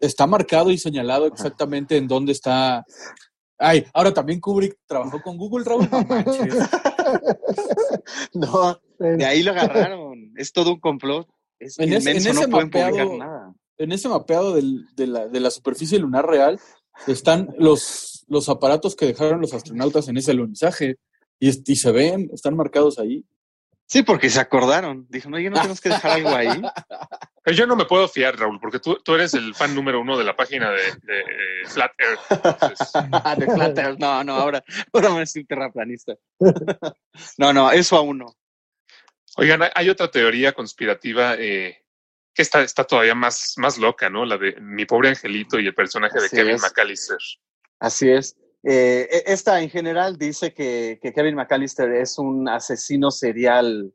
está 0.00 0.26
marcado 0.26 0.70
y 0.70 0.78
señalado 0.78 1.26
exactamente 1.26 1.96
en 1.96 2.06
dónde 2.08 2.32
está. 2.32 2.84
Ay, 3.58 3.84
ahora 3.92 4.14
también 4.14 4.40
Kubrick 4.40 4.76
trabajó 4.86 5.20
con 5.22 5.36
Google, 5.36 5.64
Raúl. 5.64 5.88
No 5.90 6.02
manches. 6.08 6.54
No, 8.34 8.80
de 8.98 9.24
ahí 9.24 9.42
lo 9.42 9.52
agarraron. 9.52 10.32
es 10.36 10.52
todo 10.52 10.72
un 10.72 10.80
complot. 10.80 11.28
Es 11.58 11.78
En 11.78 11.92
ese- 11.92 12.10
en 12.10 12.16
inmenso, 12.18 12.30
ese 12.40 12.48
no 12.48 12.48
pueden 12.50 12.68
mapeado- 12.70 12.90
publicar 13.08 13.18
nada. 13.18 13.54
en 13.78 13.92
ese 13.92 14.08
mapeado 14.08 14.54
del- 14.54 14.86
de, 14.94 15.06
la, 15.06 15.26
de 15.28 15.40
la 15.40 15.50
superficie 15.50 15.98
lunar 15.98 16.26
real 16.26 16.60
están 17.06 17.48
los, 17.58 18.24
los 18.28 18.48
aparatos 18.48 18.94
que 18.96 19.06
dejaron 19.06 19.40
los 19.40 19.54
astronautas 19.54 20.08
en 20.08 20.16
ese 20.16 20.30
alunizaje 20.32 20.96
y, 21.40 21.50
y 21.72 21.76
se 21.76 21.90
ven, 21.92 22.30
están 22.32 22.56
marcados 22.56 22.98
ahí. 22.98 23.24
Sí, 23.86 24.02
porque 24.02 24.28
se 24.30 24.38
acordaron. 24.40 25.06
Dijeron, 25.08 25.34
oye, 25.34 25.48
no 25.50 25.56
tenemos 25.56 25.80
que 25.80 25.88
dejar 25.88 26.10
algo 26.12 26.28
ahí. 26.30 26.48
Pero 27.48 27.56
yo 27.60 27.66
no 27.66 27.76
me 27.76 27.86
puedo 27.86 28.06
fiar, 28.08 28.38
Raúl, 28.38 28.60
porque 28.60 28.78
tú, 28.78 28.96
tú 29.02 29.14
eres 29.14 29.32
el 29.32 29.54
fan 29.54 29.74
número 29.74 30.02
uno 30.02 30.18
de 30.18 30.24
la 30.24 30.36
página 30.36 30.70
de, 30.70 30.82
de, 30.82 31.20
eh, 31.20 31.66
Flat 31.66 31.92
Earth. 31.98 32.20
Entonces, 32.30 32.90
Ah, 33.10 33.34
de 33.34 33.46
Flat 33.46 33.78
Earth. 33.78 33.98
No, 33.98 34.22
no, 34.22 34.34
ahora, 34.34 34.62
ahora 34.92 35.08
me 35.08 35.16
a 35.16 35.20
decir 35.20 35.46
terraplanista. 35.46 36.12
No, 37.38 37.54
no, 37.54 37.70
eso 37.72 37.96
aún 37.96 38.18
no. 38.18 38.36
oigan, 39.38 39.62
hay- 39.74 39.88
otra 39.88 40.10
teoría 40.10 40.52
conspirativa 40.52 41.36
eh, 41.38 41.82
que 42.34 42.42
está, 42.42 42.60
está 42.60 42.84
todavía 42.84 43.14
más, 43.14 43.54
más 43.56 43.78
loca, 43.78 44.10
¿no? 44.10 44.26
La 44.26 44.36
de 44.36 44.56
mi 44.60 44.84
pobre 44.84 45.08
angelito 45.08 45.58
y 45.58 45.66
el 45.68 45.74
personaje 45.74 46.20
de 46.20 46.28
Kevin 46.28 46.56
es. 46.56 46.60
McAllister. 46.60 47.16
Así 47.80 48.10
es. 48.10 48.36
Eh, 48.62 49.08
e- 49.10 49.32
esta 49.32 49.62
en 49.62 49.70
general 49.70 50.18
dice 50.18 50.52
que, 50.52 50.98
que 51.00 51.14
Kevin 51.14 51.36
McAllister 51.36 51.90
es 51.94 52.18
un 52.18 52.46
asesino 52.46 53.10
serial, 53.10 53.90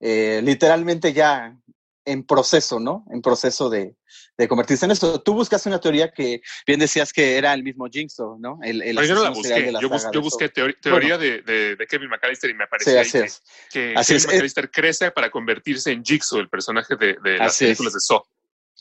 eh, 0.00 0.42
literalmente 0.44 1.14
ya 1.14 1.56
en 2.04 2.24
proceso, 2.24 2.80
¿no? 2.80 3.04
En 3.12 3.20
proceso 3.22 3.68
de, 3.68 3.94
de 4.38 4.48
convertirse 4.48 4.84
en 4.84 4.90
esto. 4.90 5.20
Tú 5.22 5.34
buscaste 5.34 5.68
una 5.68 5.80
teoría 5.80 6.10
que 6.10 6.40
bien 6.66 6.80
decías 6.80 7.12
que 7.12 7.36
era 7.36 7.52
el 7.54 7.62
mismo 7.62 7.86
Jigsaw, 7.90 8.38
¿no? 8.38 8.58
El, 8.62 8.82
el 8.82 8.96
yo 8.96 9.14
no 9.14 9.22
la 9.22 9.30
busqué. 9.30 9.70
la 9.70 9.80
Yo, 9.80 9.88
bus- 9.88 10.06
yo 10.12 10.20
busqué 10.22 10.48
teoría 10.48 11.18
de, 11.18 11.42
de- 11.42 11.76
de 11.76 11.86
Kevin 11.86 12.08
McAllister 12.08 12.50
y 12.50 12.54
me 12.54 12.64
Sí, 12.64 12.66
aparecía 12.66 13.00
ahí 13.00 13.00
así 13.06 13.18
que, 13.18 13.24
es. 13.24 13.42
que 13.70 13.94
Así 13.96 14.12
Kevin 14.14 14.16
es. 14.16 14.26
McAllister 14.26 14.70
crece 14.70 15.10
para 15.10 15.30
convertirse 15.30 15.92
en 15.92 16.04
Jigsaw, 16.04 16.40
el 16.40 16.48
personaje 16.48 16.96
de, 16.96 17.16
las 17.38 17.48
Así 17.48 17.64
es. 17.64 17.70
películas 17.70 17.92
de 17.94 18.00
Saw. 18.00 18.22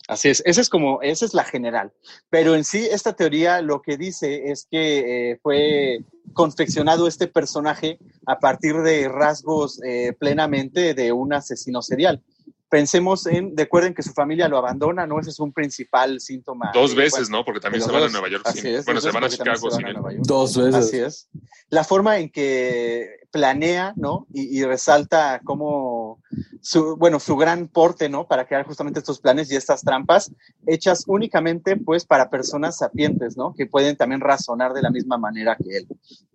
Así 0.08 0.29
es, 0.29 0.41
esa 0.45 0.62
es 0.62 0.69
como, 0.69 1.01
esa 1.03 1.25
es 1.25 1.34
la 1.36 1.43
general. 1.43 1.91
Pero 2.32 2.55
en 2.55 2.63
sí, 2.63 2.88
esta 2.89 3.13
teoría 3.13 3.62
lo 3.62 3.82
que 3.82 3.95
dice 3.97 4.49
es 4.49 4.65
que 4.71 5.32
eh, 5.34 5.39
fue 5.43 5.99
confeccionado 6.34 7.08
este 7.08 7.27
personaje 7.27 7.99
a 8.25 8.39
partir 8.39 8.75
de 8.77 9.08
rasgos 9.08 9.79
eh, 9.84 10.13
plenamente 10.17 10.95
de 10.95 11.12
un 11.12 11.34
asesino 11.34 11.82
serial. 11.84 12.23
Pensemos 12.69 13.25
en, 13.25 13.58
recuerden 13.58 13.93
que 13.95 14.03
su 14.03 14.13
familia 14.13 14.47
lo 14.47 14.58
abandona, 14.58 15.08
¿no? 15.08 15.19
Ese 15.19 15.32
es 15.32 15.39
un 15.39 15.51
principal 15.51 16.19
síntoma. 16.19 16.71
Dos 16.73 16.93
eh, 16.93 16.95
veces, 16.95 17.29
bueno, 17.29 17.38
¿no? 17.38 17.45
Porque 17.45 17.60
también 17.60 17.84
se 17.84 17.91
van 17.91 18.03
a. 18.03 18.10
Nueva 18.10 18.29
York. 18.29 18.43
Así 18.45 18.62
sin- 18.62 18.75
es, 18.75 18.86
bueno, 18.86 19.01
se 19.01 19.12
van 19.12 19.23
a 19.23 19.29
Chicago 19.29 19.71
sin 19.71 19.84
van 19.84 19.97
a 19.97 20.12
York. 20.12 20.23
Dos 20.25 20.55
veces. 20.55 20.75
Así 20.75 20.97
es. 20.97 21.29
La 21.69 21.84
forma 21.84 22.19
en 22.19 22.29
que 22.29 23.08
planea, 23.32 23.93
¿no? 23.95 24.27
Y, 24.34 24.60
y 24.60 24.63
resalta 24.63 25.41
como 25.43 26.19
su, 26.62 26.95
bueno, 26.97 27.19
su 27.19 27.36
gran 27.38 27.67
porte, 27.67 28.10
¿no? 28.10 28.27
Para 28.27 28.47
crear 28.47 28.65
justamente 28.65 28.99
estos 28.99 29.19
planes 29.19 29.51
y 29.51 29.55
estas 29.55 29.82
trampas 29.82 30.32
hechas 30.67 31.03
únicamente, 31.08 31.75
pues, 31.75 32.05
para 32.05 32.29
personas 32.29 32.77
sapientes, 32.77 33.36
¿no? 33.38 33.55
Que 33.55 33.65
pueden 33.65 33.97
también 33.97 34.21
razonar 34.21 34.73
de 34.73 34.82
la 34.82 34.91
misma 34.91 35.17
manera 35.17 35.55
que 35.55 35.77
él. 35.77 35.88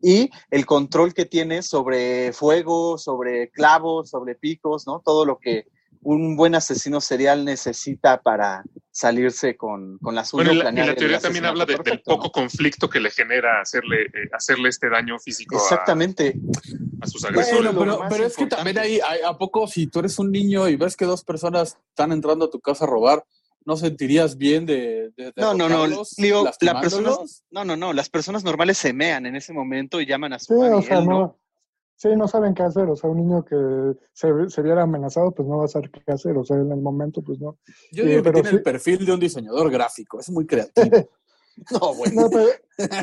Y 0.02 0.30
el 0.50 0.66
control 0.66 1.14
que 1.14 1.26
tiene 1.26 1.62
sobre 1.62 2.32
fuego, 2.32 2.98
sobre 2.98 3.50
clavos, 3.50 4.10
sobre 4.10 4.34
picos, 4.34 4.86
¿no? 4.86 5.00
Todo 5.04 5.24
lo 5.24 5.38
que 5.38 5.66
un 6.04 6.36
buen 6.36 6.54
asesino 6.54 7.00
serial 7.00 7.44
necesita 7.44 8.20
para 8.20 8.62
salirse 8.90 9.56
con, 9.56 9.98
con 9.98 10.14
la 10.14 10.24
suya. 10.24 10.44
Bueno, 10.52 10.70
y 10.70 10.74
la, 10.86 10.92
y 10.92 10.94
teoría 10.94 11.18
también 11.18 11.46
habla 11.46 11.64
de- 11.66 11.78
del 11.84 12.00
poco 12.02 12.30
conflicto 12.30 12.88
que 12.88 13.00
le 13.00 13.10
genera 13.10 13.60
hacerle, 13.60 14.02
eh, 14.02 14.28
hacerle 14.32 14.68
este 14.68 14.88
daño 14.88 15.18
físico 15.18 15.56
a, 15.56 15.58
Exactamente. 15.58 16.36
a 17.00 17.06
sus 17.06 17.24
agresores. 17.24 17.74
Bueno, 17.74 18.00
pero, 18.08 18.26
es 18.26 18.36
que 18.36 18.46
también 18.46 18.78
ahí, 18.78 19.00
hay- 19.06 19.20
¿a 19.26 19.36
poco 19.36 19.66
si 19.66 19.86
tú 19.88 19.98
eres 20.00 20.18
un 20.18 20.30
niño 20.30 20.68
y 20.68 20.76
ves 20.76 20.96
que 20.96 21.06
dos 21.06 21.24
personas 21.24 21.78
están 21.88 22.12
entrando 22.12 22.44
a 22.44 22.50
tu 22.50 22.60
casa 22.60 22.84
a 22.84 22.88
robar, 22.88 23.24
no 23.64 23.76
sentirías 23.76 24.36
bien 24.36 24.66
de, 24.66 25.10
de 25.16 25.32
No, 25.36 25.54
no, 25.54 25.68
no, 25.70 25.86
la 25.86 26.80
persona, 26.80 27.10
no, 27.50 27.64
no, 27.64 27.76
no, 27.76 27.92
las 27.94 28.10
personas 28.10 28.44
normales 28.44 28.76
se 28.76 28.92
mean 28.92 29.24
en 29.24 29.36
ese 29.36 29.54
momento 29.54 30.00
y 30.02 30.06
llaman 30.06 30.34
a 30.34 30.38
su 30.38 30.52
Sí, 30.54 30.60
o 30.60 30.82
sea, 30.82 30.98
él 30.98 31.06
no. 31.06 31.38
No. 31.94 32.11
Sí, 32.11 32.16
no 32.16 32.28
saben 32.28 32.54
qué 32.54 32.62
hacer. 32.62 32.88
O 32.88 32.96
sea, 32.96 33.11
un 33.11 33.18
niño 33.18 33.44
que 33.44 33.57
se, 34.12 34.28
se 34.48 34.62
viera 34.62 34.83
amenazado, 34.83 35.33
pues 35.33 35.48
no 35.48 35.59
va 35.59 35.64
a 35.64 35.68
saber 35.68 35.90
qué 35.90 36.12
hacer. 36.12 36.37
O 36.37 36.44
sea, 36.44 36.57
en 36.57 36.70
el 36.70 36.80
momento, 36.80 37.22
pues 37.22 37.40
no. 37.40 37.59
Yo 37.92 38.04
digo 38.04 38.22
que 38.22 38.22
pero 38.22 38.35
tiene 38.35 38.50
sí. 38.50 38.57
el 38.57 38.62
perfil 38.62 39.07
de 39.07 39.12
un 39.12 39.20
diseñador 39.20 39.70
gráfico, 39.70 40.20
es 40.20 40.30
muy 40.30 40.46
creativo. 40.46 40.88
No, 41.70 41.94
bueno. 41.94 42.22
No, 42.22 42.30
pero, 42.30 42.48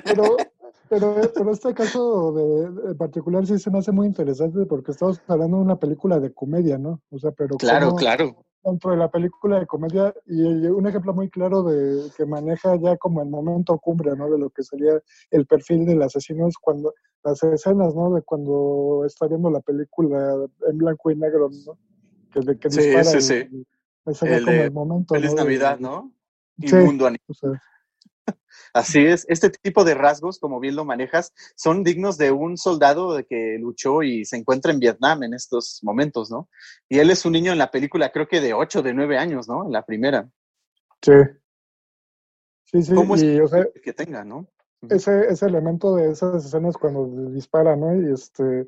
pero, 0.04 0.38
pero, 0.90 1.32
pero 1.34 1.52
este 1.54 1.74
caso 1.74 2.34
de, 2.34 2.90
de 2.90 2.96
particular 2.96 3.48
sí 3.48 3.58
se 3.58 3.72
me 3.72 3.80
hace 3.80 3.94
muy 3.94 4.08
interesante 4.08 4.66
porque 4.66 4.92
estamos 4.92 5.22
hablando 5.28 5.56
de 5.56 5.64
una 5.64 5.80
película 5.80 6.20
de 6.20 6.34
comedia, 6.34 6.78
¿no? 6.78 7.02
O 7.12 7.18
sea, 7.18 7.32
pero 7.32 7.56
Claro, 7.56 7.86
cómo 7.86 7.98
claro. 7.98 8.46
Dentro 8.64 8.92
de 8.92 8.98
la 8.98 9.10
película 9.10 9.60
de 9.60 9.66
comedia 9.68 10.14
y 10.28 10.42
un 10.68 10.88
ejemplo 10.88 11.14
muy 11.14 11.30
claro 11.30 11.64
de 11.64 12.10
que 12.16 12.26
maneja 12.26 12.76
ya 12.78 12.98
como 12.98 13.22
el 13.22 13.30
momento 13.30 13.78
cumbre, 13.80 14.16
¿no? 14.16 14.30
De 14.30 14.38
lo 14.38 14.50
que 14.50 14.64
sería 14.64 15.02
el 15.32 15.46
perfil 15.48 15.86
del 15.86 16.02
asesino 16.02 16.48
es 16.48 16.58
cuando 16.58 16.94
las 17.24 17.42
escenas, 17.44 17.96
¿no? 17.96 18.14
De 18.14 18.22
cuando 18.22 19.04
está 19.06 19.28
viendo 19.28 19.50
la 19.50 19.62
película 19.62 20.48
en 20.68 20.78
blanco 20.78 21.12
y 21.12 21.16
negro, 21.16 21.50
¿no? 21.66 21.78
Que, 22.32 22.40
de 22.42 22.58
que 22.58 22.70
Sí, 22.70 22.78
dispara 22.82 23.04
sí, 23.04 23.16
el- 23.18 23.22
sí. 23.24 23.66
ese 24.06 24.26
era 24.28 24.38
El 24.38 24.46
como 24.46 24.62
el 24.62 24.72
momento, 24.72 25.16
Feliz 25.16 25.34
Navidad, 25.34 25.80
¿no? 25.80 26.12
Sí. 26.60 26.76
Inmundo 26.76 27.08
ani- 27.08 27.18
o 27.28 27.34
sea, 27.34 27.50
Así 28.74 29.06
es. 29.06 29.26
Este 29.28 29.50
tipo 29.50 29.84
de 29.84 29.96
rasgos, 29.96 30.40
como 30.40 30.60
bien 30.60 30.76
lo 30.76 30.86
manejas, 30.86 31.34
son 31.56 31.84
dignos 31.84 32.18
de 32.18 32.32
un 32.32 32.58
soldado 32.58 33.18
que 33.28 33.58
luchó 33.60 34.04
y 34.04 34.26
se 34.26 34.38
encuentra 34.38 34.72
en 34.72 34.80
Vietnam 34.80 35.24
en 35.24 35.34
estos 35.34 35.80
momentos, 35.84 36.32
¿no? 36.32 36.50
Y 36.88 37.00
él 37.00 37.10
es 37.10 37.26
un 37.26 37.34
niño 37.34 37.52
en 37.52 37.58
la 37.58 37.72
película, 37.72 38.12
creo 38.12 38.28
que 38.28 38.42
de 38.42 38.54
8, 38.54 38.82
de 38.82 38.94
9 38.94 39.18
años, 39.18 39.48
¿no? 39.48 39.66
En 39.66 39.72
la 39.72 39.86
primera. 39.86 40.30
sí. 41.02 41.12
Sí, 42.66 42.84
sí, 42.84 42.94
¿Cómo 42.94 43.16
es 43.16 43.24
y 43.24 43.38
o 43.38 43.50
sea, 43.50 43.68
que 43.84 43.92
tenga, 43.92 44.24
¿no? 44.24 44.48
ese, 44.90 45.28
ese 45.28 45.46
elemento 45.46 45.96
de 45.96 46.12
esas 46.12 46.46
escenas 46.46 46.78
cuando 46.78 47.08
dispara, 47.32 47.76
¿no? 47.76 47.96
Y 47.96 48.14
este, 48.14 48.68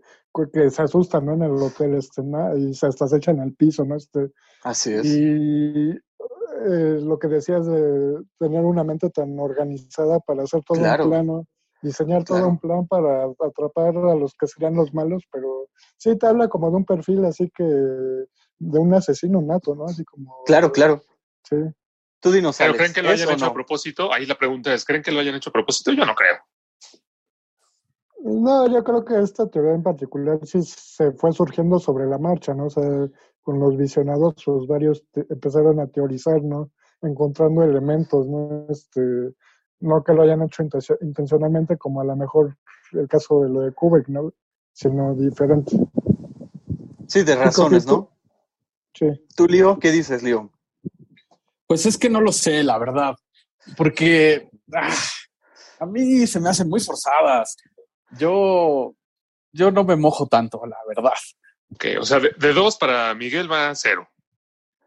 que 0.51 0.69
se 0.69 0.81
asustan, 0.81 1.25
¿no? 1.25 1.33
En 1.33 1.43
el 1.43 1.51
hotel, 1.51 1.95
este, 1.95 2.21
¿no? 2.21 2.55
Y 2.55 2.73
se 2.73 2.87
hasta 2.87 3.07
se 3.07 3.17
echan 3.17 3.39
al 3.39 3.53
piso, 3.53 3.83
¿no? 3.85 3.95
Este, 3.95 4.31
Así 4.63 4.93
es. 4.93 5.05
y 5.05 5.99
eh, 6.65 6.99
lo 7.01 7.17
que 7.19 7.27
decías 7.27 7.65
de 7.65 8.21
tener 8.39 8.61
una 8.65 8.83
mente 8.83 9.09
tan 9.09 9.39
organizada 9.39 10.19
para 10.19 10.43
hacer 10.43 10.61
todo 10.63 10.79
Claro. 10.79 11.03
un 11.05 11.09
plano, 11.09 11.45
diseñar 11.81 12.23
todo 12.23 12.37
Claro. 12.37 12.49
un 12.51 12.59
plan 12.59 12.87
para 12.87 13.25
atrapar 13.25 13.95
a 13.97 14.15
los 14.15 14.33
que 14.35 14.47
serían 14.47 14.75
los 14.75 14.93
malos, 14.93 15.23
pero 15.31 15.67
sí 15.97 16.17
te 16.17 16.27
habla 16.27 16.47
como 16.47 16.69
de 16.69 16.77
un 16.77 16.85
perfil 16.85 17.25
así 17.25 17.49
que 17.55 17.63
de 17.63 18.79
un 18.79 18.93
asesino 18.93 19.41
nato, 19.41 19.75
¿no? 19.75 19.85
Así 19.85 20.03
como... 20.05 20.43
Claro, 20.45 20.71
claro. 20.71 21.01
Sí. 21.43 21.57
Tú 22.21 22.31
dinos, 22.31 22.57
Pero 22.57 22.73
¿creen 22.75 22.93
que 22.93 23.01
lo 23.01 23.09
¿es 23.11 23.21
hayan 23.21 23.35
hecho 23.35 23.45
a 23.47 23.53
propósito? 23.53 24.13
Ahí 24.13 24.25
la 24.25 24.35
pregunta 24.37 24.73
es, 24.73 24.85
¿creen 24.85 25.03
que 25.03 25.11
lo 25.11 25.19
hayan 25.19 25.35
hecho 25.35 25.49
a 25.49 25.53
propósito? 25.53 25.91
Yo 25.91 26.05
no 26.05 26.15
creo. 26.15 26.37
No, 28.23 28.67
yo 28.67 28.81
creo 28.85 29.03
que 29.03 29.19
esta 29.19 29.49
teoría 29.49 29.73
en 29.73 29.83
particular 29.83 30.39
sí 30.43 30.61
se 30.63 31.11
fue 31.11 31.33
surgiendo 31.33 31.77
sobre 31.79 32.05
la 32.05 32.17
marcha, 32.17 32.53
¿no? 32.53 32.67
O 32.67 32.69
sea, 32.69 32.83
con 33.43 33.59
los 33.59 33.77
visionados, 33.77 34.35
pues 34.45 34.67
varios 34.67 35.03
te- 35.11 35.25
empezaron 35.29 35.79
a 35.79 35.87
teorizar, 35.87 36.41
¿no? 36.41 36.71
Encontrando 37.01 37.63
elementos, 37.63 38.27
¿no? 38.27 38.65
Este, 38.69 39.33
no 39.81 40.03
que 40.03 40.13
lo 40.13 40.23
hayan 40.23 40.41
hecho 40.41 40.63
intencio- 40.63 40.97
intencionalmente, 41.01 41.77
como 41.77 42.01
a 42.01 42.05
lo 42.05 42.15
mejor 42.15 42.57
el 42.93 43.07
caso 43.07 43.41
de 43.41 43.49
lo 43.49 43.61
de 43.61 43.73
Kubrick, 43.73 44.07
¿no? 44.07 44.33
Sino 44.71 45.13
diferente. 45.13 45.77
Sí, 47.07 47.23
de 47.23 47.35
razones, 47.35 47.85
¿no? 47.85 48.09
Sí. 48.93 49.07
¿Tú, 49.35 49.45
Lío? 49.47 49.77
¿Qué 49.79 49.91
dices, 49.91 50.23
Lío? 50.23 50.49
Pues 51.67 51.85
es 51.85 51.97
que 51.97 52.09
no 52.09 52.21
lo 52.21 52.31
sé, 52.31 52.63
la 52.63 52.77
verdad. 52.77 53.15
Porque 53.77 54.49
ah, 54.73 54.89
a 55.79 55.85
mí 55.85 56.25
se 56.27 56.39
me 56.39 56.49
hacen 56.49 56.69
muy 56.69 56.79
forzadas. 56.79 57.57
Yo, 58.17 58.95
yo 59.51 59.71
no 59.71 59.83
me 59.83 59.95
mojo 59.95 60.27
tanto, 60.27 60.65
la 60.65 60.77
verdad. 60.87 61.13
Ok, 61.73 61.85
o 61.99 62.05
sea, 62.05 62.19
de, 62.19 62.31
de 62.37 62.53
dos 62.53 62.77
para 62.77 63.13
Miguel 63.13 63.51
va 63.51 63.69
a 63.69 63.75
cero. 63.75 64.07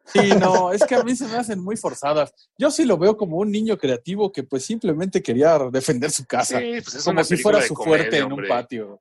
Sí, 0.06 0.30
no, 0.40 0.72
es 0.72 0.84
que 0.84 0.94
a 0.94 1.02
mí 1.02 1.16
se 1.16 1.26
me 1.26 1.36
hacen 1.36 1.60
muy 1.62 1.76
forzadas. 1.76 2.32
Yo 2.56 2.70
sí 2.70 2.84
lo 2.84 2.96
veo 2.96 3.16
como 3.16 3.38
un 3.38 3.50
niño 3.50 3.76
creativo 3.76 4.30
que 4.30 4.44
pues 4.44 4.64
simplemente 4.64 5.22
quería 5.22 5.58
defender 5.70 6.10
su 6.10 6.24
casa. 6.24 6.60
Sí, 6.60 6.80
pues 6.82 6.94
es 6.94 7.04
como 7.04 7.14
una 7.14 7.24
si 7.24 7.36
fuera 7.36 7.60
su 7.60 7.74
comedia, 7.74 7.98
fuerte 7.98 8.18
en 8.18 8.32
un 8.32 8.46
patio. 8.46 9.00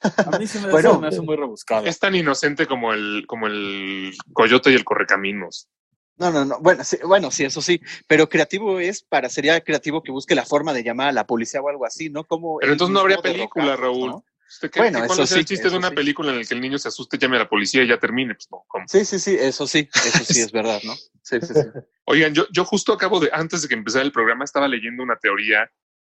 A 0.00 0.38
mí 0.38 0.46
se 0.46 0.60
me, 0.60 0.68
Bueno, 0.70 0.98
me 0.98 1.08
hace 1.08 1.20
muy 1.20 1.36
rebuscado. 1.36 1.84
Es 1.86 1.98
tan 1.98 2.14
inocente 2.14 2.66
como 2.66 2.94
el, 2.94 3.24
como 3.26 3.46
el 3.46 4.14
coyote 4.32 4.70
y 4.70 4.74
el 4.74 4.84
correcaminos. 4.84 5.68
No, 6.16 6.30
no, 6.30 6.46
no. 6.46 6.58
Bueno, 6.60 6.82
sí, 6.84 6.96
bueno, 7.04 7.30
sí, 7.30 7.44
eso 7.44 7.60
sí. 7.60 7.78
Pero 8.06 8.28
creativo 8.30 8.80
es 8.80 9.02
para, 9.02 9.28
sería 9.28 9.60
creativo 9.60 10.02
que 10.02 10.12
busque 10.12 10.34
la 10.34 10.46
forma 10.46 10.72
de 10.72 10.82
llamar 10.82 11.08
a 11.08 11.12
la 11.12 11.26
policía 11.26 11.60
o 11.60 11.68
algo 11.68 11.84
así, 11.84 12.08
¿no? 12.08 12.24
Como 12.24 12.58
Pero 12.58 12.72
entonces 12.72 12.94
no 12.94 13.00
habría 13.00 13.18
película, 13.18 13.76
Raúl. 13.76 14.10
¿no? 14.10 14.24
¿Usted 14.48 14.70
qué, 14.70 14.80
Bueno, 14.80 14.98
eso 14.98 15.06
¿Cuál 15.08 15.20
es 15.20 15.32
el 15.32 15.38
sí, 15.40 15.44
chiste 15.44 15.70
de 15.70 15.76
una 15.76 15.88
sí. 15.88 15.94
película 15.94 16.30
en 16.32 16.38
la 16.38 16.44
que 16.44 16.54
el 16.54 16.60
niño 16.60 16.78
se 16.78 16.88
asuste, 16.88 17.18
llame 17.18 17.36
a 17.36 17.40
la 17.40 17.48
policía 17.48 17.82
y 17.82 17.88
ya 17.88 17.98
termine? 17.98 18.34
Pues, 18.34 18.48
no, 18.50 18.64
¿cómo? 18.68 18.84
Sí, 18.88 19.04
sí, 19.04 19.18
sí, 19.18 19.36
eso 19.38 19.66
sí, 19.66 19.88
eso 19.94 20.24
sí 20.24 20.40
es 20.40 20.52
verdad, 20.52 20.80
¿no? 20.84 20.94
Sí, 21.22 21.38
sí, 21.40 21.54
sí. 21.54 21.60
Oigan, 22.04 22.32
yo, 22.34 22.46
yo 22.52 22.64
justo 22.64 22.92
acabo 22.92 23.18
de, 23.18 23.30
antes 23.32 23.62
de 23.62 23.68
que 23.68 23.74
empezara 23.74 24.04
el 24.04 24.12
programa, 24.12 24.44
estaba 24.44 24.68
leyendo 24.68 25.02
una 25.02 25.16
teoría 25.16 25.70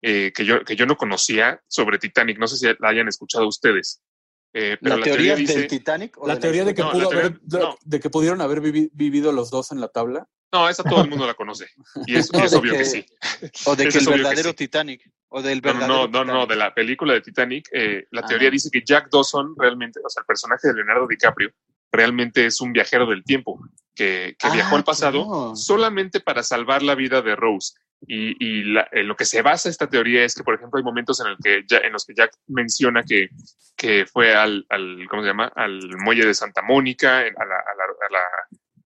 eh, 0.02 0.32
que, 0.34 0.44
yo, 0.44 0.62
que 0.64 0.76
yo 0.76 0.84
no 0.86 0.96
conocía 0.96 1.62
sobre 1.66 1.98
Titanic. 1.98 2.38
No 2.38 2.46
sé 2.46 2.56
si 2.56 2.66
la 2.66 2.88
hayan 2.88 3.08
escuchado 3.08 3.48
ustedes. 3.48 4.02
Eh, 4.52 4.76
pero 4.80 4.96
¿La, 4.98 5.04
teoría, 5.04 5.34
dice, 5.34 5.58
del 5.58 5.66
Titanic? 5.66 6.16
o 6.18 6.26
La 6.26 6.34
de 6.34 6.40
teoría 6.40 6.64
de 6.64 6.74
que, 6.74 6.82
No, 6.82 6.90
pudo 6.92 7.02
la 7.04 7.08
teoría- 7.08 7.26
haber, 7.28 7.40
de, 7.40 7.58
no. 7.58 7.76
de 7.84 8.00
que 8.00 8.10
pudieron 8.10 8.40
haber 8.40 8.60
vivi- 8.60 8.90
vivido 8.92 9.32
los 9.32 9.50
dos 9.50 9.72
en 9.72 9.80
la 9.80 9.88
tabla. 9.88 10.26
No, 10.52 10.68
esa 10.68 10.82
todo 10.82 11.02
el 11.02 11.11
mundo 11.11 11.26
la 11.26 11.34
conoce. 11.34 11.68
Y 12.06 12.16
es, 12.16 12.30
y 12.32 12.37
No, 12.38 12.44
es 12.44 12.50
de 12.52 12.56
obvio 12.56 12.72
que, 12.72 12.78
que- 12.78 12.84
sí. 12.87 13.06
O 13.66 13.76
de 13.76 13.84
que 13.88 13.98
el 13.98 14.04
que 14.04 14.11
verdadero 14.11 14.50
sí. 14.50 14.54
Titanic. 14.56 15.11
O 15.28 15.42
del 15.42 15.58
No, 15.58 15.72
verdadero 15.72 15.88
no, 15.88 16.08
no, 16.08 16.24
no, 16.24 16.32
Titanic. 16.32 16.48
de 16.48 16.56
la 16.56 16.74
película 16.74 17.12
de 17.14 17.20
Titanic, 17.20 17.68
eh, 17.72 18.06
la 18.12 18.22
teoría 18.22 18.50
dice 18.50 18.70
que 18.72 18.82
Jack 18.82 19.08
Dawson 19.12 19.54
realmente, 19.58 20.00
o 20.02 20.08
sea, 20.08 20.22
el 20.22 20.26
personaje 20.26 20.68
de 20.68 20.74
Leonardo 20.74 21.06
DiCaprio, 21.06 21.50
realmente 21.92 22.46
es 22.46 22.61
un 22.61 22.72
viajero 22.72 23.06
del 23.06 23.24
tiempo, 23.24 23.61
que, 23.94 24.37
que 24.38 24.46
Ah, 24.46 24.52
viajó 24.52 24.76
al 24.76 24.84
pasado 24.84 25.54
solamente 25.56 26.20
para 26.20 26.42
salvar 26.42 26.82
la 26.82 26.94
vida 26.94 27.20
de 27.20 27.37
Rose. 27.37 27.74
Y, 28.06 28.37
y 28.42 28.62
la- 28.72 28.88
en 28.92 29.08
lo 29.08 29.16
que 29.16 29.24
se 29.24 29.42
basa 29.42 29.68
esta 29.68 29.88
teoría 29.88 30.22
es 30.24 30.34
que, 30.34 30.44
por 30.44 30.54
ejemplo, 30.54 30.78
hay 30.78 30.84
momentos 30.84 31.18
en, 31.20 31.26
el 31.26 31.37
que 31.42 31.62
ya- 31.66 31.78
en 31.78 31.92
los 31.92 32.04
que 32.06 32.14
Jack 32.14 32.30
menciona 32.46 33.02
que, 33.02 33.28
que 33.76 34.06
fue 34.06 34.34
al, 34.37 34.64
al, 34.70 35.06
¿cómo 35.11 35.22
se 35.22 35.28
llama? 35.28 35.50
Al 35.56 35.80
muelle 35.98 36.24
de 36.24 36.32
Santa 36.34 36.62
Mónica, 36.62 37.18
a, 37.18 37.22
la, 37.22 37.26
a 37.26 37.44
la- 37.76 38.07
a 38.09 38.12
la 38.12 38.20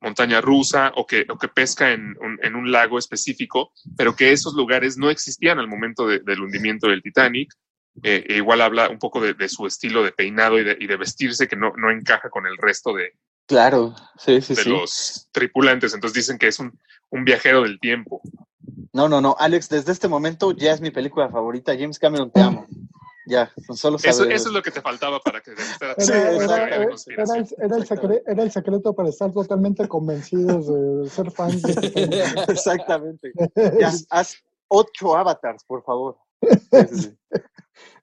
montaña 0.07 0.40
rusa, 0.40 0.92
o 0.96 1.04
que, 1.07 1.26
o 1.28 1.36
que 1.36 1.48
pesca 1.48 1.92
en 1.92 2.16
un, 2.20 2.38
en 2.42 2.54
un 2.54 2.70
lago 2.70 2.96
específico, 2.98 3.72
pero 3.98 4.14
que 4.16 4.32
esos 4.32 4.54
lugares 4.54 4.96
no 4.96 5.11
existían 5.11 5.59
al 5.59 5.68
momento 5.68 6.07
de- 6.07 6.20
del 6.20 6.40
hundimiento 6.40 6.88
del 6.88 7.02
Titanic. 7.02 7.48
Eh, 8.02 8.24
e 8.28 8.36
igual 8.36 8.61
habla 8.61 8.90
un 8.90 8.98
poco 8.98 9.20
de, 9.22 9.32
de 9.32 9.48
su 9.48 9.66
estilo 9.66 10.02
de 10.02 10.12
peinado 10.12 10.59
y 10.61 10.64
de, 10.64 10.76
y 10.78 10.86
de 10.86 10.96
vestirse 10.98 11.48
que 11.48 11.57
no, 11.57 11.72
no 11.78 11.90
encaja 11.90 12.28
con 12.28 12.46
el 12.46 12.57
resto 12.59 12.92
de, 12.92 13.12
Claro, 13.46 13.94
sí, 14.18 14.40
sí, 14.42 14.54
de 14.54 14.62
sí. 14.64 14.68
los 14.68 15.28
tripulantes. 15.32 15.94
Entonces 15.94 16.14
dicen 16.14 16.36
que 16.38 16.48
es 16.48 16.59
un, 16.59 16.78
un 17.11 17.24
viajero 17.24 17.62
del 17.62 17.78
tiempo. 17.80 18.20
No, 18.92 19.09
no, 19.09 19.20
no, 19.22 19.34
Alex, 19.38 19.68
desde 19.70 19.92
este 19.92 20.09
momento 20.09 20.52
ya 20.52 20.72
es 20.72 20.80
mi 20.82 20.90
película 20.90 21.28
favorita. 21.30 21.72
James 21.78 21.98
Cameron, 21.98 22.30
te 22.30 22.40
amo. 22.42 22.66
Ya, 23.26 23.50
solo 23.74 23.96
Eso, 23.96 24.24
eso 24.24 24.48
es 24.48 24.54
lo 24.54 24.62
que 24.62 24.70
te 24.70 24.80
faltaba 24.80 25.18
para 25.20 25.40
que. 25.40 25.50
Era, 25.52 25.94
Sí, 25.98 26.12
era- 26.12 26.30
era- 26.66 26.76
el, 26.76 27.46
era 27.58 27.76
el 27.76 27.86
secre- 27.88 28.22
era 28.26 28.42
el 28.44 28.50
secreto 28.52 28.94
para 28.94 29.08
estar 29.08 29.32
totalmente 29.32 29.88
convencidos 29.88 30.68
de 30.68 31.08
ser 31.10 31.30
fans 31.32 31.60
de 31.62 31.74
película. 31.92 32.44
Exactamente. 32.48 33.32
Ya, 33.80 33.90
haz 34.10 34.36
ocho 34.68 35.16
avatars, 35.16 35.64
por 35.64 35.82
favor. 35.84 36.16
Sí. 36.92 37.16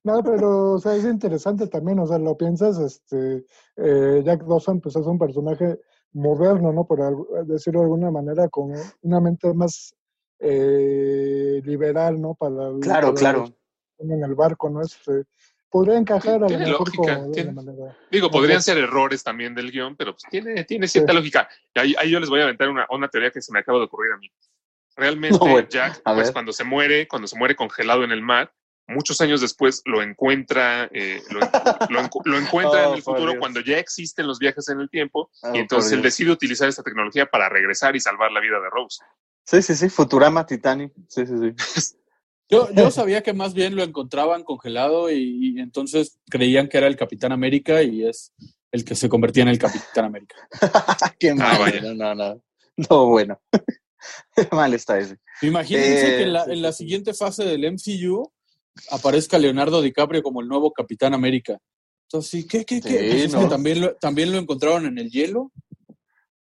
No, 0.03 0.21
pero 0.21 0.74
o 0.74 0.80
sea, 0.80 0.95
es 0.95 1.05
interesante 1.05 1.65
también, 1.67 1.97
o 1.97 2.05
sea, 2.05 2.19
lo 2.19 2.38
piensas, 2.38 2.78
este, 2.78 3.45
eh, 3.78 4.21
Jack 4.26 4.43
Dawson 4.43 4.82
pues 4.82 4.95
es 4.97 5.05
un 5.07 5.17
personaje 5.17 5.80
moderno, 6.11 6.74
¿no? 6.74 6.86
Por 6.86 6.99
decirlo 7.47 7.80
de 7.80 7.86
alguna 7.86 8.11
manera, 8.11 8.49
con 8.49 8.74
una 9.01 9.19
mente 9.21 9.51
más 9.53 9.95
eh, 10.39 11.61
liberal, 11.63 12.21
¿no? 12.21 12.36
Para, 12.36 12.69
Claro, 12.82 13.07
para 13.07 13.13
claro. 13.19 13.39
los 13.39 13.53
en 14.12 14.24
el 14.24 14.36
barco, 14.36 14.70
¿no? 14.70 14.82
Este, 14.82 15.24
podría 15.70 15.97
encajar 15.97 16.36
a 16.36 16.39
lo 16.39 16.47
Tiene 16.47 16.68
lógica, 16.68 17.16
como 17.20 17.32
tiene- 17.32 17.51
manera. 17.51 17.97
Digo, 18.12 18.30
podrían 18.30 18.62
ser 18.62 18.78
errores 18.78 19.24
también 19.24 19.56
del 19.56 19.72
guion, 19.72 19.95
pero 19.95 20.14
pues 20.14 20.24
tiene, 20.30 20.64
tiene 20.66 20.88
cierta 20.88 21.14
lógica. 21.14 21.49
Y 21.74 21.80
ahí, 21.80 21.95
ahí 21.97 22.12
yo 22.12 22.20
les 22.20 22.30
voy 22.30 22.41
a 22.41 22.43
aventar 22.43 22.70
una, 22.70 22.86
una 22.89 23.08
teoría 23.08 23.32
que 23.32 23.41
se 23.41 23.51
me 23.51 23.60
acaba 23.60 23.80
de 23.80 23.86
ocurrir 23.86 24.14
a 24.14 24.18
mí. 24.18 24.32
Realmente, 24.95 25.39
No, 25.39 25.51
bueno, 25.51 25.68
Jack, 25.68 26.01
a 26.06 26.14
pues 26.14 26.28
ver. 26.28 26.34
cuando 26.34 26.54
se 26.54 26.64
muere, 26.64 27.08
cuando 27.08 27.28
se 27.28 27.36
muere 27.38 27.56
congelado 27.56 28.04
en 28.04 28.12
el 28.12 28.22
mar, 28.22 28.54
muchos 28.86 29.20
años 29.22 29.41
después 29.41 29.82
lo 29.86 30.04
encuentra, 30.04 30.88
eh, 30.93 31.20
lo, 31.32 31.39
lo 31.39 31.99
encu- 32.01 32.22
lo 32.26 32.38
encuentra 32.38 32.84
Oh, 32.84 32.89
en 32.91 32.97
el 32.97 33.01
por 33.04 33.16
futuro 33.16 33.32
Dios. 33.32 33.39
cuando 33.39 33.60
ya 33.62 33.80
existen 33.80 34.28
los 34.28 34.38
viajes 34.38 34.70
en 34.70 34.80
el 34.82 34.89
tiempo, 34.91 35.32
Oh, 35.41 35.56
y 35.56 35.58
entonces 35.60 35.91
él 35.93 36.04
decide 36.04 36.30
utilizar 36.32 36.70
esta 36.70 36.84
tecnología 36.84 37.26
para 37.26 37.49
regresar 37.49 37.95
y 37.95 37.99
salvar 37.99 38.32
la 38.32 38.39
vida 38.41 38.60
de 38.60 38.70
Rose. 38.70 39.01
Sí, 39.45 39.62
sí, 39.64 39.74
sí, 39.76 39.89
Futurama, 39.89 40.45
Titanic. 40.45 40.93
Sí, 41.08 41.26
sí, 41.26 41.34
sí. 41.39 41.95
Yo, 42.50 42.70
yo 42.74 42.91
sabía 42.91 43.24
que 43.24 43.34
más 43.34 43.54
bien 43.54 43.76
lo 43.76 43.84
encontraban 43.84 44.44
congelado 44.44 45.10
y, 45.12 45.56
y 45.56 45.60
entonces 45.60 46.20
creían 46.30 46.68
que 46.68 46.78
era 46.78 46.88
el 46.88 46.96
Capitán 46.96 47.32
América 47.32 47.82
y 47.84 48.06
es 48.06 48.34
el 48.72 48.84
que 48.84 48.96
se 48.96 49.08
convertía 49.10 49.44
en 49.44 49.50
el 49.50 49.60
Capitán 49.60 50.06
América. 50.06 50.36
Qué 51.20 51.34
mal. 51.34 51.60
vaya. 51.60 51.82
no, 51.82 51.94
no, 51.94 52.16
no. 52.16 52.44
No, 52.89 53.06
bueno. 53.08 53.39
mal 54.52 54.74
está 54.74 54.98
ese. 54.98 55.18
Imagínense 55.41 56.16
Eh, 56.16 56.18
que 56.18 56.24
en 56.24 56.34
la, 56.34 56.46
sí, 56.46 56.52
en 56.52 56.62
la 56.62 56.72
siguiente 56.72 57.14
fase 57.14 57.44
del 57.46 57.72
MCU 57.72 58.32
aparezca 58.91 59.38
Leonardo 59.38 59.82
DiCaprio 59.82 60.24
como 60.24 60.41
el 60.41 60.48
nuevo 60.48 60.72
Capitán 60.74 61.14
América. 61.14 61.58
Entonces, 62.08 62.32
sí, 62.32 62.48
¿qué, 62.48 62.66
qué, 62.66 62.82
qué? 62.82 62.89
Sí, 62.89 62.96
Pues 62.96 63.24
es 63.26 63.34
¿no? 63.34 63.41
que 63.41 63.48
también 63.48 63.82
lo, 63.82 63.96
también 63.96 64.32
lo 64.32 64.38
encontraron 64.39 64.86
en 64.86 64.98
el 64.98 65.10
hielo. 65.10 65.52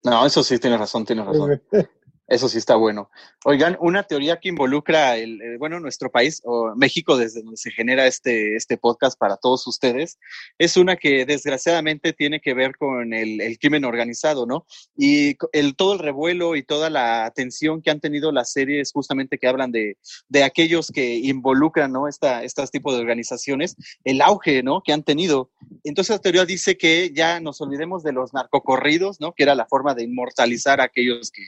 No, 0.03 0.25
eso 0.25 0.43
sí, 0.43 0.59
tienes 0.59 0.79
razón, 0.79 1.05
tienes 1.05 1.27
razón. 1.27 1.63
Eso 2.31 2.49
sí 2.49 2.59
está 2.59 2.77
bueno. 2.77 3.11
Oigan, 3.45 3.77
una 3.81 4.05
teoría 4.05 4.39
que 4.39 4.51
involucra 4.51 5.17
el, 5.17 5.43
eh, 5.43 5.57
bueno, 5.59 5.81
nuestro 5.81 6.13
país 6.13 6.41
o 6.45 6.77
México 6.77 7.17
desde 7.17 7.43
donde 7.43 7.57
se 7.57 7.73
genera 7.73 8.07
este, 8.07 8.55
este 8.55 8.77
podcast 8.77 9.19
para 9.19 9.37
todos 9.37 9.67
ustedes, 9.67 10.17
es 10.57 10.77
una 10.77 10.95
que 10.95 11.27
desgraciadamente 11.27 12.13
tiene 12.13 12.41
que 12.41 12.55
ver 12.55 12.77
con 12.77 13.13
el, 13.13 13.59
crimen 13.59 13.85
organizado, 13.85 14.47
¿no? 14.47 14.65
Y 14.97 15.37
el, 15.53 15.75
todo 15.75 15.95
el 15.95 15.99
revuelo 15.99 16.55
y 16.55 16.63
toda 16.63 16.89
la 16.89 17.25
atención 17.25 17.83
que 17.83 17.91
han 17.91 17.99
tenido 17.99 18.31
las 18.31 18.53
series 18.53 18.93
justamente 18.93 19.37
que 19.37 19.49
hablan 19.49 19.73
de, 19.73 19.99
de 20.29 20.45
aquellos 20.45 20.93
que 20.93 21.17
involucran, 21.17 21.91
¿no? 21.91 22.07
Esta, 22.07 22.45
estos 22.45 22.71
tipos 22.71 22.95
de 22.95 23.01
organizaciones, 23.01 23.75
el 24.05 24.23
auge, 24.23 24.63
¿no? 24.63 24.83
Que 24.85 24.93
han 24.93 25.03
tenido. 25.03 25.51
Entonces 25.83 26.15
la 26.15 26.23
teoría 26.23 26.45
dice 26.45 26.79
que 26.79 27.11
ya 27.13 27.41
nos 27.41 27.61
olvidemos 27.61 28.05
de 28.05 28.13
los 28.13 28.33
narcocorridos, 28.33 29.21
¿no? 29.21 29.33
Que 29.33 29.43
era 29.43 29.57
la 29.57 29.67
forma 29.67 29.95
de 29.95 30.05
inmortalizar 30.05 30.81
a 30.81 30.85
aquellos 30.85 31.33
que, 31.33 31.43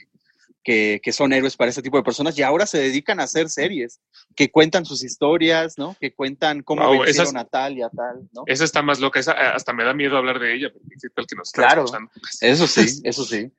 que, 0.63 0.99
que 1.03 1.11
son 1.11 1.33
héroes 1.33 1.55
para 1.57 1.69
este 1.69 1.81
tipo 1.81 1.97
de 1.97 2.03
personas 2.03 2.37
y 2.37 2.41
ahora 2.43 2.65
se 2.65 2.77
dedican 2.77 3.19
a 3.19 3.23
hacer 3.23 3.49
series 3.49 3.99
que 4.35 4.49
cuentan 4.51 4.85
sus 4.85 5.03
historias, 5.03 5.77
¿no? 5.77 5.95
Que 5.99 6.13
cuentan 6.13 6.61
cómo 6.63 6.83
Wow, 6.83 7.01
vencieron 7.01 7.35
esas- 7.35 7.43
a 7.43 7.45
tal 7.45 7.77
y 7.77 7.81
a 7.81 7.89
tal, 7.89 8.27
¿no? 8.33 8.43
Esa 8.45 8.63
está 8.63 8.81
más 8.81 8.99
loca, 8.99 9.19
esa, 9.19 9.33
eh, 9.33 9.51
hasta 9.53 9.73
me 9.73 9.83
da 9.83 9.93
miedo 9.93 10.17
hablar 10.17 10.39
de 10.39 10.55
ella, 10.55 10.69
porque 10.71 10.95
es 10.95 11.03
el 11.03 11.11
que 11.27 11.35
nos 11.35 11.49
está 11.49 11.61
Claro. 11.63 11.83
escuchando. 11.85 12.11
Eso 12.41 12.67
sí, 12.67 13.01
eso 13.03 13.23
sí. 13.25 13.51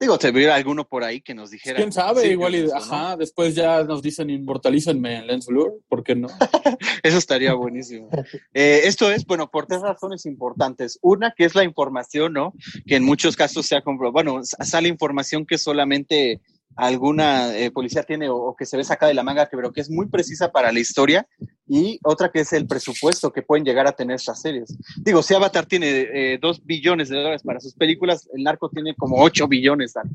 Digo, 0.00 0.18
te 0.18 0.30
hubiera 0.30 0.54
alguno 0.54 0.86
por 0.86 1.04
ahí 1.04 1.20
que 1.20 1.34
nos 1.34 1.50
dijera. 1.50 1.76
¿Quién 1.76 1.92
sabe? 1.92 2.22
sí, 2.22 2.28
Igual 2.28 2.54
y, 2.54 2.58
eso, 2.58 2.74
¿no? 2.74 2.76
ajá, 2.82 3.16
después 3.16 3.54
ya 3.54 3.84
nos 3.84 4.00
dicen 4.02 4.30
inmortalícenme 4.30 5.16
en 5.18 5.26
Lens 5.26 5.46
Blur, 5.46 5.80
¿por 5.88 6.02
qué 6.02 6.14
no? 6.14 6.28
Eso 7.02 7.18
estaría 7.18 7.52
buenísimo. 7.54 8.08
Eh, 8.54 8.80
esto 8.84 9.10
es, 9.10 9.24
bueno, 9.26 9.50
por 9.50 9.66
tres 9.66 9.80
razones 9.82 10.26
importantes. 10.26 10.98
Una, 11.02 11.32
que 11.36 11.44
es 11.44 11.54
la 11.54 11.64
información, 11.64 12.32
¿no? 12.32 12.54
Que 12.86 12.96
en 12.96 13.04
muchos 13.04 13.36
casos 13.36 13.66
se 13.66 13.76
ha 13.76 13.82
comprobado. 13.82 14.12
Bueno, 14.12 14.40
sale 14.42 14.88
información 14.88 15.44
que 15.46 15.58
solamente 15.58 16.40
alguna 16.76 17.56
eh, 17.56 17.70
policía 17.70 18.02
tiene 18.04 18.28
o, 18.28 18.36
o 18.36 18.56
que 18.56 18.64
se 18.66 18.76
ve 18.76 18.84
sacada 18.84 19.08
de 19.08 19.14
la 19.14 19.22
manga, 19.24 19.46
que- 19.48 19.56
pero 19.56 19.72
que 19.72 19.80
es 19.80 19.90
muy 19.90 20.06
precisa 20.08 20.52
para 20.52 20.70
la 20.72 20.80
historia. 20.80 21.26
Y 21.68 22.00
otra 22.02 22.30
que 22.30 22.40
es 22.40 22.52
el 22.54 22.66
presupuesto 22.66 23.30
que 23.30 23.42
pueden 23.42 23.64
llegar 23.64 23.86
a 23.86 23.92
tener 23.92 24.16
estas 24.16 24.40
series. 24.40 24.74
Digo, 24.96 25.22
si 25.22 25.34
Avatar 25.34 25.66
tiene 25.66 25.86
eh, 26.12 26.38
dos 26.40 26.64
billones 26.64 27.08
de 27.10 27.16
dólares 27.16 27.42
para 27.42 27.60
sus 27.60 27.74
películas, 27.74 28.28
el 28.34 28.42
narco 28.42 28.70
tiene 28.70 28.94
como 28.96 29.22
ocho 29.22 29.46
billones 29.46 29.92
Dan, 29.92 30.08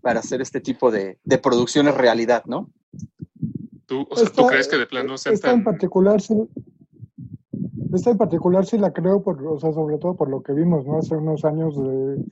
para 0.00 0.20
hacer 0.20 0.40
este 0.40 0.60
tipo 0.60 0.90
de, 0.90 1.18
de 1.24 1.38
producciones 1.38 1.94
realidad, 1.96 2.44
¿no? 2.46 2.70
¿Tú, 3.86 4.06
o 4.08 4.16
sea, 4.16 4.26
¿tú 4.26 4.42
Esta- 4.42 4.46
crees 4.52 4.68
que 4.68 4.76
de 4.78 4.86
plano 4.86 5.18
sean 5.18 5.34
Esta 5.34 5.50
en 5.50 5.56
tan... 5.56 5.64
particular 5.64 6.20
sí, 6.20 6.34
esta 7.92 8.10
en 8.10 8.18
particular 8.18 8.66
sí 8.66 8.78
la 8.78 8.92
creo, 8.92 9.22
por, 9.22 9.44
o 9.46 9.58
sea, 9.58 9.72
sobre 9.72 9.98
todo 9.98 10.14
por 10.14 10.28
lo 10.28 10.42
que 10.42 10.52
vimos, 10.52 10.86
¿no? 10.86 10.98
Hace 10.98 11.16
unos 11.16 11.44
años 11.44 11.74
de, 11.76 12.22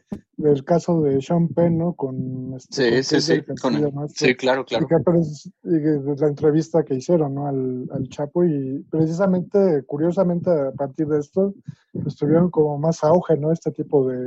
del 0.47 0.65
caso 0.65 1.01
de 1.03 1.21
Sean 1.23 1.49
Penn, 1.49 1.79
¿no? 1.79 1.95
Con 1.95 2.55
este, 2.57 2.91
con 2.93 3.03
Sí, 3.03 3.21
sí, 3.21 3.21
sí. 3.21 3.43
Con 3.61 3.75
el- 3.77 3.95
¿no? 3.95 4.05
Este, 4.07 4.27
sí, 4.29 4.35
claro, 4.35 4.65
claro. 4.65 4.85
Y 4.85 4.89
que 4.89 4.95
pres- 4.97 5.51
y 5.65 5.71
que 5.71 5.91
de 6.11 6.17
la 6.17 6.29
entrevista 6.29 6.85
que 6.85 6.95
hicieron 6.95 7.35
¿no? 7.35 7.47
al, 7.47 7.87
al 7.93 8.09
Chapo 8.09 8.45
y 8.45 8.85
precisamente, 8.91 9.83
curiosamente, 9.87 10.51
a 10.51 10.73
partir 10.73 11.07
de 11.09 11.21
esto, 11.21 11.55
pues 12.03 12.17
tuvieron 12.17 12.51
como 12.51 12.79
más 12.79 13.03
auge, 13.05 13.37
¿no? 13.37 13.53
Este 13.53 13.71
tipo 13.71 14.09
de 14.09 14.27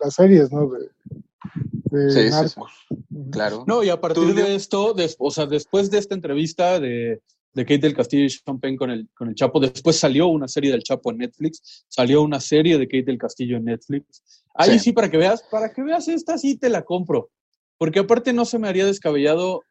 las 0.00 0.14
series, 0.14 0.50
¿no? 0.52 0.68
De, 0.70 0.88
de 1.90 2.10
Sí, 2.10 2.30
sí, 2.32 2.48
sí. 2.48 2.96
Claro. 3.30 3.64
No, 3.66 3.82
y 3.82 3.88
a 3.90 4.00
partir 4.00 4.34
de 4.34 4.54
esto, 4.54 4.94
des- 4.94 5.16
o 5.18 5.30
sea, 5.30 5.46
después 5.46 5.90
de 5.90 5.98
esta 5.98 6.14
entrevista 6.14 6.78
de, 6.80 7.20
de 7.52 7.64
Kate 7.64 7.78
del 7.78 7.94
Castillo 7.94 8.24
y 8.24 8.30
Sean 8.30 8.60
Penn 8.60 8.76
con 8.76 8.90
el, 8.90 9.08
con 9.14 9.28
el 9.28 9.34
Chapo, 9.34 9.58
después 9.60 9.96
salió 9.96 10.28
una 10.28 10.46
serie 10.48 10.70
del 10.70 10.82
Chapo 10.82 11.10
en 11.10 11.18
Netflix, 11.18 11.84
salió 11.88 12.22
una 12.22 12.40
serie 12.40 12.78
de 12.78 12.86
Kate 12.86 13.02
del 13.04 13.18
Castillo 13.18 13.56
en 13.56 13.64
Netflix. 13.64 14.22
Ahí 14.54 14.72
Sí. 14.78 14.86
sí. 14.86 14.92
para 14.92 15.10
que 15.10 15.16
veas, 15.16 15.42
para 15.50 15.72
que 15.72 15.82
veas 15.82 16.06
esta 16.08 16.38
sí 16.38 16.56
te 16.56 16.68
la 16.68 16.82
compro. 16.82 17.30
Porque 17.78 18.00
aparte 18.00 18.32
no 18.32 18.44
se 18.44 18.58
me 18.58 18.68
haría 18.68 18.84
descabellado, 18.86 19.62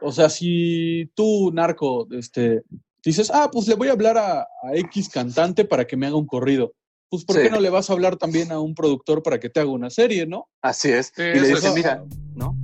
o 0.00 0.12
sea, 0.12 0.28
si 0.30 1.10
tú, 1.14 1.50
narco, 1.52 2.08
este, 2.12 2.62
dices, 3.04 3.30
ah, 3.32 3.50
pues 3.52 3.68
le 3.68 3.74
voy 3.74 3.88
a 3.88 3.92
hablar 3.92 4.16
a, 4.18 4.40
a 4.40 4.74
X 4.74 5.08
cantante 5.10 5.64
para 5.64 5.86
que 5.86 5.96
me 5.96 6.06
haga 6.06 6.16
un 6.16 6.26
corrido. 6.26 6.72
Pues, 7.10 7.24
¿por 7.24 7.36
Sí. 7.36 7.42
qué 7.42 7.50
no 7.50 7.60
le 7.60 7.70
vas 7.70 7.90
a 7.90 7.92
hablar 7.92 8.16
también 8.16 8.50
a 8.52 8.60
un 8.60 8.74
productor 8.74 9.22
para 9.22 9.38
que 9.40 9.50
te 9.50 9.60
haga 9.60 9.70
una 9.70 9.90
serie, 9.90 10.26
no? 10.26 10.48
Así 10.62 10.88
es. 10.90 11.12
Sí, 11.14 11.22
y 11.22 11.40
le 11.40 11.40
eso 11.42 11.56
dice, 11.56 11.68
es- 11.68 11.74
mira, 11.74 12.04
¿no? 12.34 12.56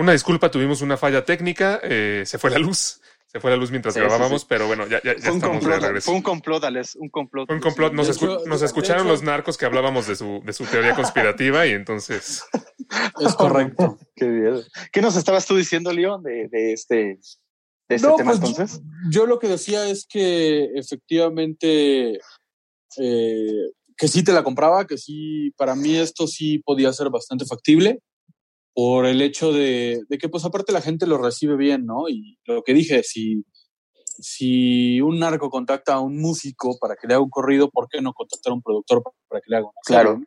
Una 0.00 0.12
disculpa, 0.12 0.50
tuvimos 0.50 0.80
una 0.80 0.96
falla 0.96 1.24
técnica, 1.24 1.78
eh, 1.82 2.22
se 2.24 2.38
fue 2.38 2.48
la 2.50 2.58
luz, 2.58 3.00
se 3.26 3.38
fue 3.38 3.50
la 3.50 3.56
luz 3.58 3.70
mientras 3.70 3.92
Sí, 3.92 4.00
grabábamos, 4.00 4.40
sí. 4.40 4.46
pero 4.48 4.66
bueno, 4.66 4.86
ya, 4.86 5.00
ya, 5.02 5.14
ya 5.14 5.20
Fue 5.20 5.30
un, 5.32 5.36
estamos 5.36 5.42
de 5.42 5.60
complot, 5.60 5.82
regreso. 5.82 6.04
fue 6.06 6.14
un 6.14 6.22
complot, 6.22 6.64
Alex, 6.64 6.96
un 6.96 7.08
complot. 7.10 7.46
Fue 7.46 7.56
un 7.56 7.60
complot, 7.62 7.92
nos, 7.92 8.06
De 8.06 8.14
escu- 8.14 8.34
hecho- 8.40 8.46
nos 8.48 8.60
de 8.60 8.66
escucharon 8.66 9.06
los 9.06 9.22
narcos 9.22 9.58
que 9.58 9.66
hablábamos 9.66 10.06
de 10.06 10.16
su, 10.16 10.40
de 10.44 10.52
su 10.54 10.64
teoría 10.64 10.94
conspirativa 10.94 11.66
y 11.66 11.72
entonces... 11.72 12.42
Es 13.20 13.34
correcto. 13.34 13.98
Qué 14.16 14.26
bien. 14.26 14.62
¿Qué 14.90 15.00
nos 15.02 15.16
estabas 15.16 15.46
tú 15.46 15.54
diciendo, 15.54 15.92
León, 15.92 16.22
de, 16.24 16.48
de 16.50 16.72
este, 16.72 16.96
de 17.88 17.94
este 17.96 18.08
No, 18.08 18.16
tema 18.16 18.32
pues, 18.32 18.50
entonces? 18.50 18.80
Yo 19.12 19.26
lo 19.26 19.38
que 19.38 19.46
decía 19.48 19.86
es 19.88 20.06
que 20.08 20.64
efectivamente 20.74 22.18
eh, 22.98 23.70
que 23.96 24.08
sí 24.08 24.24
te 24.24 24.32
la 24.32 24.42
compraba, 24.42 24.86
que 24.86 24.96
sí, 24.98 25.52
para 25.56 25.74
mí 25.76 25.94
esto 25.96 26.26
sí 26.26 26.58
podía 26.60 26.92
ser 26.92 27.10
bastante 27.10 27.44
factible 27.44 28.00
por 28.74 29.06
el 29.06 29.20
hecho 29.22 29.52
de, 29.52 30.02
de 30.08 30.18
que 30.18 30.28
pues 30.28 30.44
aparte 30.44 30.72
la 30.72 30.80
gente 30.80 31.06
lo 31.06 31.18
recibe 31.18 31.56
bien, 31.56 31.86
¿no? 31.86 32.08
Y 32.08 32.38
lo 32.46 32.62
que 32.62 32.74
dije, 32.74 33.02
si, 33.02 33.44
si 34.04 35.00
un 35.00 35.18
narco 35.18 35.50
contacta 35.50 35.94
a 35.94 36.00
un 36.00 36.20
músico 36.20 36.78
para 36.80 36.94
que 36.94 37.06
le 37.06 37.14
haga 37.14 37.22
un 37.22 37.30
corrido, 37.30 37.70
¿por 37.70 37.88
qué 37.88 38.00
no 38.00 38.12
contactar 38.12 38.52
a 38.52 38.54
un 38.54 38.62
productor 38.62 39.02
para 39.28 39.40
que 39.40 39.50
le 39.50 39.56
haga 39.56 39.66
serie, 39.66 39.84
Claro. 39.84 40.20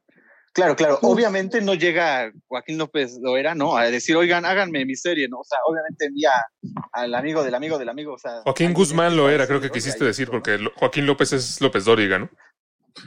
Claro, 0.54 0.76
claro. 0.76 1.00
Obviamente 1.02 1.62
no 1.62 1.74
llega 1.74 2.32
Joaquín 2.48 2.78
López 2.78 3.18
Loera, 3.20 3.56
¿no? 3.56 3.76
A 3.76 3.86
decir, 3.86 4.16
oigan, 4.16 4.46
háganme 4.46 4.86
mi 4.86 4.96
serie, 4.96 5.28
¿no? 5.28 5.40
O 5.40 5.44
sea, 5.44 5.58
obviamente 5.66 6.06
envía 6.06 6.32
al 6.92 7.16
amigo 7.16 7.44
del 7.44 7.56
amigo 7.56 7.80
del 7.80 7.90
amigo. 7.90 8.14
O 8.14 8.20
sea, 8.20 8.44
Joaquín 8.44 8.72
Guzmán 8.72 9.10
que 9.10 9.16
lo 9.16 9.24
está 9.24 9.34
era, 9.34 9.48
creo 9.48 9.60
que 9.60 9.72
quisiste 9.72 10.06
decir, 10.06 10.30
porque 10.30 10.60
Joaquín 10.76 11.08
López 11.08 11.34
es 11.34 11.60
López 11.60 11.86
Dóriga, 11.86 12.20
¿no? 12.20 12.30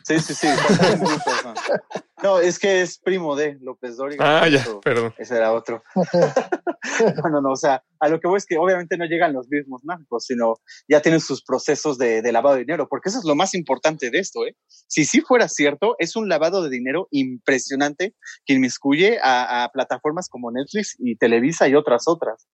Sí, 0.05 0.19
sí, 0.21 0.35
sí. 0.35 0.49
¿no? 2.23 2.39
Es 2.39 2.59
que 2.59 2.83
es 2.83 2.99
primo 2.99 3.37
de 3.37 3.57
López 3.61 3.97
Dóriga. 3.97 4.43
Ah, 4.43 4.49
ya, 4.49 4.59
Eso- 4.61 4.81
perdón. 4.81 5.15
Ese 5.19 5.37
era 5.37 5.53
otro. 5.53 5.83
no, 7.25 7.31
no, 7.31 7.41
no, 7.41 7.51
o 7.53 7.57
sea, 7.57 7.83
a 8.01 8.09
lo 8.09 8.21
que 8.21 8.29
voy 8.29 8.39
es 8.39 8.47
que 8.47 8.59
obviamente 8.59 8.97
no 8.97 9.05
llegan 9.05 9.33
los 9.33 9.49
mismos 9.49 9.85
narcos, 9.85 10.25
sino 10.25 10.57
ya 10.89 11.01
tienen 11.03 11.21
sus 11.21 11.43
procesos 11.43 11.99
de, 11.99 12.23
de 12.23 12.33
lavado 12.33 12.57
de 12.57 12.63
dinero, 12.63 12.89
porque 12.89 13.09
eso 13.11 13.19
es 13.19 13.25
lo 13.25 13.35
más 13.35 13.55
importante 13.55 14.11
de 14.11 14.19
esto, 14.19 14.47
¿eh? 14.47 14.57
Si 14.67 15.05
sí 15.05 15.21
fuera 15.21 15.49
cierto, 15.49 15.95
es 15.99 16.17
un 16.17 16.29
lavado 16.29 16.63
de 16.63 16.71
dinero 16.71 17.09
impresionante 17.11 18.15
que 18.45 18.55
inmiscuye 18.55 19.19
a, 19.23 19.65
a 19.65 19.69
plataformas 19.71 20.29
como 20.29 20.51
Netflix 20.51 20.97
y 20.99 21.17
Televisa 21.17 21.69
y 21.69 21.75
otras 21.75 22.09
otras. 22.09 22.49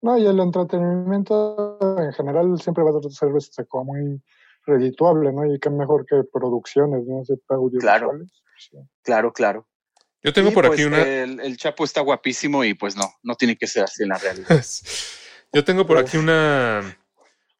No, 0.00 0.16
y 0.16 0.24
el 0.26 0.38
entretenimiento 0.38 1.76
en 1.98 2.12
general 2.12 2.60
siempre 2.60 2.84
va 2.84 2.90
a 2.90 3.10
ser 3.10 3.30
este, 3.36 3.66
como 3.66 3.94
muy 3.94 4.22
redituable, 4.68 5.32
¿no? 5.32 5.52
Y 5.52 5.58
qué 5.58 5.70
mejor 5.70 6.06
que 6.06 6.22
producciones, 6.32 7.04
¿no? 7.06 7.22
Audiovisuales. 7.48 8.42
Sí. 8.58 8.76
Claro, 9.02 9.32
claro. 9.32 9.66
Yo 10.22 10.32
tengo 10.32 10.50
Y, 10.50 10.52
por 10.52 10.66
pues, 10.66 10.78
aquí 10.78 10.86
una. 10.86 11.02
El, 11.02 11.40
el 11.40 11.56
Chapo 11.56 11.84
está 11.84 12.00
guapísimo 12.00 12.64
y 12.64 12.74
pues 12.74 12.96
no, 12.96 13.04
no 13.22 13.34
tiene 13.36 13.56
que 13.56 13.66
ser 13.66 13.84
así 13.84 14.02
en 14.02 14.10
la 14.10 14.18
realidad. 14.18 14.64
Yo 15.52 15.64
tengo 15.64 15.86
por 15.86 15.96
aquí 15.98 16.16
una, 16.18 16.82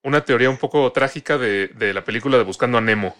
una 0.03 0.25
teoría 0.25 0.51
un 0.51 0.59
poco 0.59 0.93
trágica 0.93 1.39
de, 1.39 1.69
de 1.69 1.95
la 1.95 2.05
película 2.05 2.37
de 2.37 2.45
Buscando 2.45 2.77
a 2.77 2.83
Nemo. 2.83 3.17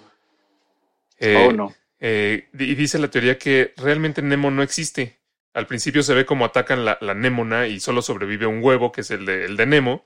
Eh, 1.19 1.47
oh, 1.49 1.53
no. 1.53 1.75
eh, 2.01 2.49
y 2.53 2.75
dice 2.75 2.99
la 2.99 3.09
teoría 3.11 3.39
que 3.39 3.73
realmente 3.77 4.21
Nemo 4.23 4.51
no 4.51 4.63
existe. 4.63 5.19
Al 5.55 5.67
principio 5.67 6.03
se 6.03 6.15
ve 6.15 6.27
como 6.27 6.45
atacan 6.45 6.85
la, 6.85 6.99
la 7.01 7.15
Némona 7.15 7.67
y 7.67 7.81
solo 7.81 8.03
sobrevive 8.03 8.47
un 8.47 8.63
huevo, 8.63 8.93
que 8.93 9.01
es 9.01 9.11
el 9.11 9.25
de, 9.25 9.47
el 9.47 9.57
de 9.57 9.67
Nemo. 9.67 10.05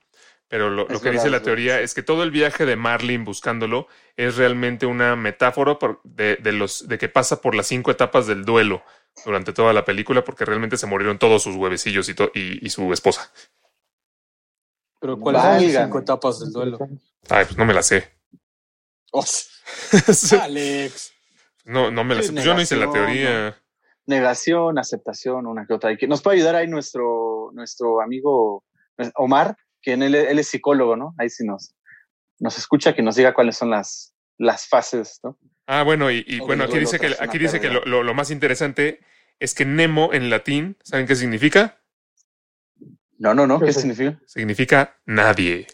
Pero 0.52 0.68
lo, 0.68 0.86
que 0.86 1.10
dice 1.10 1.30
la 1.30 1.40
teoría 1.40 1.80
es 1.80 1.94
que 1.94 2.02
todo 2.02 2.22
el 2.22 2.30
viaje 2.30 2.66
de 2.66 2.76
Marlin 2.76 3.24
buscándolo 3.24 3.88
es 4.18 4.36
realmente 4.36 4.84
una 4.84 5.16
metáfora 5.16 5.78
por- 5.78 6.02
de, 6.04 6.36
de 6.36 6.52
los, 6.52 6.86
de 6.88 6.98
que 6.98 7.08
pasa 7.08 7.40
por 7.40 7.54
las 7.54 7.68
cinco 7.68 7.90
etapas 7.90 8.26
del 8.26 8.44
duelo 8.44 8.82
durante 9.24 9.54
toda 9.54 9.72
la 9.72 9.86
película, 9.86 10.22
porque 10.24 10.44
realmente 10.44 10.76
se 10.76 10.84
murieron 10.86 11.18
todos 11.18 11.42
sus 11.42 11.56
huevecillos 11.56 12.06
y, 12.10 12.14
to- 12.14 12.30
y, 12.34 12.66
y 12.66 12.68
su 12.68 12.92
esposa. 12.92 13.32
Pero 15.00 15.18
¿cuáles 15.18 15.40
son 15.40 15.52
las 15.52 15.84
cinco 15.84 15.98
etapas 16.00 16.40
del 16.40 16.52
duelo? 16.52 16.78
Ay, 17.30 17.46
pues 17.46 17.56
no 17.56 17.64
me 17.64 17.72
la 17.72 17.82
sé. 17.82 18.12
Oh, 19.10 19.24
Alex. 20.42 21.14
no, 21.64 21.90
no 21.90 22.04
me 22.04 22.14
la 22.14 22.20
Sí, 22.20 22.26
sé. 22.28 22.32
Pues 22.34 22.44
yo 22.44 22.52
no 22.52 22.60
hice 22.60 22.76
la 22.76 22.84
negación, 22.88 23.06
teoría. 23.06 23.62
Negación, 24.04 24.78
aceptación, 24.78 25.46
una 25.46 25.64
que 25.66 25.72
otra. 25.72 25.92
Y 25.92 25.96
que 25.96 26.06
nos 26.06 26.20
puede 26.20 26.36
ayudar 26.36 26.56
ahí 26.56 26.68
nuestro, 26.68 27.48
nuestro 27.54 28.02
amigo 28.02 28.64
Omar, 29.16 29.56
que 29.82 29.94
él, 29.94 30.02
él 30.14 30.38
es 30.38 30.48
psicólogo, 30.48 30.96
¿no? 30.96 31.14
Ahí 31.18 31.28
sí 31.28 31.44
nos, 31.44 31.74
nos 32.38 32.56
escucha, 32.58 32.94
que 32.94 33.02
nos 33.02 33.16
diga 33.16 33.34
cuáles 33.34 33.56
son 33.56 33.70
las, 33.70 34.14
las 34.38 34.66
fases, 34.68 35.20
¿no? 35.22 35.38
Ah, 35.66 35.82
bueno, 35.82 36.10
y, 36.10 36.24
y 36.26 36.40
bueno, 36.40 36.64
aquí 36.64 36.78
dice 36.78 36.98
que, 36.98 37.14
aquí 37.18 37.38
dice 37.38 37.60
que 37.60 37.68
lo, 37.68 37.84
lo- 37.84 38.02
lo 38.02 38.14
más 38.14 38.30
interesante 38.30 39.00
es 39.38 39.54
que 39.54 39.64
Nemo 39.64 40.12
en 40.12 40.30
latín, 40.30 40.76
¿saben 40.82 41.06
qué 41.06 41.14
significa? 41.16 41.80
No, 43.18 43.34
no, 43.34 43.46
no, 43.46 43.60
¿qué 43.60 43.66
Sí, 43.66 43.74
sí. 43.74 43.80
significa? 43.80 44.20
Significa 44.26 44.96
nadie. 45.06 45.66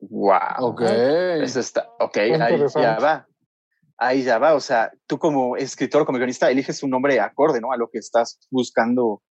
Wow. 0.00 0.38
Ok. 0.58 0.82
Eso 0.82 1.60
está, 1.60 1.88
ok, 1.98 2.16
ahí 2.16 2.64
ya 2.74 2.98
va. 2.98 3.28
Ahí 3.98 4.22
ya 4.24 4.38
va. 4.38 4.54
O 4.54 4.60
sea, 4.60 4.90
tú 5.06 5.18
como 5.18 5.56
escritor, 5.56 6.04
como 6.04 6.18
guionista, 6.18 6.50
eliges 6.50 6.82
un 6.82 6.90
nombre 6.90 7.20
acorde, 7.20 7.60
¿no? 7.60 7.72
A 7.72 7.76
lo 7.76 7.88
que 7.88 7.98
estás 7.98 8.40
buscando 8.50 9.22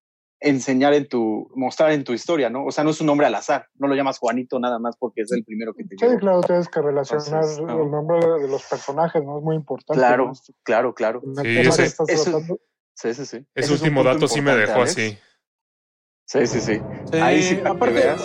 enseñar 0.41 0.93
en 0.95 1.07
tu, 1.07 1.49
mostrar 1.55 1.91
en 1.91 2.03
tu 2.03 2.13
historia, 2.13 2.49
¿no? 2.49 2.65
O 2.65 2.71
sea, 2.71 2.83
no 2.83 2.89
es 2.89 2.99
un 2.99 3.07
nombre 3.07 3.27
al 3.27 3.35
azar. 3.35 3.67
No 3.75 3.87
lo 3.87 3.95
llamas 3.95 4.17
Juanito 4.17 4.59
nada 4.59 4.79
más 4.79 4.97
porque 4.97 5.21
es 5.21 5.31
el 5.31 5.43
primero 5.45 5.73
que 5.73 5.83
te 5.83 5.95
Sí, 5.97 6.05
llegó. 6.05 6.19
claro, 6.19 6.41
tienes 6.41 6.67
que 6.67 6.81
relacionar 6.81 7.43
Entonces, 7.43 7.61
no. 7.61 7.83
el 7.83 7.91
nombre 7.91 8.17
de 8.41 8.47
los 8.47 8.63
personajes, 8.63 9.23
¿no? 9.23 9.37
Es 9.37 9.43
muy 9.43 9.55
importante. 9.55 9.99
Claro, 9.99 10.25
¿no? 10.27 10.33
claro, 10.63 10.93
claro. 10.95 11.21
Sí, 11.41 11.59
ese- 11.59 11.93
eso-. 12.07 12.41
Sí, 12.93 13.13
sí, 13.13 13.25
sí. 13.25 13.37
Ese 13.55 13.73
es 13.73 13.81
último 13.81 14.03
dato 14.03 14.27
sí 14.27 14.41
me 14.41 14.55
dejó 14.55 14.81
así. 14.81 15.17
Sí, 16.25 16.47
sí, 16.47 16.59
sí. 16.61 16.79
Sí, 17.11 17.17
Ahí 17.17 17.43
sí, 17.43 17.55
para 17.55 17.63
que 17.63 17.75
aparte, 17.77 17.93
veas. 17.95 18.21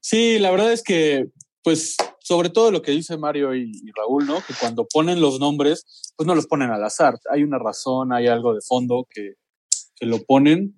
Sí, 0.00 0.38
la 0.38 0.50
verdad 0.50 0.72
es 0.72 0.82
que, 0.82 1.26
pues, 1.62 1.96
sobre 2.26 2.48
todo 2.48 2.70
lo 2.70 2.80
que 2.80 2.92
dice 2.92 3.18
Mario 3.18 3.54
y, 3.54 3.70
y 3.70 3.92
Raúl, 3.94 4.26
¿no? 4.26 4.36
Que 4.46 4.54
cuando 4.58 4.86
ponen 4.90 5.20
los 5.20 5.38
nombres, 5.40 6.12
pues 6.16 6.26
no 6.26 6.34
los 6.34 6.46
ponen 6.46 6.70
al 6.70 6.82
azar. 6.82 7.18
Hay 7.30 7.42
una 7.42 7.58
razón, 7.58 8.14
hay 8.14 8.28
algo 8.28 8.54
de 8.54 8.60
fondo 8.66 9.06
que, 9.10 9.34
que 9.94 10.06
lo 10.06 10.18
ponen. 10.24 10.74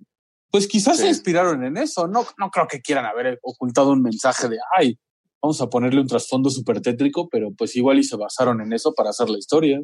Pues 0.50 0.66
quizás 0.66 0.96
Sí. 0.96 1.04
se 1.04 1.08
inspiraron 1.08 1.62
en 1.64 1.76
eso. 1.76 2.08
No, 2.08 2.26
no 2.36 2.50
creo 2.50 2.66
que 2.66 2.80
quieran 2.80 3.04
haber 3.06 3.38
ocultado 3.42 3.92
un 3.92 4.02
mensaje 4.02 4.48
de, 4.48 4.58
ay, 4.76 4.98
vamos 5.40 5.60
a 5.60 5.68
ponerle 5.70 6.00
un 6.00 6.08
trasfondo 6.08 6.50
súper 6.50 6.80
tétrico, 6.80 7.28
pero 7.28 7.52
pues 7.56 7.76
igual 7.76 8.00
y 8.00 8.02
se 8.04 8.16
basaron 8.16 8.60
en 8.60 8.72
eso 8.72 8.92
para 8.92 9.10
hacer 9.10 9.30
la 9.30 9.38
historia. 9.38 9.80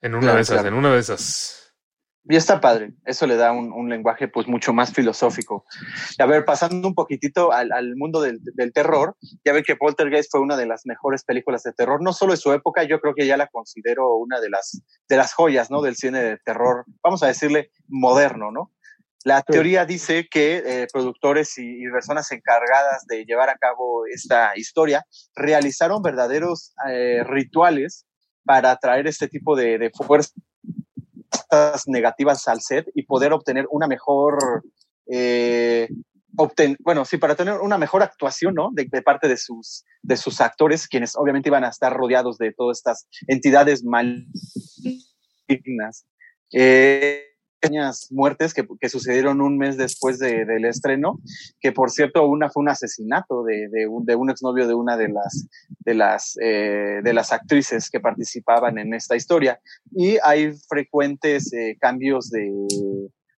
En 0.00 0.12
una 0.14 0.20
Claro, 0.22 0.36
de 0.36 0.42
esas, 0.42 0.54
claro. 0.54 0.68
en 0.68 0.74
una 0.74 0.94
de 0.94 1.00
esas. 1.00 1.63
Y 2.26 2.36
está 2.36 2.58
padre, 2.58 2.94
eso 3.04 3.26
le 3.26 3.36
da 3.36 3.52
un, 3.52 3.70
un 3.70 3.90
lenguaje 3.90 4.28
pues 4.28 4.46
mucho 4.46 4.72
más 4.72 4.92
filosófico. 4.94 5.66
Y 6.18 6.22
a 6.22 6.26
ver, 6.26 6.46
pasando 6.46 6.88
un 6.88 6.94
poquitito 6.94 7.52
al, 7.52 7.70
al 7.70 7.96
mundo 7.96 8.22
del, 8.22 8.40
del 8.42 8.72
terror, 8.72 9.14
ya 9.44 9.52
ver 9.52 9.62
que 9.62 9.76
Poltergeist 9.76 10.30
fue 10.30 10.40
una 10.40 10.56
de 10.56 10.64
las 10.64 10.86
mejores 10.86 11.22
películas 11.22 11.62
de 11.64 11.74
terror, 11.74 12.02
no 12.02 12.14
solo 12.14 12.32
de 12.32 12.38
su 12.38 12.52
época, 12.54 12.84
yo 12.84 12.98
creo 13.00 13.14
que 13.14 13.26
ya 13.26 13.36
la 13.36 13.48
considero 13.48 14.16
una 14.16 14.40
de 14.40 14.48
las, 14.48 14.80
de 15.06 15.16
las 15.16 15.34
joyas, 15.34 15.70
¿no? 15.70 15.82
Del 15.82 15.96
cine 15.96 16.22
de 16.22 16.38
terror, 16.38 16.86
vamos 17.02 17.22
a 17.22 17.26
decirle 17.26 17.70
moderno, 17.88 18.50
¿no? 18.50 18.72
La 19.24 19.42
teoría 19.42 19.84
dice 19.84 20.26
que 20.30 20.62
eh, 20.64 20.86
productores 20.92 21.58
y, 21.58 21.82
y 21.82 21.90
personas 21.90 22.30
encargadas 22.32 23.06
de 23.06 23.24
llevar 23.24 23.50
a 23.50 23.56
cabo 23.56 24.06
esta 24.06 24.52
historia 24.56 25.04
realizaron 25.34 26.02
verdaderos 26.02 26.74
eh, 26.90 27.22
rituales 27.24 28.06
para 28.44 28.70
atraer 28.70 29.06
este 29.06 29.28
tipo 29.28 29.56
de, 29.56 29.78
de 29.78 29.90
fuerzas 29.90 30.34
negativas 31.86 32.48
al 32.48 32.60
set 32.60 32.86
y 32.94 33.04
poder 33.04 33.32
obtener 33.32 33.66
una 33.70 33.86
mejor, 33.86 34.62
eh, 35.06 35.88
obten- 36.36 36.76
bueno, 36.80 37.04
sí, 37.04 37.16
para 37.18 37.34
tener 37.34 37.54
una 37.60 37.78
mejor 37.78 38.02
actuación, 38.02 38.54
¿no? 38.54 38.70
De, 38.72 38.86
de 38.90 39.02
parte 39.02 39.28
de 39.28 39.36
sus, 39.36 39.84
de 40.02 40.16
sus 40.16 40.40
actores, 40.40 40.88
quienes 40.88 41.16
obviamente 41.16 41.48
iban 41.48 41.64
a 41.64 41.68
estar 41.68 41.92
rodeados 41.92 42.38
de 42.38 42.52
todas 42.52 42.78
estas 42.78 43.06
entidades 43.28 43.84
malignas. 43.84 44.26
Eh, 46.52 47.33
pequeñas 47.64 48.08
muertes 48.10 48.52
que, 48.54 48.66
que 48.80 48.88
sucedieron 48.88 49.40
un 49.40 49.56
mes 49.58 49.76
después 49.76 50.18
de- 50.18 50.44
del 50.44 50.64
estreno, 50.64 51.20
que 51.60 51.72
por 51.72 51.90
cierto 51.90 52.26
una 52.26 52.50
fue 52.50 52.62
un 52.62 52.68
asesinato 52.68 53.42
de, 53.42 53.68
de 53.68 53.86
un, 53.86 54.04
de 54.04 54.14
un 54.14 54.30
exnovio 54.30 54.66
de 54.68 54.74
una 54.74 54.96
de 54.96 55.08
las, 55.08 55.48
de, 55.80 55.94
las, 55.94 56.36
eh, 56.42 57.00
de 57.02 57.12
las 57.12 57.32
actrices 57.32 57.90
que 57.90 58.00
participaban 58.00 58.78
en 58.78 58.94
esta 58.94 59.16
historia. 59.16 59.58
Y 59.92 60.18
hay 60.22 60.52
frecuentes 60.68 61.52
eh, 61.52 61.76
cambios 61.80 62.30
de, 62.30 62.52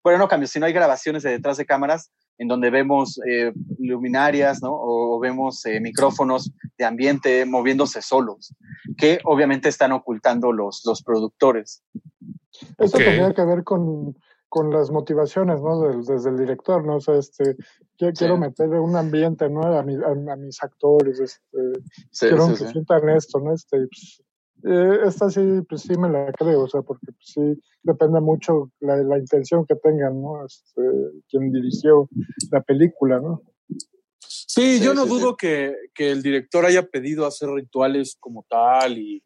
bueno, 0.02 0.18
no 0.18 0.28
cambios, 0.28 0.50
sino 0.50 0.66
hay 0.66 0.72
grabaciones 0.72 1.22
de 1.22 1.30
detrás 1.30 1.56
de 1.56 1.66
cámaras 1.66 2.10
en 2.38 2.48
donde 2.48 2.68
vemos 2.68 3.18
eh, 3.26 3.52
luminarias, 3.78 4.60
¿no? 4.60 4.70
O, 4.72 5.18
vemos 5.18 5.64
eh, 5.64 5.80
micrófonos 5.80 6.52
de 6.76 6.84
ambiente 6.84 7.46
moviéndose 7.46 8.02
solos, 8.02 8.54
que 8.98 9.18
obviamente 9.24 9.70
están 9.70 9.92
ocultando 9.92 10.52
los, 10.52 10.82
los 10.84 11.02
productores. 11.02 11.82
Eso 12.78 12.98
Ok. 12.98 13.04
tendría 13.04 13.32
que 13.32 13.44
ver 13.44 13.64
con, 13.64 14.16
con 14.48 14.70
las 14.70 14.90
motivaciones, 14.90 15.60
¿no? 15.60 15.80
Del- 15.80 16.04
desde 16.04 16.30
el 16.30 16.38
director, 16.38 16.84
¿no? 16.84 16.96
O 16.96 17.00
sea, 17.00 17.16
este, 17.16 17.56
yo 17.98 18.12
quiero 18.12 18.34
Sí. 18.36 18.40
meterle 18.40 18.78
un 18.80 18.96
ambiente, 18.96 19.48
¿no? 19.50 19.62
A, 19.62 19.82
mi- 19.82 19.96
a, 19.96 20.32
a 20.32 20.36
mis 20.36 20.62
actores, 20.62 21.20
este, 21.20 21.58
Sí, 22.10 22.26
quiero 22.28 22.46
sí, 22.46 22.52
que 22.52 22.58
sí. 22.58 22.66
sientan 22.72 23.08
esto, 23.10 23.40
¿no? 23.40 23.52
Este, 23.52 23.76
y, 23.78 23.86
pues, 23.86 24.22
eh, 24.64 24.98
esta 25.06 25.28
sí, 25.30 25.40
pues 25.68 25.82
sí 25.82 25.96
me 25.98 26.08
la 26.08 26.32
creo, 26.32 26.62
o 26.62 26.68
sea, 26.68 26.82
porque 26.82 27.06
pues, 27.12 27.26
sí 27.34 27.62
depende 27.82 28.20
mucho 28.20 28.70
la, 28.80 28.96
la 28.96 29.18
intención 29.18 29.66
que 29.66 29.76
tengan, 29.76 30.20
¿no? 30.20 30.44
Este, 30.44 30.82
quien 31.28 31.52
dirigió 31.52 32.08
la 32.50 32.62
película, 32.62 33.20
¿no? 33.20 33.42
Sí, 34.18 34.78
Sí, 34.78 34.84
yo 34.84 34.94
no 34.94 35.02
sí, 35.04 35.08
dudo 35.10 35.36
Que, 35.36 35.76
que 35.94 36.10
el 36.10 36.22
director 36.22 36.64
haya 36.64 36.88
pedido 36.88 37.26
hacer 37.26 37.50
rituales 37.50 38.16
como 38.18 38.44
tal 38.48 38.96
y, 38.96 39.22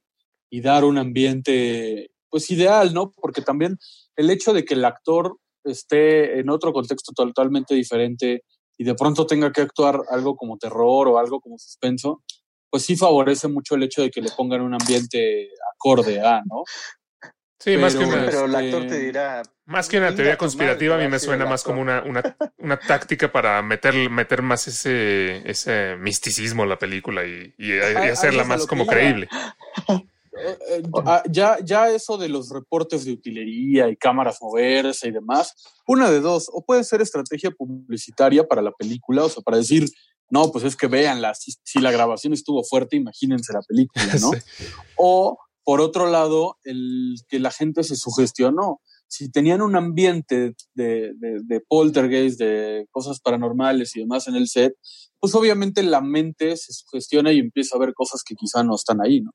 y 0.50 0.60
dar 0.60 0.84
un 0.84 0.98
ambiente, 0.98 2.10
pues 2.30 2.50
ideal, 2.50 2.94
¿no? 2.94 3.10
Porque 3.12 3.42
también 3.42 3.78
el 4.16 4.30
hecho 4.30 4.52
de 4.52 4.64
que 4.64 4.74
el 4.74 4.84
actor 4.84 5.36
esté 5.64 6.38
en 6.40 6.48
otro 6.48 6.72
contexto 6.72 7.12
totalmente 7.12 7.74
diferente 7.74 8.44
y 8.78 8.84
de 8.84 8.94
pronto 8.94 9.26
tenga 9.26 9.52
que 9.52 9.60
actuar 9.60 10.00
algo 10.10 10.36
como 10.36 10.56
terror 10.56 11.08
o 11.08 11.18
algo 11.18 11.40
como 11.40 11.58
suspenso, 11.58 12.22
pues 12.70 12.84
sí 12.84 12.96
favorece 12.96 13.48
mucho 13.48 13.74
el 13.74 13.82
hecho 13.82 14.00
de 14.00 14.10
que 14.10 14.22
le 14.22 14.30
pongan 14.30 14.62
un 14.62 14.72
ambiente 14.74 15.50
acorde 15.74 16.20
a, 16.20 16.40
¿no? 16.46 16.62
Sí, 17.58 17.76
más 17.76 17.94
que 17.94 18.04
una, 18.04 18.24
Pero 18.24 18.46
el 18.46 18.54
Este- 18.54 18.64
actor 18.66 18.86
te 18.88 18.98
dirá, 19.00 19.42
más 19.66 19.86
que 19.86 19.98
una 19.98 20.14
teoría 20.14 20.38
conspirativa, 20.38 20.94
a 20.94 20.98
mí 20.98 21.08
me 21.08 21.18
suena 21.18 21.44
más 21.44 21.62
como 21.62 21.82
una, 21.82 22.02
una, 22.04 22.22
una 22.56 22.78
táctica 22.78 23.30
para 23.30 23.60
meter, 23.60 24.08
meter 24.08 24.40
más 24.40 24.66
ese, 24.66 25.42
ese 25.48 25.96
misticismo 25.96 26.62
a 26.62 26.66
la 26.66 26.78
película 26.78 27.26
y, 27.26 27.52
y- 27.58 27.78
hacerla 27.78 28.44
más 28.44 28.66
como 28.66 28.86
creíble. 28.86 29.28
eh, 30.46 30.82
ah, 31.06 31.22
ya, 31.30 31.58
ya 31.64 31.90
eso 31.90 32.16
de 32.16 32.28
los 32.28 32.50
reportes 32.50 33.04
de 33.04 33.12
utilería 33.12 33.88
y 33.88 33.96
cámaras 33.96 34.38
moverse 34.40 35.08
y 35.08 35.12
demás, 35.12 35.54
una 35.86 36.10
de 36.10 36.20
dos, 36.20 36.48
o 36.52 36.64
puede 36.64 36.84
ser 36.84 37.00
estrategia 37.00 37.50
publicitaria 37.50 38.46
para 38.46 38.62
la 38.62 38.72
película, 38.72 39.24
o 39.24 39.28
sea, 39.28 39.42
para 39.42 39.58
decir, 39.58 39.88
no, 40.30 40.52
pues 40.52 40.64
es 40.64 40.76
que 40.76 40.86
véanla, 40.86 41.34
si, 41.34 41.52
si 41.64 41.80
la 41.80 41.90
grabación 41.90 42.32
estuvo 42.32 42.62
fuerte, 42.62 42.96
imagínense 42.96 43.52
la 43.52 43.62
película, 43.62 44.06
¿no? 44.20 44.30
Sí. 44.56 44.64
O, 44.96 45.38
por 45.64 45.80
otro 45.80 46.08
lado, 46.08 46.56
el 46.64 47.16
que 47.28 47.38
la 47.38 47.50
gente 47.50 47.84
se 47.84 47.96
sugestionó. 47.96 48.80
Si 49.08 49.30
tenían 49.30 49.60
un 49.60 49.76
ambiente 49.76 50.54
de, 50.74 51.12
de, 51.16 51.40
de 51.44 51.60
poltergeist, 51.60 52.38
de 52.38 52.86
cosas 52.90 53.20
paranormales 53.20 53.94
y 53.96 54.00
demás 54.00 54.28
en 54.28 54.36
el 54.36 54.48
set, 54.48 54.74
pues 55.18 55.34
obviamente 55.34 55.82
la 55.82 56.00
mente 56.00 56.56
se 56.56 56.72
sugestiona 56.72 57.32
y 57.32 57.40
empieza 57.40 57.76
a 57.76 57.80
ver 57.80 57.92
cosas 57.92 58.22
que 58.24 58.34
quizá 58.34 58.62
no 58.62 58.74
están 58.74 59.00
ahí, 59.00 59.20
¿no? 59.20 59.32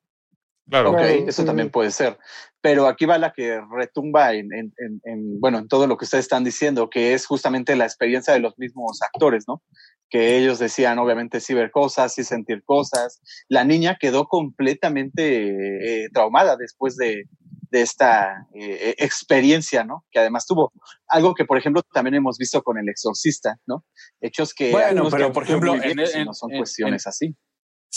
Claro. 0.67 0.91
Ok, 0.91 0.97
Claro, 0.97 1.13
eso 1.29 1.45
también 1.45 1.69
puede 1.69 1.91
ser. 1.91 2.17
Pero 2.61 2.87
aquí 2.87 3.05
va 3.05 3.17
la 3.19 3.31
que 3.33 3.61
retumba 3.71 4.33
en, 4.33 4.51
en, 4.53 4.73
en, 4.77 5.01
en, 5.03 5.39
bueno, 5.39 5.59
en 5.59 5.67
todo 5.67 5.85
lo 5.85 5.97
que 5.97 6.05
ustedes 6.05 6.25
están 6.25 6.43
diciendo, 6.43 6.89
que 6.89 7.13
es 7.13 7.27
justamente 7.27 7.75
la 7.75 7.85
experiencia 7.85 8.33
de 8.33 8.39
los 8.39 8.57
mismos 8.57 8.99
actores, 9.03 9.45
¿no? 9.47 9.61
Que 10.09 10.37
ellos 10.37 10.57
decían, 10.59 10.97
obviamente, 10.97 11.39
sí 11.39 11.53
ver 11.53 11.69
cosas, 11.71 12.13
sí 12.15 12.23
sentir 12.23 12.63
cosas. 12.63 13.21
La 13.49 13.63
niña 13.63 13.97
quedó 13.99 14.25
completamente 14.27 16.03
eh, 16.05 16.09
traumada 16.13 16.55
después 16.57 16.95
de, 16.95 17.25
de 17.69 17.81
esta 17.81 18.47
eh, 18.55 18.95
experiencia, 18.97 19.83
¿no? 19.83 20.05
Que 20.11 20.19
además 20.19 20.45
tuvo 20.47 20.71
algo 21.07 21.33
que, 21.35 21.45
por 21.45 21.57
ejemplo, 21.57 21.81
también 21.93 22.15
hemos 22.15 22.37
visto 22.37 22.61
con 22.63 22.77
El 22.77 22.89
Exorcista, 22.89 23.57
¿no? 23.67 23.85
Hechos 24.21 24.53
que... 24.53 24.71
Bueno, 24.71 25.07
pero, 25.11 25.27
que 25.27 25.33
por 25.33 25.43
ejemplo, 25.43 25.71
muy 25.73 25.81
bien, 25.81 25.99
en- 25.99 26.07
si 26.07 26.17
en- 26.19 26.25
no 26.25 26.33
son 26.33 26.51
en- 26.51 26.57
cuestiones 26.57 27.05
así. 27.07 27.35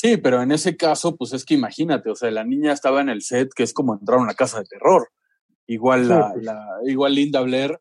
Sí, 0.00 0.16
pero 0.16 0.40
en 0.42 0.52
ese 0.52 0.76
caso, 0.76 1.16
pues 1.16 1.32
es 1.32 1.44
que 1.44 1.54
imagínate, 1.54 2.08
o 2.08 2.14
sea, 2.14 2.30
la 2.30 2.44
niña 2.44 2.72
estaba 2.72 3.00
en 3.00 3.08
el 3.08 3.20
set, 3.22 3.50
que 3.52 3.64
es 3.64 3.72
como 3.72 3.94
entrar 3.94 4.18
a 4.20 4.22
una 4.22 4.34
casa 4.34 4.60
de 4.60 4.64
terror. 4.66 5.08
Igual, 5.66 6.02
Sí, 6.04 6.08
la, 6.08 6.32
pues. 6.32 6.44
la- 6.44 6.66
igual 6.86 7.14
Linda 7.16 7.40
Blair, 7.40 7.80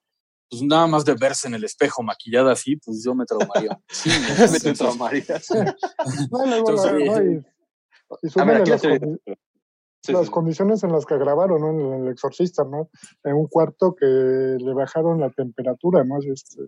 pues 0.49 0.63
nada 0.63 0.87
más 0.87 1.05
de 1.05 1.13
verse 1.13 1.47
en 1.47 1.53
el 1.53 1.63
espejo 1.63 2.01
maquillada 2.01 2.53
así, 2.53 2.75
pues 2.77 3.03
yo 3.05 3.13
me 3.13 3.25
traumaría. 3.25 3.79
Sí, 3.89 4.09
Me 4.51 4.59
te 4.59 4.73
traumarías. 4.73 5.47
No, 6.31 6.43
y 6.45 6.49
luego 6.49 6.71
la- 6.71 6.89
Entonces, 6.89 6.91
no, 6.93 7.23
y, 7.23 7.35
y 7.35 7.37
A 7.37 8.19
ver, 8.23 8.31
súmale 8.31 8.59
aquí 8.61 8.69
las, 8.71 8.81
Sí, 8.81 10.13
sí. 10.15 10.31
condiciones 10.31 10.83
en 10.83 10.93
las 10.93 11.05
que 11.05 11.17
grabaron, 11.19 11.61
¿no? 11.61 11.69
En 11.97 12.05
el 12.05 12.11
exorcista, 12.11 12.63
¿no? 12.63 12.89
En 13.25 13.35
un 13.35 13.45
cuarto 13.47 13.93
que 13.93 14.05
le 14.05 14.73
bajaron 14.73 15.19
la 15.19 15.29
temperatura, 15.29 16.03
¿no? 16.03 16.17
Este, 16.19 16.63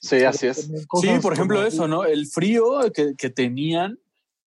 Sí, 0.00 0.24
así 0.24 0.46
es. 0.48 0.68
Sí, 1.00 1.08
por 1.22 1.34
ejemplo, 1.34 1.58
como- 1.58 1.68
eso, 1.68 1.86
¿no? 1.86 2.04
El 2.04 2.26
frío 2.26 2.80
que, 2.92 3.14
que 3.16 3.30
tenían, 3.30 3.98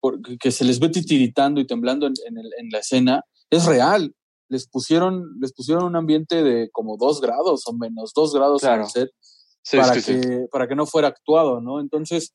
porque, 0.01 0.37
que 0.37 0.51
se 0.51 0.65
les 0.65 0.79
ve 0.79 0.89
titiritando 0.89 1.61
y 1.61 1.67
temblando 1.67 2.07
en, 2.07 2.13
en, 2.27 2.37
el- 2.37 2.51
en 2.57 2.69
la 2.71 2.79
escena, 2.79 3.23
es 3.49 3.65
real. 3.65 4.13
Les 4.49 4.67
pusieron, 4.67 5.23
les 5.39 5.53
pusieron 5.53 5.85
un 5.85 5.95
ambiente 5.95 6.43
de 6.43 6.69
como 6.71 6.97
dos 6.97 7.21
grados 7.21 7.63
o 7.67 7.73
menos 7.73 8.11
dos 8.13 8.33
grados 8.33 8.61
en 8.63 8.67
Claro. 8.69 8.83
el 8.83 8.89
set 8.89 9.09
Sí, 9.63 9.77
para, 9.77 9.93
sí, 9.93 10.01
sí. 10.01 10.19
que, 10.19 10.45
para 10.51 10.67
que 10.67 10.75
no 10.75 10.85
fuera 10.87 11.07
actuado, 11.09 11.61
¿no? 11.61 11.79
Entonces, 11.79 12.33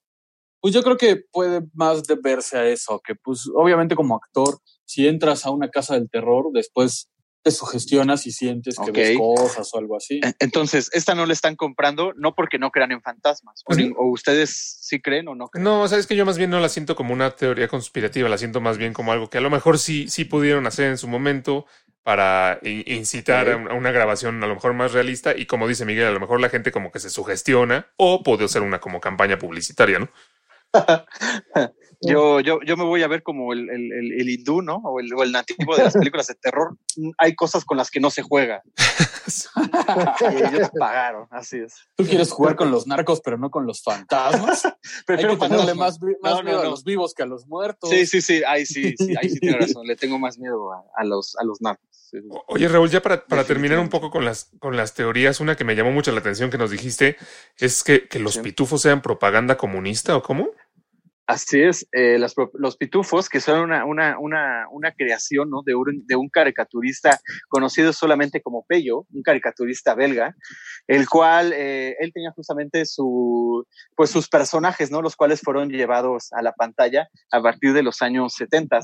pues 0.61 0.73
yo 0.73 0.83
creo 0.83 0.97
que 0.97 1.23
puede 1.33 1.61
más 1.75 2.05
deberse 2.05 2.57
a 2.57 2.67
eso, 2.69 3.01
que 3.05 3.14
pues 3.17 3.51
obviamente 3.55 3.97
como 3.97 4.14
actor, 4.17 4.59
si 4.85 5.07
entras 5.09 5.45
a 5.45 5.51
una 5.51 5.69
casa 5.69 5.95
del 5.95 6.09
terror, 6.09 6.47
después 6.55 7.09
te 7.47 7.53
sugestionas 7.53 8.26
y 8.26 8.32
sientes 8.32 8.74
que 8.74 8.90
Ok. 8.90 8.97
ves 8.97 9.16
cosas 9.16 9.70
o 9.72 9.78
algo 9.78 9.97
así. 9.97 10.18
En- 10.20 10.34
Entonces, 10.40 10.90
esta 10.92 11.14
no 11.14 11.26
la 11.26 11.32
están 11.32 11.55
comprando 11.55 12.12
no 12.16 12.34
porque 12.34 12.59
no 12.59 12.72
crean 12.72 12.90
en 12.90 13.01
fantasmas. 13.01 13.61
O, 13.61 13.66
Pues 13.66 13.78
ni- 13.78 13.92
o 13.97 14.07
ustedes 14.11 14.78
sí 14.80 15.01
creen 15.01 15.28
o 15.28 15.36
no 15.36 15.47
creen. 15.47 15.62
No, 15.62 15.86
sabes 15.86 16.09
que 16.09 16.16
yo 16.16 16.26
más 16.26 16.38
bien 16.38 16.51
no 16.51 16.59
la 16.59 16.68
siento 16.68 16.97
como 16.97 17.12
una 17.14 17.30
teoría 17.36 17.68
conspirativa, 17.68 18.28
la 18.28 18.36
siento 18.36 18.61
más 18.61 18.78
bien 18.78 18.92
como 18.92 19.12
algo 19.12 19.30
que 19.30 19.38
a 19.38 19.40
lo 19.40 19.49
mejor 19.51 19.78
sí, 19.78 20.09
sí 20.09 20.24
pudieron 20.24 20.66
hacer 20.66 20.86
en 20.86 20.99
su 20.99 21.07
momento 21.07 21.66
para 22.03 22.59
in- 22.62 22.82
incitar 22.86 23.49
a 23.49 23.57
una 23.74 23.92
grabación 23.92 24.42
a 24.42 24.49
lo 24.49 24.55
mejor 24.57 24.74
más 24.74 24.92
realista 24.92 25.32
y 25.36 25.47
como 25.47 25.68
dice 25.68 25.84
Miguel, 25.84 26.07
a 26.07 26.11
lo 26.11 26.18
mejor 26.18 26.40
la 26.40 26.49
gente 26.49 26.72
como 26.72 26.90
que 26.90 26.99
se 26.99 27.11
sugestiona 27.11 27.86
o 27.97 28.24
puede 28.24 28.49
ser 28.49 28.62
una 28.62 28.80
como 28.80 29.01
campaña 29.01 29.38
publicitaria, 29.38 30.01
¿no? 30.01 30.09
Yo, 32.03 32.41
yo, 32.41 32.61
yo 32.62 32.77
me 32.77 32.85
voy 32.85 33.03
a 33.03 33.09
ver 33.09 33.22
como 33.22 33.55
el, 33.55 33.70
el, 33.70 33.91
el- 33.91 34.20
el 34.20 34.29
hindú, 34.29 34.61
¿no? 34.61 34.77
O 34.85 35.01
el, 35.01 35.12
o 35.14 35.22
el 35.22 35.33
nativo 35.33 35.74
de 35.77 35.85
las 35.85 35.95
películas 35.97 36.27
de 36.27 36.35
terror. 36.35 36.77
Hay 37.16 37.35
cosas 37.35 37.64
con 37.64 37.79
las 37.79 37.91
que 37.91 38.01
no 38.01 38.11
se 38.11 38.20
juega. 38.22 38.62
Y 40.31 40.37
ellos 40.37 40.70
pagaron, 40.79 41.27
así 41.31 41.59
es. 41.59 41.74
Tú 41.97 42.05
quieres 42.05 42.31
jugar 42.31 42.55
con 42.55 42.70
los 42.70 42.87
narcos, 42.87 43.20
pero 43.24 43.39
no 43.39 43.51
con 43.51 43.66
los 43.66 43.83
fantasmas. 43.83 44.64
Hay 44.66 44.72
Prefiero 45.05 45.33
que 45.39 45.49
tenerle 45.49 45.74
más, 45.74 45.99
más 46.22 46.35
No, 46.37 46.43
miedo 46.45 46.62
no. 46.62 46.68
a 46.68 46.70
los 46.70 46.85
vivos 46.85 47.12
que 47.14 47.22
a 47.24 47.27
los 47.27 47.47
muertos. 47.47 47.91
Sí, 47.91 48.07
sí, 48.07 48.20
sí, 48.20 48.43
ahí 48.47 48.64
sí, 48.66 48.95
sí, 48.97 49.14
ahí 49.20 49.29
sí 49.31 49.41
tiene 49.41 49.59
razón. 49.59 49.85
Le 49.87 49.97
tengo 49.97 50.18
más 50.18 50.39
miedo 50.39 50.72
a, 50.72 50.85
a 50.97 51.03
los, 51.05 51.35
a 51.39 51.45
los 51.45 51.61
narcos. 51.61 51.87
Sí, 51.91 52.18
Oye, 52.47 52.68
Raúl, 52.68 52.89
ya 52.89 53.03
para, 53.03 53.24
para 53.27 53.43
terminar 53.45 53.81
un 53.81 53.89
poco 53.89 54.11
con 54.11 54.24
las, 54.24 54.51
con 54.61 54.77
las 54.77 54.95
teorías, 54.95 55.41
una 55.41 55.57
que 55.57 55.64
me 55.64 55.74
llamó 55.74 55.91
mucho 55.91 56.12
la 56.12 56.20
atención 56.20 56.51
que 56.51 56.59
nos 56.59 56.70
dijiste 56.70 57.16
es 57.59 57.83
que, 57.83 58.07
que 58.07 58.20
los 58.20 58.35
Sí. 58.35 58.43
pitufos 58.43 58.83
sean 58.83 59.03
propaganda 59.03 59.57
comunista 59.57 60.16
o 60.16 60.22
cómo? 60.22 60.51
Así 61.29 61.61
es, 61.61 61.89
eh, 61.91 62.24
pro- 62.37 62.53
los 62.55 62.77
pitufos, 62.77 63.29
que 63.29 63.41
son 63.41 63.61
una, 63.61 63.85
una, 63.85 64.16
una, 64.20 64.66
una 64.70 64.93
creación 64.93 65.51
¿no? 65.51 65.62
de, 65.66 65.74
un, 65.74 66.07
de 66.07 66.14
un 66.14 66.29
caricaturista 66.29 67.18
conocido 67.49 67.93
solamente 67.93 68.41
como 68.41 68.64
Pello, 68.64 69.07
un 69.12 69.22
caricaturista 69.22 69.97
belga, 69.97 70.37
el 70.87 71.09
cual 71.09 71.53
eh, 71.53 71.97
él 71.99 72.12
tenía 72.12 72.31
justamente 72.31 72.87
su, 72.87 73.66
pues 73.97 74.11
sus 74.11 74.29
personajes, 74.29 74.93
¿no? 74.93 75.03
los 75.03 75.16
cuales 75.16 75.41
fueron 75.41 75.68
llevados 75.70 76.33
a 76.33 76.43
la 76.43 76.53
pantalla 76.53 77.09
a 77.33 77.43
partir 77.43 77.72
de 77.72 77.83
los 77.83 78.03
años 78.03 78.35
70. 78.35 78.79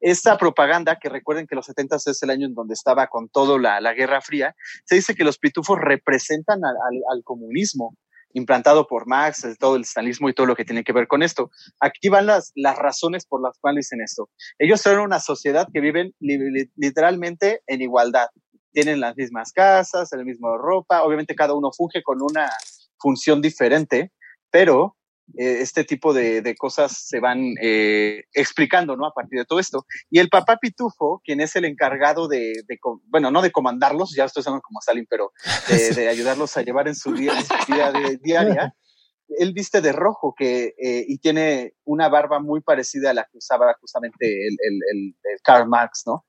Esta 0.00 0.38
propaganda, 0.38 1.00
que 1.00 1.08
recuerden 1.08 1.48
que 1.48 1.56
los 1.56 1.66
70 1.66 1.96
es 1.96 2.22
el 2.22 2.30
año 2.30 2.46
en 2.46 2.54
donde 2.54 2.74
estaba 2.74 3.08
con 3.08 3.28
todo 3.28 3.58
la, 3.58 3.80
la 3.80 3.94
Guerra 3.94 4.20
Fría, 4.20 4.54
se 4.84 4.94
dice 4.94 5.16
que 5.16 5.24
los 5.24 5.38
pitufos 5.38 5.80
representan 5.80 6.64
al, 6.64 6.76
al, 6.76 7.02
al 7.16 7.24
comunismo 7.24 7.96
implantado 8.34 8.86
por 8.86 9.06
Marx, 9.06 9.46
todo 9.58 9.76
el 9.76 9.84
stalinismo 9.84 10.28
y 10.28 10.34
todo 10.34 10.46
lo 10.46 10.54
que 10.54 10.64
tiene 10.64 10.84
que 10.84 10.92
ver 10.92 11.08
con 11.08 11.22
esto. 11.22 11.50
Aquí 11.80 12.08
van 12.08 12.26
las, 12.26 12.52
las 12.54 12.76
razones 12.76 13.24
por 13.26 13.42
las 13.42 13.58
cuales 13.58 13.86
dicen 13.86 14.02
esto. 14.02 14.28
Ellos 14.58 14.80
son 14.80 14.98
una 14.98 15.20
sociedad 15.20 15.66
que 15.72 15.80
viven 15.80 16.14
li- 16.20 16.50
li- 16.50 16.70
literalmente 16.76 17.62
en 17.66 17.80
igualdad. 17.80 18.28
Tienen 18.72 19.00
las 19.00 19.16
mismas 19.16 19.52
casas, 19.52 20.10
la 20.12 20.24
misma 20.24 20.56
ropa. 20.58 21.02
Obviamente 21.02 21.34
cada 21.34 21.54
uno 21.54 21.70
funge 21.72 22.02
con 22.02 22.18
una 22.20 22.50
función 22.98 23.40
diferente, 23.40 24.12
pero 24.50 24.96
eh, 25.36 25.58
este 25.60 25.84
tipo 25.84 26.12
de, 26.14 26.40
de 26.42 26.54
cosas 26.56 27.06
se 27.06 27.20
van 27.20 27.54
eh, 27.60 28.24
explicando, 28.32 28.96
¿no? 28.96 29.06
A 29.06 29.12
partir 29.12 29.38
de 29.38 29.44
todo 29.44 29.58
esto. 29.60 29.84
Y 30.10 30.18
el 30.20 30.28
papá 30.28 30.56
Pitufo, 30.56 31.20
quien 31.24 31.40
es 31.40 31.54
el 31.56 31.64
encargado 31.64 32.28
de, 32.28 32.52
de 32.66 32.78
bueno, 33.08 33.30
no 33.30 33.42
de 33.42 33.50
comandarlos, 33.52 34.14
ya 34.16 34.24
estoy 34.24 34.42
hablando 34.46 34.62
como 34.62 34.80
Stalin, 34.80 35.06
pero 35.08 35.32
de, 35.68 35.94
de 35.94 36.08
ayudarlos 36.08 36.56
a 36.56 36.62
llevar 36.62 36.88
en 36.88 36.94
su 36.94 37.12
día, 37.12 37.32
en 37.38 37.44
su 37.44 37.72
de- 37.74 38.18
diaria, 38.22 38.74
él 39.38 39.52
viste 39.52 39.80
de 39.82 39.92
rojo 39.92 40.34
que, 40.36 40.74
eh, 40.78 41.04
y 41.06 41.18
tiene 41.18 41.74
una 41.84 42.08
barba 42.08 42.40
muy 42.40 42.62
parecida 42.62 43.10
a 43.10 43.14
la 43.14 43.24
que 43.24 43.36
usaba 43.38 43.74
justamente 43.80 44.16
el, 44.26 44.56
el, 44.60 44.74
el- 44.92 45.16
el 45.22 45.40
Karl 45.42 45.68
Marx, 45.68 46.04
¿no? 46.06 46.24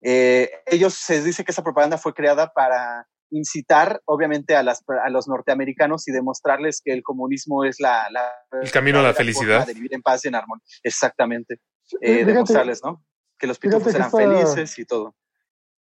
Eh, 0.00 0.48
ellos 0.66 0.94
se 0.94 1.22
dice 1.24 1.44
que 1.44 1.50
esa 1.50 1.64
propaganda 1.64 1.98
fue 1.98 2.14
creada 2.14 2.52
para 2.52 3.08
incitar, 3.30 4.00
obviamente, 4.06 4.56
a, 4.56 4.62
las, 4.62 4.82
a 5.04 5.10
los 5.10 5.28
norteamericanos 5.28 6.06
y 6.08 6.12
demostrarles 6.12 6.80
que 6.84 6.92
el 6.92 7.02
comunismo 7.02 7.64
es 7.64 7.80
la, 7.80 8.08
la 8.10 8.22
El 8.62 8.70
camino 8.70 8.98
a 8.98 9.02
la 9.02 9.08
verdadera 9.08 9.32
felicidad. 9.32 9.66
de 9.66 9.74
vivir 9.74 9.94
en 9.94 10.02
paz 10.02 10.24
y 10.24 10.28
en 10.28 10.34
armonía. 10.34 10.64
Exactamente. 10.82 11.60
Sí, 11.84 11.96
Eh, 12.00 12.14
fíjate- 12.18 12.32
demostrarles, 12.32 12.80
¿no? 12.84 13.04
Que 13.38 13.46
los 13.46 13.58
pitufos 13.58 13.94
eran 13.94 14.06
esta- 14.08 14.18
felices 14.18 14.78
y 14.78 14.84
todo. 14.84 15.14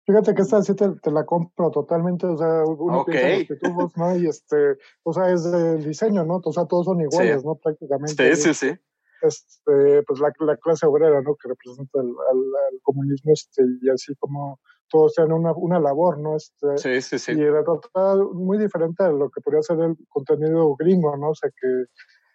Fíjate 0.08 0.36
que 0.36 0.42
esta 0.44 0.62
sí 0.62 0.76
te, 0.76 0.88
te 1.02 1.10
la 1.12 1.26
compro 1.26 1.72
totalmente, 1.72 2.28
o 2.28 2.38
sea, 2.38 2.64
uno 2.64 3.00
Ok. 3.02 3.10
piensa 3.10 3.28
en 3.30 3.40
los 3.40 3.48
pitufos, 3.48 3.98
¿no? 3.98 4.16
Y 4.18 4.28
este, 4.28 4.78
o 5.04 5.14
sea, 5.14 5.32
es 5.32 5.50
del 5.52 5.84
diseño, 5.84 6.24
¿no? 6.26 6.42
O 6.44 6.54
sea, 6.54 6.66
todos 6.66 6.86
son 6.86 7.02
iguales, 7.02 7.44
¿no? 7.44 7.56
Prácticamente. 7.56 8.36
Sí, 8.36 8.54
sí, 8.54 8.54
sí. 8.54 8.80
Este, 9.22 10.04
pues 10.04 10.20
la, 10.20 10.32
la 10.40 10.58
clase 10.58 10.86
obrera, 10.86 11.22
¿no? 11.22 11.36
Que 11.36 11.48
representa 11.50 12.00
el, 12.00 12.08
al, 12.10 12.38
al 12.38 12.80
comunismo, 12.84 13.34
este, 13.34 13.64
y 13.82 13.90
así 13.90 14.14
como 14.20 14.60
todos 14.90 15.14
tienen 15.16 15.34
una, 15.34 15.52
una 15.54 15.80
labor, 15.80 16.20
¿no? 16.20 16.36
Este, 16.36 16.78
Sí, 16.78 17.02
sí, 17.02 17.20
sí. 17.20 17.32
Y 17.32 17.44
retrata 17.50 18.16
muy 18.34 18.58
diferente 18.58 19.04
a 19.04 19.10
lo 19.10 19.30
que 19.30 19.42
podría 19.42 19.62
ser 19.62 19.80
el 19.80 19.96
contenido 20.10 20.76
gringo, 20.76 21.16
¿no? 21.18 21.30
O 21.32 21.36
sea, 21.36 21.50
que 21.50 21.68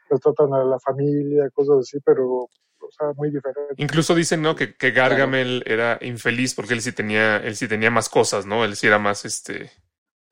retratan 0.08 0.52
a 0.54 0.64
la 0.64 0.78
familia, 0.80 1.48
cosas 1.50 1.78
así, 1.80 1.98
pero, 2.04 2.26
o 2.28 2.90
sea, 2.90 3.12
muy 3.16 3.30
diferente. 3.30 3.74
Incluso 3.76 4.14
dicen, 4.14 4.42
¿no? 4.42 4.56
Que, 4.56 4.74
que 4.74 4.90
Gargamel 4.90 5.62
era 5.66 5.98
infeliz 6.02 6.54
porque 6.54 6.74
él 6.74 6.82
sí 6.82 6.92
tenía, 6.92 7.36
él 7.38 7.54
sí 7.56 7.68
tenía 7.68 7.90
más 7.90 8.08
cosas, 8.08 8.46
¿no? 8.46 8.64
Él 8.64 8.74
sí 8.76 8.86
era 8.88 8.98
más 8.98 9.24
este. 9.24 9.70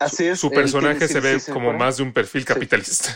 Así 0.00 0.26
es. 0.26 0.40
Su 0.40 0.50
personaje 0.50 1.06
tiene- 1.06 1.12
se 1.12 1.20
sí, 1.20 1.26
ve 1.26 1.32
sí, 1.34 1.46
¿se 1.46 1.52
como 1.52 1.72
más 1.72 1.96
de 1.96 2.02
un 2.04 2.12
perfil 2.12 2.44
capitalista. 2.44 3.10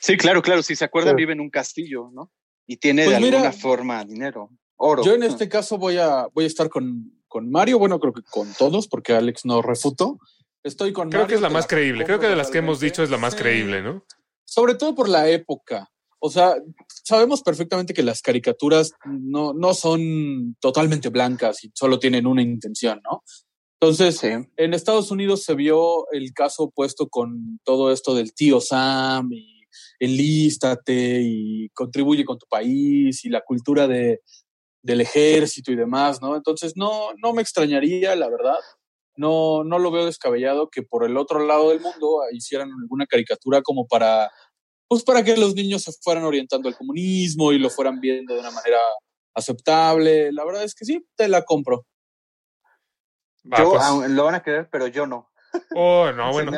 Sí, 0.00 0.16
claro, 0.18 0.42
claro. 0.42 0.62
Si 0.62 0.76
se 0.76 0.84
acuerdan, 0.84 1.12
Sí. 1.14 1.16
vive 1.22 1.32
en 1.32 1.40
un 1.40 1.48
castillo, 1.50 2.10
¿no? 2.12 2.30
Y 2.66 2.76
tiene 2.76 3.04
Pues 3.04 3.16
de 3.16 3.22
mira, 3.22 3.38
alguna 3.38 3.52
forma 3.52 4.04
dinero, 4.04 4.50
oro. 4.76 5.02
Yo 5.02 5.14
en 5.14 5.22
este 5.22 5.48
caso 5.48 5.78
voy 5.78 5.96
a, 5.98 6.26
voy 6.34 6.44
a 6.44 6.46
estar 6.46 6.68
con, 6.68 7.10
con 7.34 7.50
Mario, 7.50 7.80
bueno, 7.80 7.98
creo 7.98 8.12
que 8.12 8.22
con 8.22 8.46
todos, 8.56 8.86
porque 8.86 9.12
Alex 9.12 9.44
no 9.44 9.60
refutó. 9.60 10.20
Estoy 10.62 10.92
con 10.92 11.10
Creo 11.10 11.22
Mario, 11.22 11.28
que 11.30 11.34
es 11.34 11.40
la 11.40 11.50
más 11.50 11.66
creíble. 11.66 12.04
Creo 12.04 12.20
que 12.20 12.28
de 12.28 12.36
las 12.36 12.48
que 12.48 12.58
hemos 12.58 12.78
dicho 12.78 13.02
es 13.02 13.10
la 13.10 13.18
más 13.18 13.32
Sí. 13.32 13.40
creíble, 13.40 13.82
¿no? 13.82 14.04
Sobre 14.44 14.76
todo 14.76 14.94
por 14.94 15.08
la 15.08 15.28
época. 15.28 15.90
O 16.20 16.30
sea, 16.30 16.54
sabemos 17.02 17.42
perfectamente 17.42 17.92
que 17.92 18.04
las 18.04 18.22
caricaturas 18.22 18.92
no, 19.04 19.52
no 19.52 19.74
son 19.74 20.54
totalmente 20.60 21.08
blancas 21.08 21.64
y 21.64 21.72
solo 21.74 21.98
tienen 21.98 22.28
una 22.28 22.40
intención, 22.40 23.00
¿no? 23.02 23.24
Entonces, 23.80 24.16
Sí. 24.18 24.28
en 24.56 24.72
Estados 24.72 25.10
Unidos 25.10 25.42
se 25.42 25.54
vio 25.54 26.08
el 26.12 26.32
caso 26.32 26.62
opuesto 26.62 27.08
con 27.08 27.58
todo 27.64 27.90
esto 27.90 28.14
del 28.14 28.32
tío 28.32 28.60
Sam 28.60 29.32
y 29.32 29.64
enlístate 29.98 31.20
y 31.20 31.68
contribuye 31.70 32.24
con 32.24 32.38
tu 32.38 32.46
país 32.48 33.24
y 33.24 33.28
la 33.28 33.40
cultura 33.40 33.88
de, 33.88 34.20
del 34.84 35.00
ejército 35.00 35.72
y 35.72 35.76
demás, 35.76 36.20
¿no? 36.20 36.36
Entonces, 36.36 36.74
no, 36.76 37.08
no 37.16 37.32
me 37.32 37.40
extrañaría, 37.40 38.14
la 38.14 38.28
verdad. 38.28 38.58
No, 39.16 39.64
no 39.64 39.78
lo 39.78 39.90
veo 39.90 40.04
descabellado 40.04 40.68
que 40.68 40.82
por 40.82 41.04
el 41.04 41.16
otro 41.16 41.40
lado 41.40 41.70
del 41.70 41.80
mundo 41.80 42.20
hicieran 42.32 42.70
alguna 42.70 43.06
caricatura 43.06 43.62
como 43.62 43.86
para, 43.86 44.30
pues 44.86 45.02
para 45.02 45.24
que 45.24 45.36
los 45.36 45.54
niños 45.54 45.82
se 45.82 45.92
fueran 46.02 46.24
orientando 46.24 46.68
al 46.68 46.76
comunismo 46.76 47.52
y 47.52 47.58
lo 47.58 47.70
fueran 47.70 47.98
viendo 47.98 48.34
de 48.34 48.40
una 48.40 48.50
manera 48.50 48.78
aceptable. 49.34 50.30
La 50.32 50.44
verdad 50.44 50.64
es 50.64 50.74
que 50.74 50.84
sí, 50.84 51.02
te 51.16 51.28
la 51.28 51.44
compro. 51.44 51.86
Va, 53.50 53.58
yo 53.58 53.70
pues. 53.70 54.10
lo 54.10 54.24
van 54.24 54.34
a 54.34 54.42
querer, 54.42 54.68
pero 54.70 54.86
yo 54.86 55.06
no. 55.06 55.30
Oh, 55.74 56.10
no, 56.12 56.32
bueno. 56.32 56.52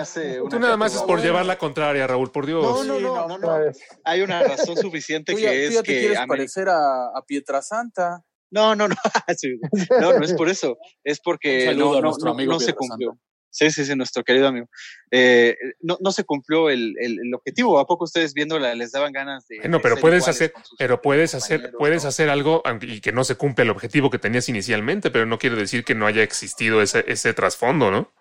Tú 0.50 0.58
nada 0.58 0.76
más 0.76 0.94
es 0.94 1.02
por 1.02 1.20
llevar 1.20 1.46
la 1.46 1.58
contraria, 1.58 2.06
Raúl, 2.06 2.30
por 2.30 2.46
Dios. 2.46 2.62
No, 2.62 2.84
no, 2.84 3.00
no, 3.00 3.28
no, 3.28 3.38
no. 3.38 3.72
Hay 4.04 4.22
una 4.22 4.42
razón 4.42 4.76
suficiente 4.76 5.32
Tú 5.32 5.38
ya, 5.38 5.50
que 5.50 5.56
tú 5.56 5.68
es 5.68 5.74
ya 5.74 5.82
te 5.82 5.86
que 5.92 6.00
quieres 6.00 6.18
Ameri- 6.18 6.28
parecer 6.28 6.68
a, 6.68 7.06
a 7.16 7.22
Pietrasanta. 7.26 8.22
No, 8.50 8.74
no, 8.74 8.88
no. 8.88 8.94
No, 10.00 10.12
no 10.18 10.24
es 10.24 10.32
por 10.34 10.48
eso. 10.48 10.76
Es 11.04 11.20
porque 11.20 11.74
no, 11.74 12.00
no, 12.00 12.12
no, 12.18 12.30
amigo 12.30 12.52
no 12.52 12.60
se 12.60 12.74
cumplió. 12.74 13.18
Sí, 13.50 13.70
sí, 13.70 13.86
sí, 13.86 13.96
nuestro 13.96 14.22
querido 14.22 14.48
amigo. 14.48 14.66
Eh, 15.10 15.56
no, 15.80 15.96
no 16.00 16.12
se 16.12 16.24
cumplió 16.24 16.68
el, 16.68 16.94
el, 17.00 17.18
el 17.20 17.34
objetivo. 17.34 17.78
¿A 17.78 17.86
poco 17.86 18.04
ustedes 18.04 18.34
viéndola 18.34 18.74
les 18.74 18.92
daban 18.92 19.12
ganas 19.12 19.46
de. 19.48 19.60
Bueno, 19.60 19.80
pero 19.80 19.96
puedes 19.96 20.28
hacer, 20.28 20.52
pero 20.78 21.00
puedes 21.00 21.34
hacer, 21.34 21.72
puedes 21.78 22.02
¿no? 22.02 22.08
hacer 22.10 22.28
algo 22.28 22.62
y 22.82 23.00
que 23.00 23.12
no 23.12 23.24
se 23.24 23.36
cumpla 23.36 23.64
el 23.64 23.70
objetivo 23.70 24.10
que 24.10 24.18
tenías 24.18 24.50
inicialmente, 24.50 25.10
pero 25.10 25.24
no 25.24 25.38
quiere 25.38 25.56
decir 25.56 25.84
que 25.84 25.94
no 25.94 26.06
haya 26.06 26.22
existido 26.22 26.82
ese, 26.82 27.04
ese 27.08 27.32
trasfondo, 27.32 27.90
¿no? 27.90 28.12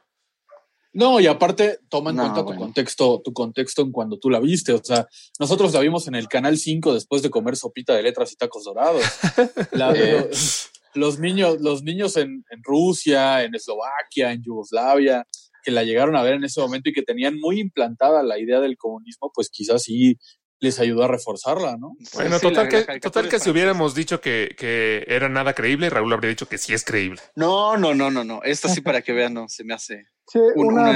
No, 0.96 1.20
y 1.20 1.28
aparte, 1.28 1.80
toma 1.90 2.10
en 2.12 2.16
No, 2.16 2.22
cuenta 2.24 2.40
tu 2.40 2.46
bueno. 2.46 2.62
contexto, 2.62 3.22
tu 3.24 3.34
contexto 3.34 3.82
en 3.82 3.92
cuando 3.92 4.18
tú 4.18 4.30
la 4.30 4.40
viste. 4.40 4.72
O 4.74 4.82
sea, 4.84 5.06
nosotros 5.40 5.74
la 5.74 5.82
vimos 5.82 6.08
en 6.08 6.16
el 6.16 6.28
canal 6.30 6.58
5 6.58 6.94
después 6.94 7.22
de 7.22 7.30
comer 7.30 7.58
sopita 7.58 7.94
de 7.94 8.02
letras 8.02 8.32
y 8.32 8.38
tacos 8.38 8.64
dorados. 8.64 9.04
La- 9.74 9.92
Eh. 9.94 10.28
los, 10.30 10.70
los 10.94 11.20
niños, 11.20 11.60
los 11.60 11.84
niños 11.84 12.16
en, 12.16 12.46
en 12.50 12.64
Rusia, 12.64 13.44
en 13.44 13.54
Eslovaquia, 13.56 14.32
en 14.32 14.42
Yugoslavia, 14.42 15.28
que 15.64 15.72
la 15.72 15.84
llegaron 15.84 16.16
a 16.16 16.24
ver 16.24 16.36
en 16.36 16.46
ese 16.46 16.62
momento 16.62 16.90
y 16.90 16.94
que 16.94 17.02
tenían 17.04 17.38
muy 17.40 17.60
implantada 17.60 18.24
la 18.24 18.40
idea 18.40 18.62
del 18.62 18.78
comunismo, 18.78 19.32
pues 19.34 19.50
quizás 19.50 19.84
sí 19.84 20.18
les 20.62 20.80
ayudó 20.80 21.04
a 21.04 21.08
reforzarla, 21.10 21.76
¿no? 21.78 21.96
Bueno, 22.14 22.40
Sí, 22.40 22.48
total, 22.48 22.70
que, 22.70 23.00
total 23.02 23.28
que 23.28 23.40
si 23.40 23.50
hubiéramos 23.50 23.94
dicho 23.94 24.22
que, 24.22 24.56
que 24.58 25.04
era 25.10 25.28
nada 25.28 25.54
creíble, 25.54 25.90
Raúl 25.90 26.14
habría 26.14 26.30
dicho 26.30 26.48
que 26.48 26.58
sí 26.58 26.74
es 26.74 26.86
creíble. 26.86 27.20
No, 27.36 27.76
no, 27.76 27.94
no, 27.94 28.10
no, 28.10 28.24
no. 28.24 28.42
Esta 28.44 28.70
sí 28.70 28.80
para 28.80 29.02
que 29.02 29.12
vean, 29.12 29.34
no, 29.34 29.50
se 29.50 29.66
me 29.66 29.74
hace 29.74 30.06
Sí, 30.28 30.40
un 30.56 30.68
una, 30.68 30.92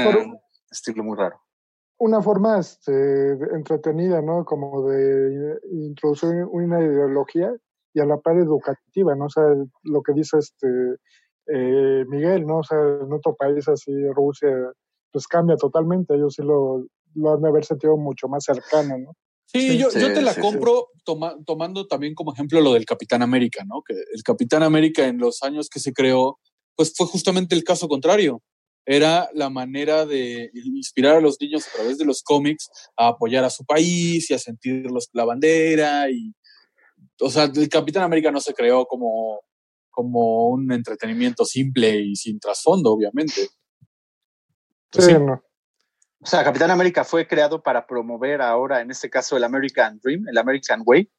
estilo 0.71 1.03
muy 1.03 1.17
raro. 1.17 1.39
una 1.99 2.21
forma 2.21 2.59
este, 2.59 3.31
entretenida, 3.53 4.21
¿no? 4.21 4.45
Como 4.45 4.89
de 4.89 5.59
introducir 5.71 6.29
una 6.51 6.79
ideología 6.81 7.51
y 7.93 7.99
a 7.99 8.05
la 8.05 8.17
par 8.17 8.37
educativa, 8.37 9.15
¿no? 9.15 9.25
O 9.25 9.29
sea, 9.29 9.43
lo 9.83 10.01
que 10.01 10.13
dice 10.13 10.37
este 10.39 10.67
eh, 11.51 12.05
Miguel, 12.07 12.45
¿no? 12.45 12.59
O 12.59 12.63
sea, 12.63 12.77
en 12.79 13.11
otro 13.11 13.35
país 13.35 13.67
así, 13.67 13.91
Rusia, 14.13 14.49
pues 15.11 15.27
cambia 15.27 15.55
totalmente. 15.57 16.13
Ellos 16.15 16.35
sí 16.35 16.43
lo, 16.43 16.85
lo 17.15 17.33
han 17.33 17.41
de 17.41 17.49
haber 17.49 17.65
sentido 17.65 17.97
mucho 17.97 18.27
más 18.27 18.43
cercano, 18.43 18.97
¿no? 18.97 19.13
Sí, 19.45 19.61
Sí, 19.69 19.77
yo, 19.79 19.89
sí, 19.89 19.99
yo 19.99 20.13
te 20.13 20.21
la 20.21 20.33
sí, 20.33 20.41
sí. 20.41 20.47
compro 20.47 20.89
toma- 21.03 21.35
tomando 21.43 21.87
también 21.87 22.13
como 22.13 22.33
ejemplo 22.33 22.61
lo 22.61 22.73
del 22.73 22.85
Capitán 22.85 23.23
América, 23.23 23.63
¿no? 23.65 23.81
Que 23.81 23.93
el 23.95 24.21
Capitán 24.23 24.61
América 24.61 25.07
en 25.07 25.17
los 25.17 25.41
años 25.41 25.69
que 25.69 25.79
se 25.79 25.91
creó, 25.91 26.37
pues 26.75 26.93
fue 26.95 27.07
justamente 27.07 27.55
el 27.55 27.63
caso 27.63 27.87
contrario. 27.87 28.41
Era 28.85 29.29
la 29.33 29.49
manera 29.49 30.05
de 30.05 30.49
inspirar 30.53 31.17
a 31.17 31.21
los 31.21 31.39
niños 31.39 31.67
a 31.67 31.71
través 31.77 31.97
de 31.97 32.05
los 32.05 32.23
cómics 32.23 32.69
a 32.97 33.09
apoyar 33.09 33.43
a 33.43 33.49
su 33.49 33.63
país 33.65 34.29
y 34.29 34.33
a 34.33 34.39
sentir 34.39 34.89
los- 34.89 35.09
la 35.13 35.25
bandera. 35.25 36.09
Y, 36.09 36.33
o 37.21 37.29
sea, 37.29 37.43
el 37.43 37.69
Capitán 37.69 38.03
América 38.03 38.31
no 38.31 38.39
se 38.41 38.53
creó 38.53 38.85
como, 38.85 39.41
como 39.91 40.49
un 40.49 40.71
entretenimiento 40.71 41.45
simple 41.45 41.99
y 41.99 42.15
sin 42.15 42.39
trasfondo, 42.39 42.91
obviamente. 42.91 43.49
Pues 44.91 45.05
sí, 45.05 45.11
sí. 45.11 45.17
no. 45.19 45.43
O 46.21 46.25
sea, 46.25 46.43
Capitán 46.43 46.71
América 46.71 47.05
fue 47.05 47.27
creado 47.27 47.63
para 47.63 47.85
promover 47.87 48.41
ahora, 48.41 48.81
en 48.81 48.91
este 48.91 49.09
caso, 49.09 49.37
el 49.37 49.43
American 49.43 49.99
Dream, 50.03 50.27
el 50.27 50.37
American 50.37 50.81
Way. 50.85 51.09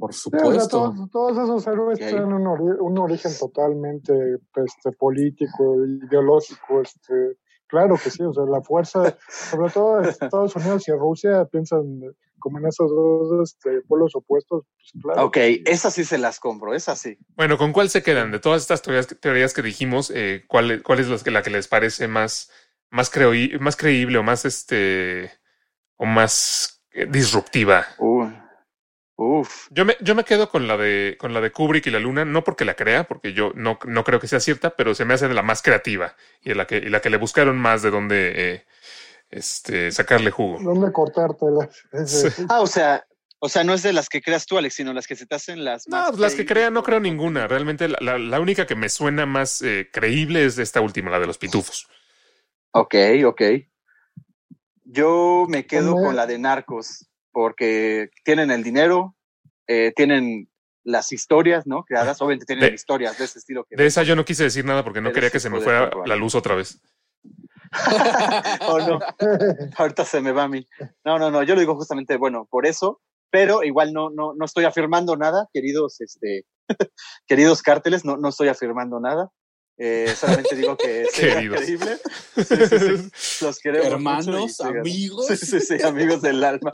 Por 0.00 0.12
Sí, 0.14 0.28
o 0.32 0.32
sea, 0.32 0.40
supuesto. 0.40 0.68
todos, 0.96 1.10
todos 1.10 1.38
esos 1.44 1.66
héroes 1.66 1.98
tienen 1.98 2.32
un, 2.32 2.44
ori- 2.46 2.78
un 2.80 2.98
origen 2.98 3.32
totalmente 3.38 4.38
este, 4.56 4.92
político, 4.92 5.76
ideológico. 5.84 6.80
Este, 6.80 7.36
claro 7.66 7.96
que 8.02 8.10
sí, 8.10 8.22
o 8.22 8.32
sea, 8.32 8.44
la 8.44 8.62
fuerza, 8.62 9.16
sobre 9.28 9.70
todo 9.70 10.00
Estados 10.32 10.56
Unidos 10.56 10.88
y 10.88 10.92
Rusia, 10.92 11.44
piensan 11.44 12.00
como 12.38 12.58
en 12.58 12.66
esos 12.66 12.90
dos 12.90 13.42
este, 13.50 13.82
pueblos 13.82 14.16
opuestos. 14.16 14.64
Pues 14.74 15.02
claro. 15.04 15.26
Ok, 15.26 15.36
esas 15.66 15.92
sí 15.92 16.04
se 16.04 16.16
las 16.16 16.40
compro, 16.40 16.72
esas 16.74 16.98
sí. 16.98 17.18
Bueno, 17.36 17.58
¿con 17.58 17.72
cuál 17.72 17.90
se 17.90 18.02
quedan? 18.02 18.30
De 18.32 18.38
todas 18.40 18.62
estas 18.62 18.80
teorías, 18.80 19.06
teorías 19.20 19.52
que 19.52 19.60
dijimos, 19.60 20.10
eh, 20.14 20.44
¿cuál, 20.48 20.82
cuál 20.82 21.00
es 21.00 21.08
los 21.08 21.22
que- 21.22 21.30
la 21.30 21.42
que 21.42 21.50
les 21.50 21.68
parece 21.68 22.08
más, 22.08 22.50
más, 22.90 23.10
creí- 23.12 23.58
más 23.60 23.76
creíble 23.76 24.16
o 24.16 24.22
más 24.22 24.46
este 24.46 25.30
o 25.96 26.06
más 26.06 26.82
eh, 26.92 27.06
disruptiva? 27.06 27.84
Uh, 27.98 28.30
uf. 29.20 29.68
Yo 29.70 29.84
me, 29.84 29.96
yo 30.00 30.14
me 30.14 30.24
quedo 30.24 30.48
con 30.48 30.66
la 30.66 30.76
de 30.76 31.16
con 31.18 31.32
la 31.34 31.40
de 31.40 31.52
Kubrick 31.52 31.86
y 31.86 31.90
la 31.90 31.98
Luna, 32.00 32.24
no 32.24 32.42
porque 32.42 32.64
la 32.64 32.74
crea, 32.74 33.04
porque 33.04 33.32
yo 33.32 33.52
no, 33.54 33.78
no 33.84 34.02
creo 34.04 34.18
que 34.18 34.26
sea 34.28 34.40
cierta, 34.40 34.70
pero 34.70 34.94
se 34.94 35.04
me 35.04 35.14
hace 35.14 35.28
de 35.28 35.34
la 35.34 35.42
más 35.42 35.62
creativa 35.62 36.16
y 36.42 36.54
la 36.54 36.66
que, 36.66 36.78
y 36.78 36.88
la 36.88 37.00
que 37.00 37.10
le 37.10 37.18
buscaron 37.18 37.58
más 37.58 37.82
de 37.82 37.90
dónde 37.90 38.32
eh, 38.34 38.64
este, 39.30 39.92
sacarle 39.92 40.30
jugo. 40.30 40.58
¿Dónde 40.62 40.90
cortártela? 40.92 41.68
Sí. 42.06 42.28
Ah, 42.48 42.60
o 42.60 42.66
sea, 42.66 43.04
o 43.38 43.48
sea, 43.48 43.62
no 43.64 43.74
es 43.74 43.82
de 43.82 43.92
las 43.92 44.08
que 44.08 44.20
creas 44.22 44.46
tú, 44.46 44.58
Alex, 44.58 44.74
sino 44.74 44.92
las 44.92 45.06
que 45.06 45.16
se 45.16 45.26
te 45.26 45.34
hacen 45.34 45.64
las 45.64 45.86
No, 45.88 45.96
más 45.98 46.18
las 46.18 46.34
que 46.34 46.44
crean 46.46 46.74
no 46.74 46.82
creo 46.82 47.00
ninguna. 47.00 47.46
Realmente 47.46 47.88
la, 47.88 47.98
la- 48.00 48.18
la 48.18 48.40
única 48.40 48.66
que 48.66 48.74
me 48.74 48.88
suena 48.88 49.26
más 49.26 49.62
eh, 49.62 49.88
creíble 49.92 50.44
es 50.44 50.58
esta 50.58 50.80
última, 50.80 51.10
la 51.10 51.20
de 51.20 51.26
los 51.26 51.38
pitufos. 51.38 51.88
Ok, 52.72 52.94
ok. 53.26 53.42
Yo 54.84 55.46
me 55.48 55.66
quedo 55.66 55.94
con 55.94 56.16
la 56.16 56.26
de 56.26 56.38
Narcos, 56.38 57.09
porque 57.32 58.10
tienen 58.24 58.50
el 58.50 58.62
dinero, 58.62 59.16
eh, 59.66 59.92
tienen 59.94 60.48
las 60.84 61.12
historias, 61.12 61.66
¿no? 61.66 61.84
Creadas, 61.84 62.20
obviamente 62.20 62.46
tienen 62.46 62.68
De- 62.70 62.74
historias 62.74 63.18
de 63.18 63.24
ese 63.24 63.38
estilo. 63.38 63.64
Que 63.64 63.76
De 63.76 63.86
esa 63.86 64.02
yo 64.02 64.16
no 64.16 64.24
quise 64.24 64.44
decir 64.44 64.64
nada 64.64 64.82
porque 64.82 65.00
no 65.00 65.12
quería 65.12 65.30
que 65.30 65.40
se 65.40 65.50
me 65.50 65.60
fuera 65.60 65.90
la 66.06 66.16
luz 66.16 66.34
otra 66.34 66.54
vez. 66.54 66.80
oh, 68.66 68.78
no, 68.78 68.98
ahorita 69.76 70.04
se 70.04 70.20
me 70.20 70.32
va 70.32 70.44
a 70.44 70.48
mí. 70.48 70.66
No, 71.04 71.18
no, 71.18 71.30
no, 71.30 71.42
yo 71.42 71.54
lo 71.54 71.60
digo 71.60 71.76
justamente, 71.76 72.16
bueno, 72.16 72.48
por 72.50 72.66
eso, 72.66 73.00
pero 73.30 73.62
igual 73.62 73.92
no, 73.92 74.10
no, 74.10 74.34
no 74.34 74.44
estoy 74.44 74.64
afirmando 74.64 75.16
nada, 75.16 75.46
queridos, 75.52 76.00
este, 76.00 76.46
queridos 77.26 77.62
cárteles, 77.62 78.04
no, 78.04 78.16
no 78.16 78.28
estoy 78.30 78.48
afirmando 78.48 78.98
nada. 79.00 79.30
Eh, 79.82 80.12
solamente 80.14 80.54
digo 80.56 80.76
que 80.76 81.06
sería 81.10 81.34
Queridos. 81.36 81.60
creíble. 81.60 81.96
Sí, 82.36 82.44
sí, 82.44 82.78
sí. 82.78 83.44
Los 83.44 83.58
queremos 83.60 83.86
mucho 83.86 83.92
y 83.92 83.94
Hermanos, 83.94 84.56
sigan. 84.56 84.78
amigos. 84.78 85.26
Sí, 85.26 85.36
sí, 85.36 85.60
sí, 85.60 85.82
amigos 85.82 86.20
del 86.20 86.44
alma. 86.44 86.70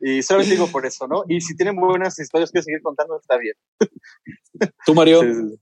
Y 0.00 0.22
solo 0.22 0.44
digo 0.44 0.68
por 0.68 0.86
eso, 0.86 1.08
¿no? 1.08 1.24
Y 1.28 1.40
si 1.40 1.56
tienen 1.56 1.74
buenas 1.74 2.16
historias 2.20 2.52
que 2.52 2.62
seguir 2.62 2.82
contando, 2.82 3.18
está 3.18 3.36
bien. 3.36 3.56
Tú, 4.86 4.94
Mario. 4.94 5.22
Sí, 5.22 5.34
sí, 5.34 5.48
sí. 5.48 5.60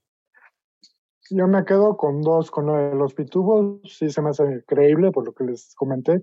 Yo 1.30 1.48
me 1.48 1.64
quedo 1.64 1.96
con 1.96 2.20
dos, 2.20 2.50
con 2.50 2.66
la 2.66 2.90
de 2.90 2.96
los 2.96 3.14
pitubos, 3.14 3.80
sí 3.84 4.10
se 4.10 4.20
me 4.20 4.28
hace 4.28 4.62
creíble 4.66 5.10
por 5.10 5.24
lo 5.24 5.32
que 5.32 5.44
les 5.44 5.74
comenté, 5.74 6.22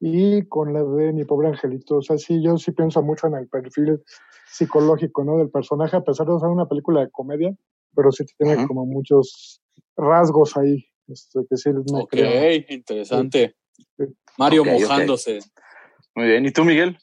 y 0.00 0.42
con 0.48 0.72
la 0.72 0.82
de 0.82 1.12
mi 1.12 1.24
pobre 1.24 1.46
angelito. 1.46 1.98
O 1.98 2.02
sea, 2.02 2.18
sí, 2.18 2.42
yo 2.42 2.58
sí 2.58 2.72
pienso 2.72 3.00
mucho 3.00 3.28
en 3.28 3.36
el 3.36 3.46
perfil 3.46 4.02
psicológico, 4.50 5.22
¿no? 5.22 5.38
Del 5.38 5.50
personaje, 5.50 5.96
a 5.96 6.02
pesar 6.02 6.26
de 6.26 6.40
ser 6.40 6.48
una 6.48 6.66
película 6.66 7.02
de 7.02 7.10
comedia, 7.12 7.54
pero 7.94 8.10
sí 8.10 8.24
tiene 8.36 8.66
como 8.66 8.84
muchos 8.84 9.62
rasgos 9.98 10.56
ahí, 10.56 10.86
este, 11.08 11.40
que 11.48 11.56
sí 11.56 11.70
me 11.70 11.82
Ok, 12.00 12.10
creo. 12.10 12.64
interesante. 12.68 13.56
Sí. 13.96 14.04
Mario 14.38 14.64
mojándose. 14.64 15.40
Muy 16.14 16.26
bien. 16.26 16.46
¿Y 16.46 16.52
tú, 16.52 16.64
Miguel? 16.64 16.98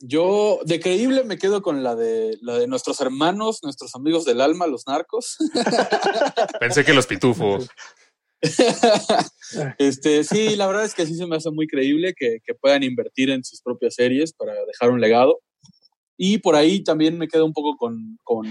Yo, 0.00 0.60
de 0.64 0.80
creíble, 0.80 1.24
me 1.24 1.38
quedo 1.38 1.62
con 1.62 1.82
la 1.82 1.94
de, 1.94 2.36
la 2.42 2.58
de 2.58 2.66
nuestros 2.66 3.00
hermanos, 3.00 3.60
nuestros 3.62 3.94
amigos 3.94 4.24
del 4.24 4.40
alma, 4.40 4.66
los 4.66 4.86
narcos. 4.86 5.36
Pensé 6.60 6.84
que 6.84 6.92
los 6.92 7.06
pitufos. 7.06 7.68
este, 9.78 10.24
sí, 10.24 10.56
la 10.56 10.66
verdad 10.66 10.84
es 10.84 10.94
que 10.94 11.06
sí 11.06 11.14
se 11.14 11.26
me 11.26 11.36
hace 11.36 11.50
muy 11.50 11.66
creíble 11.66 12.14
que, 12.14 12.38
que 12.44 12.54
puedan 12.54 12.82
invertir 12.82 13.30
en 13.30 13.42
sus 13.42 13.62
propias 13.62 13.94
series 13.94 14.32
para 14.32 14.52
dejar 14.66 14.90
un 14.90 15.00
legado. 15.00 15.40
Y 16.18 16.38
por 16.38 16.56
ahí 16.56 16.82
también 16.82 17.18
me 17.18 17.28
quedo 17.28 17.44
un 17.44 17.52
poco 17.52 17.76
con, 17.76 18.18
con, 18.22 18.46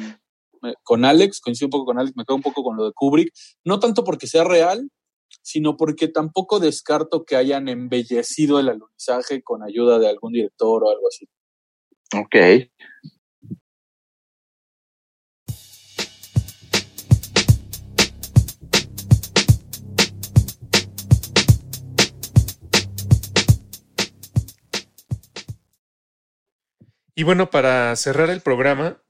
con 0.84 1.05
Alex, 1.05 1.39
coincido 1.41 1.68
un 1.68 1.72
poco 1.72 1.86
con 1.86 1.99
Alex, 1.99 2.16
me 2.16 2.26
quedo 2.26 2.36
un 2.36 2.41
poco 2.41 2.63
con 2.63 2.78
lo 2.78 2.86
de 2.86 2.91
Kubrick, 2.93 3.32
no 3.63 3.80
tanto 3.80 4.03
porque 4.03 4.28
sea 4.28 4.43
real, 4.43 4.89
sino 5.41 5.78
porque 5.78 6.07
tampoco 6.07 6.59
descarto 6.59 7.24
que 7.24 7.36
hayan 7.36 7.68
embellecido 7.68 8.59
el 8.59 8.70
alunizaje 8.70 9.43
con 9.43 9.63
ayuda 9.63 9.99
de 9.99 10.09
algún 10.09 10.34
director 10.34 10.84
o 10.84 10.89
algo 10.89 11.07
así. 11.07 11.28
Ok. 12.18 12.36
Y 27.18 27.24
bueno, 27.24 27.49
para 27.49 27.95
cerrar 27.95 28.30
el 28.30 28.41
programa, 28.41 29.01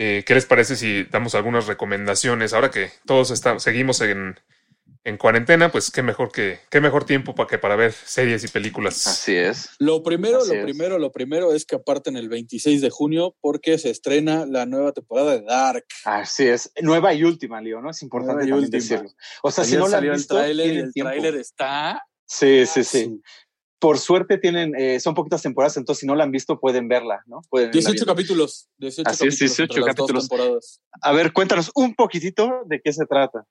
eh, 0.00 0.22
¿qué 0.24 0.34
les 0.34 0.46
parece 0.46 0.76
si 0.76 1.02
damos 1.04 1.34
algunas 1.34 1.66
recomendaciones? 1.66 2.52
Ahora 2.52 2.70
que 2.70 2.92
todos 3.04 3.32
estamos, 3.32 3.64
seguimos 3.64 4.00
en, 4.00 4.38
en 5.02 5.16
cuarentena, 5.16 5.72
pues 5.72 5.90
qué 5.90 6.02
mejor 6.04 6.30
que 6.30 6.60
qué 6.70 6.80
mejor 6.80 7.04
tiempo 7.04 7.34
para 7.34 7.48
que 7.48 7.58
para 7.58 7.74
ver 7.74 7.92
series 7.92 8.44
y 8.44 8.48
películas. 8.48 9.08
Así 9.08 9.34
es. 9.34 9.70
Lo 9.80 10.04
primero, 10.04 10.38
Así 10.38 10.50
lo 10.50 10.54
es. 10.54 10.62
primero, 10.62 10.98
lo 10.98 11.10
primero 11.10 11.52
es 11.52 11.66
que 11.66 11.74
aparten 11.74 12.16
el 12.16 12.28
26 12.28 12.80
de 12.80 12.90
junio 12.90 13.34
porque 13.40 13.76
se 13.76 13.90
estrena 13.90 14.46
la 14.46 14.66
nueva 14.66 14.92
temporada 14.92 15.32
de 15.32 15.42
Dark. 15.42 15.86
Así 16.04 16.46
es. 16.46 16.70
Nueva 16.80 17.12
y 17.12 17.24
última, 17.24 17.60
Leo, 17.60 17.82
¿no? 17.82 17.90
Es 17.90 18.00
importante 18.02 18.46
también 18.46 18.70
decirlo. 18.70 19.10
O 19.42 19.50
sea, 19.50 19.64
si 19.64 19.72
no 19.74 19.80
la 19.80 19.84
han 19.86 19.90
salió 19.90 20.12
el 20.12 20.18
visto, 20.18 20.36
tráiler 20.36 20.70
el 20.70 20.92
tráiler 20.94 21.34
está 21.34 22.00
Sí, 22.28 22.66
sí, 22.66 22.84
sí. 22.84 23.20
Por 23.78 23.98
suerte 23.98 24.38
tienen, 24.38 24.74
eh, 24.76 24.98
son 25.00 25.14
poquitas 25.14 25.42
temporadas, 25.42 25.76
entonces 25.76 26.00
si 26.00 26.06
no 26.06 26.14
la 26.16 26.24
han 26.24 26.32
visto 26.32 26.58
pueden 26.58 26.88
verla, 26.88 27.22
¿no? 27.26 27.42
Pueden 27.48 27.68
irla 27.68 27.80
18 27.80 27.92
viendo. 27.92 28.12
capítulos. 28.12 28.68
18 28.78 29.08
Así 29.08 29.26
es, 29.26 29.38
capítulos 29.38 29.56
18 29.56 29.72
las 29.72 29.86
dos 29.86 29.86
capítulos. 29.86 30.28
temporadas. 30.28 30.80
A 31.02 31.12
ver, 31.12 31.32
cuéntanos 31.32 31.70
un 31.74 31.94
poquitito 31.94 32.62
de 32.66 32.80
qué 32.82 32.92
se 32.92 33.06
trata. 33.06 33.44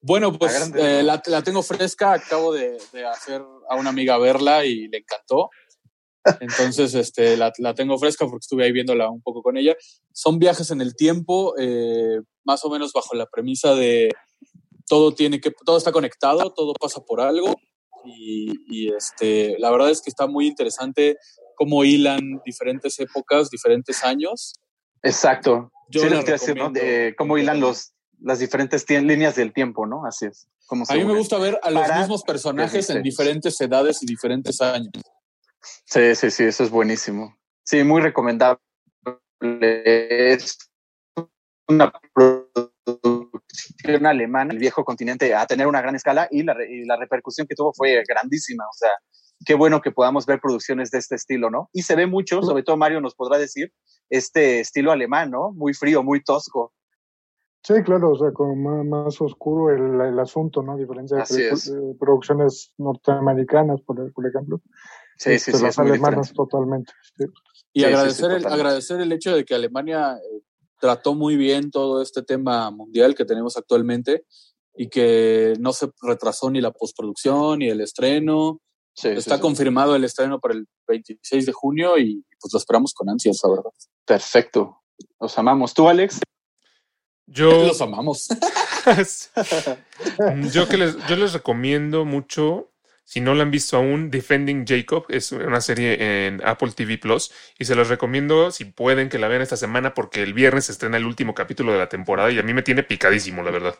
Bueno, 0.00 0.32
pues 0.38 0.70
eh, 0.76 1.02
la, 1.02 1.22
la 1.26 1.42
tengo 1.42 1.62
fresca. 1.62 2.12
Acabo 2.12 2.52
de, 2.52 2.76
de 2.92 3.06
hacer 3.06 3.42
a 3.68 3.76
una 3.76 3.90
amiga 3.90 4.18
verla 4.18 4.64
y 4.64 4.88
le 4.88 4.98
encantó. 4.98 5.50
Entonces, 6.40 6.94
este, 6.94 7.36
la, 7.36 7.52
la 7.58 7.74
tengo 7.74 7.98
fresca 7.98 8.24
porque 8.26 8.42
estuve 8.44 8.64
ahí 8.64 8.72
viéndola 8.72 9.08
un 9.10 9.22
poco 9.22 9.42
con 9.42 9.56
ella. 9.56 9.74
Son 10.12 10.38
viajes 10.38 10.70
en 10.70 10.80
el 10.80 10.94
tiempo, 10.96 11.54
eh, 11.58 12.20
más 12.44 12.64
o 12.64 12.70
menos 12.70 12.92
bajo 12.92 13.14
la 13.14 13.26
premisa 13.26 13.74
de 13.74 14.10
todo 14.88 15.14
tiene 15.14 15.40
que, 15.40 15.50
todo 15.64 15.76
está 15.76 15.92
conectado, 15.92 16.52
todo 16.52 16.72
pasa 16.74 17.00
por 17.04 17.20
algo. 17.20 17.54
Y, 18.06 18.60
y, 18.68 18.94
este, 18.94 19.56
la 19.58 19.70
verdad 19.70 19.90
es 19.90 20.00
que 20.00 20.10
está 20.10 20.26
muy 20.26 20.46
interesante 20.46 21.18
cómo 21.56 21.84
hilan 21.84 22.40
diferentes 22.44 22.98
épocas, 23.00 23.50
diferentes 23.50 24.04
años. 24.04 24.54
Exacto. 25.02 25.70
Yo 25.88 26.02
sí, 26.02 26.08
decir, 26.24 26.56
¿no? 26.56 26.70
De 26.70 27.14
cómo 27.16 27.38
hilan 27.38 27.60
los, 27.60 27.92
las 28.20 28.38
diferentes 28.38 28.88
líneas 28.88 29.36
del 29.36 29.52
tiempo, 29.52 29.86
¿no? 29.86 30.04
Así 30.06 30.26
es. 30.26 30.48
A 30.88 30.94
mí 30.94 31.04
me 31.04 31.14
gusta 31.14 31.38
ver 31.38 31.60
a 31.62 31.70
los 31.70 31.88
mismos 31.96 32.22
personajes 32.24 32.90
en 32.90 33.02
diferentes 33.02 33.60
edades 33.60 34.02
y 34.02 34.06
diferentes 34.06 34.60
años. 34.60 34.90
Sí, 35.84 36.14
sí, 36.14 36.30
sí, 36.30 36.44
eso 36.44 36.64
es 36.64 36.70
buenísimo. 36.70 37.36
Sí, 37.62 37.84
muy 37.84 38.02
recomendable. 38.02 38.60
Es 39.40 40.58
una 41.68 41.92
producción 42.12 43.25
alemana, 44.04 44.52
el 44.52 44.58
viejo 44.58 44.84
continente, 44.84 45.34
a 45.34 45.46
tener 45.46 45.66
una 45.66 45.80
gran 45.80 45.94
escala 45.94 46.28
y 46.30 46.42
la, 46.42 46.54
y 46.68 46.84
la 46.84 46.96
repercusión 46.96 47.46
que 47.46 47.54
tuvo 47.54 47.72
fue 47.74 48.02
grandísima. 48.08 48.64
O 48.64 48.74
sea, 48.74 48.90
qué 49.44 49.54
bueno 49.54 49.80
que 49.80 49.92
podamos 49.92 50.26
ver 50.26 50.40
producciones 50.40 50.90
de 50.90 50.98
este 50.98 51.14
estilo, 51.14 51.50
¿no? 51.50 51.68
Y 51.72 51.82
se 51.82 51.96
ve 51.96 52.06
mucho, 52.06 52.42
sobre 52.42 52.62
todo 52.62 52.76
Mario 52.76 53.00
nos 53.00 53.14
podrá 53.14 53.38
decir, 53.38 53.72
este 54.08 54.60
estilo 54.60 54.92
alemán, 54.92 55.30
¿no? 55.30 55.52
Muy 55.52 55.74
frío, 55.74 56.02
muy 56.02 56.22
tosco. 56.22 56.72
Sí, 57.62 57.74
claro, 57.84 58.12
o 58.12 58.16
sea, 58.16 58.30
como 58.32 58.54
más, 58.54 58.86
más 58.86 59.20
oscuro 59.20 59.74
el, 59.74 60.00
el 60.00 60.18
asunto, 60.20 60.62
¿no? 60.62 60.72
A 60.74 60.76
diferencia 60.76 61.16
de 61.16 61.24
pelicu- 61.24 61.92
eh, 61.92 61.96
producciones 61.98 62.72
norteamericanas, 62.78 63.80
por, 63.82 64.12
por 64.12 64.26
ejemplo. 64.26 64.60
Sí, 65.18 65.30
sí, 65.30 65.50
Este, 65.50 65.52
sí, 65.54 65.62
las 65.64 65.78
alemanas 65.78 66.32
totalmente. 66.32 66.92
sí. 67.16 67.24
Y 67.72 67.80
Sí, 67.80 67.86
sí, 67.86 67.92
agradecer, 67.92 68.14
sí, 68.14 68.22
el, 68.36 68.42
totalmente. 68.42 68.54
agradecer 68.54 69.00
el 69.00 69.12
hecho 69.12 69.34
de 69.34 69.44
que 69.44 69.54
Alemania 69.54 70.12
eh, 70.16 70.42
trató 70.78 71.14
muy 71.14 71.36
bien 71.36 71.70
todo 71.70 72.02
este 72.02 72.22
tema 72.22 72.70
mundial 72.70 73.14
que 73.14 73.24
tenemos 73.24 73.56
actualmente 73.56 74.24
y 74.74 74.88
que 74.88 75.54
no 75.58 75.72
se 75.72 75.90
retrasó 76.02 76.50
ni 76.50 76.60
la 76.60 76.72
postproducción 76.72 77.60
ni 77.60 77.68
el 77.68 77.80
estreno. 77.80 78.60
Sí, 78.94 79.08
sí, 79.10 79.18
Está 79.18 79.36
sí. 79.36 79.42
confirmado 79.42 79.96
el 79.96 80.04
estreno 80.04 80.40
para 80.40 80.54
el 80.54 80.66
26 80.88 81.46
de 81.46 81.52
junio 81.52 81.98
y 81.98 82.24
pues 82.40 82.52
lo 82.52 82.58
esperamos 82.58 82.92
con 82.94 83.08
ansias, 83.08 83.38
la 83.42 83.50
verdad. 83.50 83.70
Perfecto. 84.04 84.82
Los 85.20 85.36
amamos. 85.38 85.74
¿Tú, 85.74 85.88
Alex? 85.88 86.20
Yo, 87.26 87.66
Los 87.66 87.80
amamos. 87.80 88.28
yo, 90.52 90.68
que 90.68 90.76
les, 90.76 90.96
yo 91.08 91.16
les 91.16 91.32
recomiendo 91.32 92.04
mucho, 92.04 92.70
si 93.06 93.20
no 93.20 93.34
la 93.34 93.44
han 93.44 93.52
visto 93.52 93.76
aún, 93.76 94.10
Defending 94.10 94.66
Jacob, 94.66 95.06
es 95.08 95.30
una 95.30 95.60
serie 95.60 96.26
en 96.26 96.42
Apple 96.44 96.72
TV 96.74 96.98
Plus, 96.98 97.30
y 97.56 97.64
se 97.64 97.76
los 97.76 97.88
recomiendo 97.88 98.50
si 98.50 98.64
pueden 98.64 99.08
que 99.08 99.20
la 99.20 99.28
vean 99.28 99.42
esta 99.42 99.56
semana, 99.56 99.94
porque 99.94 100.24
el 100.24 100.34
viernes 100.34 100.64
se 100.66 100.72
estrena 100.72 100.96
el 100.96 101.06
último 101.06 101.32
capítulo 101.32 101.72
de 101.72 101.78
la 101.78 101.88
temporada 101.88 102.32
y 102.32 102.38
a 102.40 102.42
mí 102.42 102.52
me 102.52 102.62
tiene 102.64 102.82
picadísimo, 102.82 103.44
la 103.44 103.52
verdad. 103.52 103.76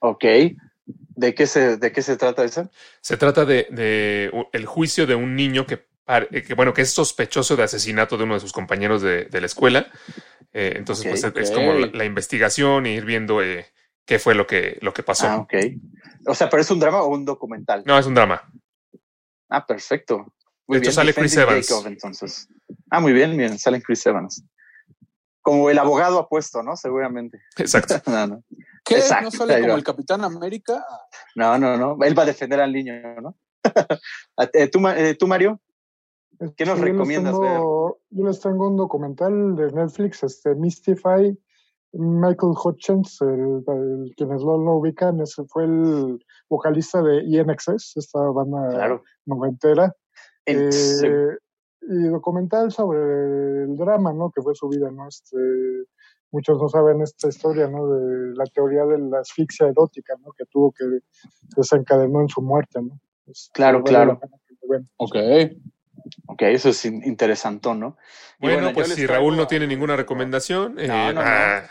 Ok. 0.00 0.24
¿De 0.86 1.34
qué 1.36 1.46
se, 1.46 1.76
de 1.76 1.92
qué 1.92 2.02
se 2.02 2.16
trata 2.16 2.42
esa? 2.42 2.68
Se 3.00 3.16
trata 3.16 3.44
de, 3.44 4.32
el 4.52 4.66
juicio 4.66 5.06
de 5.06 5.14
un 5.14 5.36
niño 5.36 5.66
que, 5.66 5.86
eh, 6.08 6.42
que, 6.42 6.54
bueno, 6.54 6.74
que 6.74 6.82
es 6.82 6.90
sospechoso 6.90 7.54
de 7.54 7.62
asesinato 7.62 8.18
de 8.18 8.24
uno 8.24 8.34
de 8.34 8.40
sus 8.40 8.52
compañeros 8.52 9.02
de, 9.02 9.26
de 9.26 9.40
la 9.40 9.46
escuela. 9.46 9.86
Eh, 10.52 10.74
entonces, 10.74 11.06
pues 11.06 11.22
es, 11.22 11.50
como 11.52 11.74
la, 11.74 11.86
la 11.92 12.04
investigación 12.04 12.86
y 12.86 12.94
ir 12.94 13.04
viendo 13.04 13.40
eh, 13.40 13.66
qué 14.04 14.18
fue 14.18 14.34
lo 14.34 14.48
que, 14.48 14.78
lo 14.80 14.92
que 14.92 15.04
pasó. 15.04 15.28
Ah, 15.28 15.36
ok. 15.36 15.54
O 16.26 16.34
sea, 16.34 16.50
¿pero 16.50 16.60
es 16.60 16.70
un 16.72 16.80
drama 16.80 17.02
o 17.02 17.08
un 17.08 17.24
documental? 17.24 17.84
No, 17.86 17.98
es 17.98 18.06
un 18.06 18.14
drama. 18.14 18.42
Ah, 19.48 19.66
perfecto. 19.66 20.32
Muy 20.66 20.78
De 20.78 20.84
hecho, 20.84 20.92
sale 20.92 21.12
Chris 21.14 21.36
Evans. 21.36 21.68
Jacob, 21.68 21.86
entonces. 21.86 22.48
Ah, 22.90 23.00
muy 23.00 23.12
bien, 23.12 23.36
bien, 23.36 23.58
sale 23.58 23.82
Chris 23.82 24.04
Evans. 24.06 24.44
Como 25.42 25.68
el 25.68 25.78
abogado 25.78 26.18
apuesto, 26.18 26.62
¿no? 26.62 26.74
Seguramente. 26.76 27.40
Exacto. 27.58 27.94
No, 28.10 28.26
no. 28.26 28.44
¿Qué? 28.84 28.96
Exacto, 28.96 29.24
¿No 29.24 29.30
sale 29.30 29.54
como 29.60 29.68
va. 29.72 29.74
el 29.78 29.84
Capitán 29.84 30.24
América? 30.24 30.84
No, 31.36 31.58
no, 31.58 31.76
no. 31.76 31.96
Él 32.04 32.18
va 32.18 32.22
a 32.22 32.26
defender 32.26 32.60
al 32.60 32.72
niño, 32.72 32.94
¿no? 33.20 33.36
A- 34.36 34.48
eh, 34.52 34.68
¿Tú, 34.68 34.86
eh, 34.88 35.14
tú, 35.18 35.26
Mario? 35.26 35.60
¿Qué 36.56 36.64
nos 36.66 36.74
Sí, 36.78 36.80
yo 36.80 36.92
recomiendas 36.92 37.32
tengo- 37.34 38.00
Yo 38.10 38.26
les 38.26 38.40
tengo 38.40 38.68
un 38.68 38.76
documental 38.76 39.56
de 39.56 39.72
Netflix, 39.72 40.22
este 40.22 40.54
Mystify. 40.54 41.38
Michael 41.96 42.52
Hutchins, 42.62 43.20
el, 43.22 43.62
el- 43.66 44.14
quienes 44.16 44.42
lo, 44.42 44.58
lo 44.58 44.76
ubican, 44.76 45.20
ese 45.20 45.44
fue 45.44 45.64
el 45.64 46.24
vocalista 46.48 47.02
de 47.02 47.22
INXS, 47.24 47.96
esta 47.96 48.20
banda 48.30 48.68
Claro. 48.70 49.02
noventera. 49.26 49.94
Eh, 50.46 51.36
y 51.86 52.08
documental 52.08 52.72
sobre 52.72 53.64
el 53.64 53.76
drama, 53.76 54.12
¿no? 54.12 54.30
Que 54.30 54.42
fue 54.42 54.54
su 54.54 54.68
vida, 54.68 54.90
¿no? 54.90 55.06
Este, 55.08 55.36
muchos 56.30 56.58
no 56.60 56.68
saben 56.68 57.00
esta 57.02 57.28
historia, 57.28 57.68
¿no? 57.68 57.86
De 57.88 58.34
la 58.34 58.44
teoría 58.46 58.84
de 58.86 58.98
la 58.98 59.20
asfixia 59.20 59.68
erótica, 59.68 60.14
¿no? 60.22 60.32
Que 60.32 60.44
tuvo 60.46 60.72
que 60.72 60.84
desencadenó 61.56 62.20
en 62.22 62.28
su 62.28 62.42
muerte, 62.42 62.80
¿no? 62.82 62.98
Este, 63.26 63.52
Claro, 63.52 63.78
vale 63.82 63.88
claro. 63.88 64.20
Ok. 64.96 65.16
Ok, 66.26 66.42
eso 66.42 66.68
es 66.70 66.84
in- 66.84 67.02
interesantón, 67.04 67.80
¿no? 67.80 67.96
Bueno, 68.38 68.70
pues 68.74 68.88
si 68.94 69.06
Raúl 69.06 69.36
no 69.36 69.46
tiene 69.46 69.66
ninguna 69.66 69.96
recomendación, 69.96 70.78
eh, 70.78 70.88
No, 70.88 71.06
no, 71.08 71.12
no. 71.14 71.20
ah, 71.22 71.62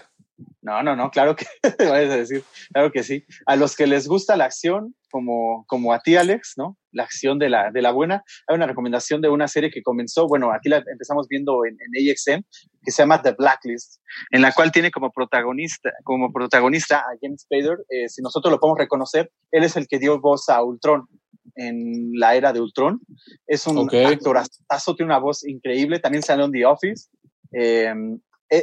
No, 0.61 0.81
no, 0.83 0.95
no, 0.95 1.11
claro 1.11 1.35
que 1.35 1.45
vayas 1.79 2.11
a 2.11 2.17
decir, 2.17 2.43
claro 2.71 2.91
que 2.91 3.03
sí. 3.03 3.25
A 3.45 3.55
los 3.55 3.75
que 3.75 3.87
les 3.87 4.07
gusta 4.07 4.37
la 4.37 4.45
acción, 4.45 4.95
como, 5.11 5.65
como 5.67 5.93
a 5.93 5.99
ti, 5.99 6.15
Alex, 6.15 6.53
¿no? 6.57 6.77
La 6.91 7.03
acción 7.03 7.37
de 7.37 7.49
la, 7.49 7.71
de 7.71 7.81
la 7.81 7.91
buena, 7.91 8.23
hay 8.47 8.55
una 8.55 8.65
recomendación 8.67 9.21
de 9.21 9.29
una 9.29 9.47
serie 9.47 9.71
que 9.71 9.83
comenzó, 9.83 10.27
bueno, 10.27 10.51
aquí 10.51 10.69
la 10.69 10.77
empezamos 10.77 11.27
viendo 11.27 11.65
en, 11.65 11.73
en 11.79 12.09
AXN, 12.11 12.45
que 12.83 12.91
se 12.91 13.01
llama 13.01 13.21
The 13.21 13.33
Blacklist, 13.37 14.01
en 14.31 14.41
la 14.41 14.51
cual 14.51 14.71
tiene 14.71 14.91
como 14.91 15.11
protagonista, 15.11 15.91
como 16.03 16.31
protagonista 16.31 16.99
a 16.99 17.17
James 17.21 17.41
Spader. 17.43 17.77
Eh, 17.89 18.07
si 18.09 18.21
nosotros 18.21 18.51
lo 18.51 18.59
podemos 18.59 18.79
reconocer, 18.79 19.31
él 19.51 19.63
es 19.63 19.75
el 19.75 19.87
que 19.87 19.99
dio 19.99 20.19
voz 20.19 20.49
a 20.49 20.63
Ultron 20.63 21.07
en 21.55 22.11
la 22.13 22.35
era 22.35 22.51
de 22.53 22.61
Ultron. 22.61 22.99
Es 23.47 23.67
un 23.67 23.77
Ok. 23.79 23.93
actorazo, 23.93 24.95
tiene 24.95 25.11
una 25.11 25.19
voz 25.19 25.45
increíble, 25.47 25.99
también 25.99 26.23
salió 26.23 26.45
en 26.45 26.51
The 26.51 26.65
Office. 26.65 27.09
Eh, 27.51 27.93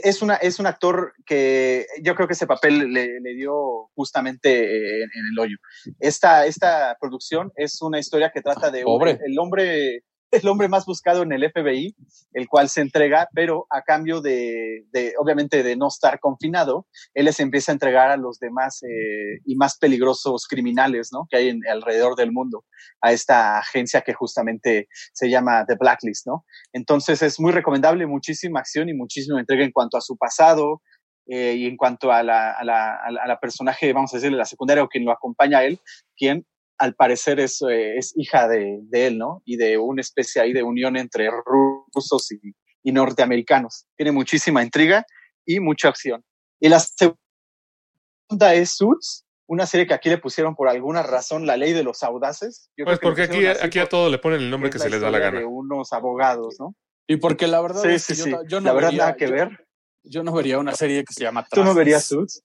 es, 0.04 0.22
una, 0.22 0.34
es 0.36 0.58
un 0.58 0.66
actor 0.66 1.12
que 1.26 1.86
yo 2.02 2.14
creo 2.14 2.26
que 2.26 2.34
ese 2.34 2.46
papel 2.46 2.92
le, 2.92 3.20
le 3.20 3.34
dio 3.34 3.88
justamente 3.94 4.50
eh, 4.50 5.02
en, 5.02 5.10
en 5.14 5.24
el 5.32 5.38
hoyo. 5.38 5.56
Esta, 5.98 6.46
esta 6.46 6.96
producción 7.00 7.50
es 7.56 7.80
una 7.82 7.98
historia 7.98 8.30
que 8.32 8.42
trata 8.42 8.70
de 8.70 8.80
un- 8.80 8.84
Pobre. 8.84 9.18
el, 9.24 9.38
hombre 9.38 10.04
el 10.30 10.48
hombre 10.48 10.68
más 10.68 10.86
buscado 10.86 11.22
en 11.22 11.32
el 11.32 11.50
FBI, 11.50 11.94
el 12.34 12.48
cual 12.48 12.68
se 12.68 12.80
entrega, 12.80 13.28
pero 13.34 13.66
a 13.70 13.82
cambio 13.82 14.20
de, 14.20 14.84
de 14.92 15.14
obviamente, 15.18 15.62
de 15.62 15.76
no 15.76 15.88
estar 15.88 16.20
confinado, 16.20 16.86
él 17.14 17.24
les 17.24 17.40
empieza 17.40 17.72
a 17.72 17.74
entregar 17.74 18.10
a 18.10 18.16
los 18.16 18.38
demás 18.38 18.82
eh, 18.82 19.40
y 19.44 19.56
más 19.56 19.78
peligrosos 19.78 20.46
criminales, 20.46 21.10
¿no? 21.12 21.26
Que 21.28 21.36
hay 21.36 21.48
en, 21.48 21.60
alrededor 21.68 22.16
del 22.16 22.32
mundo, 22.32 22.64
a 23.00 23.12
esta 23.12 23.58
agencia 23.58 24.02
que 24.02 24.14
justamente 24.14 24.88
se 25.12 25.28
llama 25.28 25.64
The 25.66 25.76
Blacklist, 25.78 26.26
¿no? 26.26 26.44
Entonces 26.72 27.22
es 27.22 27.40
muy 27.40 27.52
recomendable, 27.52 28.06
muchísima 28.06 28.60
acción 28.60 28.88
y 28.88 28.94
muchísima 28.94 29.40
entrega 29.40 29.64
en 29.64 29.72
cuanto 29.72 29.96
a 29.96 30.00
su 30.00 30.16
pasado 30.16 30.82
eh, 31.26 31.54
y 31.56 31.66
en 31.66 31.76
cuanto 31.76 32.12
a 32.12 32.22
la, 32.22 32.52
a, 32.52 32.64
la, 32.64 32.96
a, 32.96 33.26
la, 33.26 33.38
personaje, 33.38 33.92
vamos 33.92 34.12
a 34.12 34.16
decirle, 34.16 34.38
la 34.38 34.44
secundaria 34.44 34.82
o 34.82 34.88
quien 34.88 35.04
lo 35.04 35.12
acompaña 35.12 35.58
a 35.58 35.64
él, 35.64 35.80
quien 36.16 36.46
al 36.80 36.94
parecer 36.94 37.38
es, 37.40 37.60
eh, 37.62 37.96
es 37.98 38.12
hija 38.16 38.48
de, 38.48 38.78
de, 38.84 39.06
él, 39.06 39.18
¿no? 39.18 39.42
Y 39.44 39.56
de 39.58 39.76
una 39.78 40.00
especie 40.00 40.40
ahí 40.40 40.52
de 40.54 40.62
unión 40.62 40.96
entre 40.96 41.28
rusos 41.30 42.32
y, 42.32 42.40
y 42.82 42.92
norteamericanos. 42.92 43.86
Tiene 43.96 44.12
muchísima 44.12 44.62
intriga 44.62 45.04
y 45.44 45.60
mucha 45.60 45.88
acción. 45.90 46.24
Y 46.58 46.68
la 46.70 46.80
segunda 46.80 48.54
es 48.54 48.70
Suits, 48.76 49.24
una 49.46 49.66
serie 49.66 49.86
que 49.86 49.94
aquí 49.94 50.08
le 50.08 50.18
pusieron 50.18 50.54
por 50.54 50.68
alguna 50.68 51.02
razón 51.02 51.46
la 51.46 51.56
ley 51.56 51.72
de 51.72 51.82
los 51.82 52.02
audaces. 52.02 52.70
Yo 52.76 52.84
pues 52.86 52.98
porque 52.98 53.22
aquí, 53.24 53.44
aquí 53.46 53.78
a 53.78 53.86
todo 53.88 54.08
le 54.08 54.18
ponen 54.18 54.40
el 54.40 54.50
nombre 54.50 54.70
que, 54.70 54.78
que 54.78 54.84
se 54.84 54.90
les 54.90 55.00
da 55.00 55.10
la 55.10 55.18
gana. 55.18 55.40
De 55.40 55.44
unos 55.44 55.92
abogados, 55.92 56.56
¿no? 56.58 56.74
Y 57.06 57.16
porque 57.16 57.46
la 57.46 57.60
verdad 57.60 57.82
Sí, 57.82 57.88
es 57.88 58.06
que 58.06 58.14
sí. 58.14 58.30
yo, 58.30 58.42
yo 58.46 58.60
no 58.60 58.66
la 58.68 58.72
verdad, 58.72 58.88
vería, 58.90 59.04
nada 59.04 59.16
que 59.16 59.26
yo- 59.26 59.32
ver. 59.32 59.66
yo 60.04 60.22
no 60.22 60.32
vería 60.32 60.58
una 60.58 60.72
serie 60.74 61.04
que 61.04 61.12
se 61.12 61.22
llama 61.24 61.42
¿Tú 61.50 61.60
no 61.60 61.62
Trajes. 61.64 61.76
verías 61.76 62.04
Suits? 62.04 62.42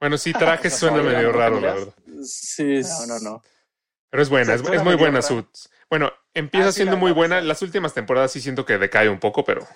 Bueno, 0.00 0.18
sí, 0.18 0.32
trajes 0.72 0.74
suena 0.76 1.02
medio 1.02 1.32
raro, 1.32 1.60
la 1.60 1.74
verdad. 1.74 1.94
Sí, 2.22 2.76
es- 2.76 2.88
No, 3.06 3.18
no, 3.18 3.30
no. 3.30 3.42
Pero 4.10 4.22
es 4.22 4.30
buena, 4.30 4.46
Se 4.56 4.74
es, 4.74 4.84
muy 4.84 4.94
buena. 4.94 5.20
Suits. 5.22 5.68
Bueno, 5.90 6.10
empieza 6.34 6.68
Ah, 6.68 6.72
sí, 6.72 6.76
siendo 6.76 6.94
la- 6.94 7.00
muy 7.00 7.12
buena. 7.12 7.40
Las 7.40 7.60
últimas 7.62 7.92
temporadas 7.94 8.32
sí 8.32 8.40
siento 8.40 8.64
que 8.64 8.78
decae 8.78 9.08
un 9.10 9.20
poco, 9.20 9.44
pero, 9.44 9.66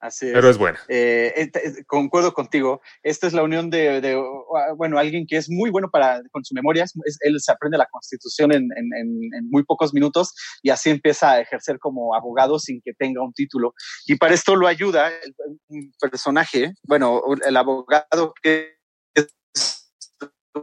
Así 0.00 0.28
es. 0.28 0.32
pero 0.32 0.48
es 0.48 0.56
buena. 0.58 0.78
Eh, 0.86 1.32
eh, 1.36 1.50
te- 1.50 1.84
concuerdo 1.84 2.32
contigo. 2.32 2.80
Esta 3.02 3.26
es 3.26 3.32
la 3.32 3.42
unión 3.42 3.68
de, 3.70 4.00
de, 4.00 4.16
uh, 4.16 4.44
bueno, 4.76 4.96
alguien 5.00 5.26
que 5.26 5.36
es 5.36 5.50
muy 5.50 5.70
bueno 5.70 5.90
para, 5.90 6.22
con 6.30 6.44
su 6.44 6.54
memoria. 6.54 6.84
Es- 6.84 6.94
es- 7.04 7.18
él 7.22 7.34
se 7.40 7.50
aprende 7.50 7.76
la 7.76 7.88
constitución 7.90 8.52
en, 8.52 8.68
en- 8.76 8.94
en- 8.96 9.34
en 9.36 9.50
muy 9.50 9.64
pocos 9.64 9.92
minutos 9.92 10.32
y 10.62 10.70
así 10.70 10.90
empieza 10.90 11.32
a 11.32 11.40
ejercer 11.40 11.80
como 11.80 12.14
abogado 12.14 12.60
sin 12.60 12.80
que 12.84 12.92
tenga 12.94 13.20
un 13.24 13.32
título. 13.32 13.74
Y 14.06 14.14
para 14.14 14.34
esto 14.34 14.54
lo 14.54 14.68
ayuda 14.68 15.08
el- 15.08 15.34
un 15.68 15.92
personaje, 16.00 16.74
bueno, 16.84 17.20
el 17.44 17.56
abogado 17.56 18.32
que 18.40 18.77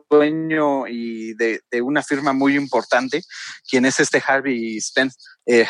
dueño 0.10 0.88
y 0.88 1.34
de, 1.36 1.62
una 1.82 2.04
firma 2.04 2.34
muy 2.34 2.56
importante, 2.56 3.22
quien 3.70 3.86
es 3.86 4.00
este 4.00 4.22
Harvey 4.26 4.80
Spence, 4.80 5.18
eh, 5.46 5.66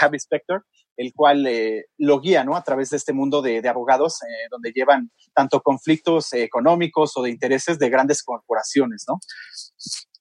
el 0.97 1.13
cual 1.13 1.45
eh, 1.47 1.85
lo 1.97 2.19
guía 2.19 2.43
¿no? 2.43 2.55
a 2.55 2.63
través 2.63 2.89
de 2.89 2.97
este 2.97 3.13
mundo 3.13 3.41
de, 3.41 3.67
abogados, 3.67 4.21
eh, 4.23 4.47
donde 4.49 4.71
llevan 4.71 5.11
tanto 5.33 5.61
conflictos 5.61 6.31
económicos 6.33 7.11
o 7.17 7.23
de 7.23 7.31
intereses 7.31 7.77
de 7.79 7.89
grandes 7.89 8.23
corporaciones. 8.23 9.05
¿no? 9.07 9.19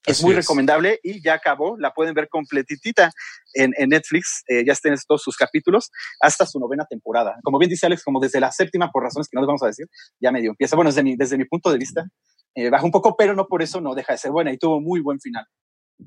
Es 0.06 0.18
Así 0.18 0.24
muy 0.24 0.32
es. 0.32 0.38
recomendable 0.38 1.00
y 1.02 1.22
ya 1.22 1.34
acabó, 1.34 1.76
la 1.78 1.92
pueden 1.94 2.12
ver 2.14 2.28
completitita 2.28 3.10
en, 3.54 3.72
en 3.78 3.88
Netflix, 3.88 4.42
eh, 4.48 4.62
ya 4.66 4.72
estén 4.74 4.94
todos 5.08 5.22
sus 5.22 5.36
capítulos, 5.36 5.90
hasta 6.20 6.44
su 6.46 6.58
novena 6.60 6.84
temporada. 6.84 7.36
Como 7.42 7.58
bien 7.58 7.70
dice 7.70 7.86
Alex, 7.86 8.02
como 8.04 8.20
desde 8.20 8.38
la 8.40 8.52
séptima, 8.52 8.90
por 8.90 9.02
razones 9.02 9.28
que 9.28 9.34
no 9.36 9.40
les 9.40 9.46
vamos 9.46 9.62
a 9.62 9.66
decir, 9.68 9.86
ya 10.20 10.30
medio 10.30 10.50
empieza. 10.50 10.76
Bueno, 10.76 10.90
desde 10.90 11.02
mi, 11.02 11.16
desde 11.16 11.38
mi 11.38 11.46
punto 11.46 11.70
de 11.72 11.78
vista, 11.78 12.04
eh, 12.54 12.68
baja 12.70 12.84
un 12.84 12.90
poco, 12.92 13.16
pero 13.16 13.34
no 13.34 13.46
por 13.46 13.62
eso 13.62 13.80
no 13.80 13.94
deja 13.94 14.12
de 14.12 14.18
ser 14.18 14.30
buena 14.30 14.52
y 14.52 14.58
tuvo 14.58 14.80
muy 14.80 15.00
buen 15.00 15.18
final. 15.20 15.46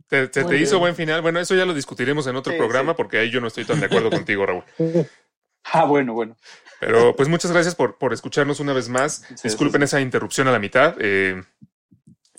¿Te, 0.07 0.27
te- 0.27 0.57
hizo 0.59 0.79
buen 0.79 0.95
final? 0.95 1.21
Bueno, 1.21 1.39
eso 1.39 1.55
ya 1.55 1.65
lo 1.65 1.73
discutiremos 1.73 2.27
en 2.27 2.35
otro 2.35 2.51
Sí, 2.53 2.57
programa 2.59 2.91
sí. 2.91 2.97
porque 2.97 3.17
ahí 3.19 3.31
yo 3.31 3.41
no 3.41 3.47
estoy 3.47 3.65
tan 3.65 3.79
de 3.79 3.85
acuerdo 3.87 4.09
contigo, 4.11 4.45
Raúl. 4.45 4.63
Ah, 5.73 5.83
bueno, 5.83 6.13
bueno. 6.13 6.37
Pero 6.79 7.13
pues 7.13 7.27
muchas 7.27 7.51
gracias 7.51 7.75
por, 7.75 7.97
por 7.97 8.13
escucharnos 8.13 8.61
una 8.61 8.71
vez 8.71 8.87
más. 8.87 9.25
Sí, 9.35 9.35
Disculpen 9.43 9.81
sí, 9.81 9.85
esa 9.85 9.99
interrupción 9.99 10.47
a 10.47 10.51
la 10.53 10.59
mitad. 10.59 10.95
eh, 10.99 11.43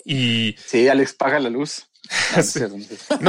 y 0.05 0.55
Sí, 0.65 0.87
Alex, 0.87 1.13
paga 1.13 1.39
la 1.39 1.49
luz. 1.49 1.85
No, 2.35 2.43
Sí. 2.43 2.59
se, 2.59 2.69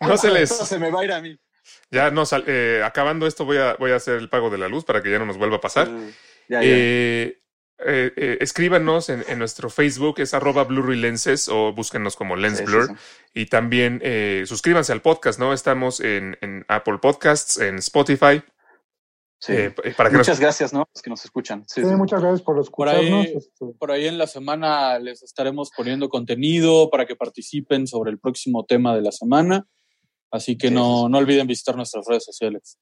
no 0.00 0.16
se 0.16 0.30
les... 0.30 0.50
Esto 0.50 0.66
se 0.66 0.78
me 0.78 0.90
va 0.90 1.00
a 1.00 1.04
ir 1.04 1.12
a 1.12 1.20
mí. 1.20 1.36
Ya 1.90 2.10
no 2.10 2.26
sal- 2.26 2.44
eh, 2.46 2.82
acabando 2.84 3.26
esto 3.26 3.44
voy 3.44 3.56
a, 3.58 3.74
voy 3.74 3.92
a 3.92 3.96
hacer 3.96 4.16
el 4.16 4.28
pago 4.28 4.50
de 4.50 4.58
la 4.58 4.68
luz 4.68 4.84
para 4.84 5.02
que 5.02 5.10
ya 5.10 5.18
no 5.18 5.26
nos 5.26 5.38
vuelva 5.38 5.56
a 5.56 5.60
pasar. 5.60 5.88
Ya, 6.48 6.60
ya. 6.60 6.62
Eh, 6.62 7.38
eh, 7.86 8.38
escríbanos 8.40 9.08
en, 9.08 9.24
en 9.28 9.38
nuestro 9.38 9.68
Facebook, 9.70 10.20
es 10.20 10.32
arroba 10.34 10.64
Blu-ray 10.64 10.96
Lenses 10.98 11.48
o 11.48 11.72
búsquenos 11.72 12.14
como 12.16 12.36
Lens 12.36 12.58
Sí, 12.58 12.64
Blur. 12.64 12.88
sí. 12.88 12.94
Y 13.34 13.46
también 13.46 14.00
suscríbanse 14.46 14.92
al 14.92 15.02
podcast, 15.02 15.38
¿no? 15.40 15.52
Estamos 15.52 15.98
en, 16.00 16.38
en 16.40 16.64
Apple 16.68 16.98
Podcasts, 16.98 17.58
en 17.58 17.78
Spotify. 17.78 18.42
Sí. 19.40 19.52
eh, 19.52 19.70
para 19.96 20.08
que 20.10 20.16
nos 20.16 20.26
Muchas 20.26 20.40
gracias, 20.40 20.72
¿no? 20.72 20.88
Los 20.94 21.02
que 21.02 21.10
nos 21.10 21.24
escuchan. 21.24 21.64
Sí, 21.68 21.82
Sí, 21.82 21.88
sí. 21.88 21.94
muchas 21.96 22.20
gracias 22.22 22.40
por 22.42 22.54
Por 22.70 22.88
ahí- 22.88 23.04
escucharnos. 23.06 23.26
este, 23.44 23.66
Por 23.78 23.90
ahí 23.90 24.06
en 24.06 24.16
la 24.18 24.26
semana 24.26 24.98
les 24.98 25.22
estaremos 25.22 25.70
poniendo 25.76 26.08
contenido 26.08 26.88
para 26.90 27.04
que 27.04 27.14
participen 27.16 27.86
sobre 27.86 28.10
el 28.10 28.18
próximo 28.18 28.64
tema 28.64 28.94
de 28.94 29.02
la 29.02 29.12
semana. 29.12 29.66
Así 30.30 30.56
que 30.56 30.68
Sí, 30.68 30.74
no, 30.74 31.08
no 31.08 31.18
olviden 31.18 31.46
visitar 31.46 31.76
nuestras 31.76 32.06
redes 32.08 32.24
sociales. 32.24 32.78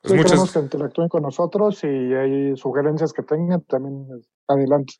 pues 0.00 0.12
sí, 0.12 0.16
muchas, 0.16 0.30
queremos 0.32 0.52
que 0.52 0.58
interactúen 0.60 1.08
con 1.08 1.22
nosotros 1.24 1.82
y 1.82 1.86
hay 1.88 2.56
sugerencias 2.56 3.12
que 3.12 3.22
tengan, 3.24 3.62
también 3.62 4.06
eh, 4.16 4.24
adelante. 4.46 4.94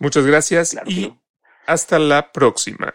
muchas 0.00 0.24
gracias 0.24 0.70
Claro, 0.70 0.90
y 0.90 1.04
claro. 1.08 1.22
hasta 1.66 1.98
la 1.98 2.32
próxima. 2.32 2.90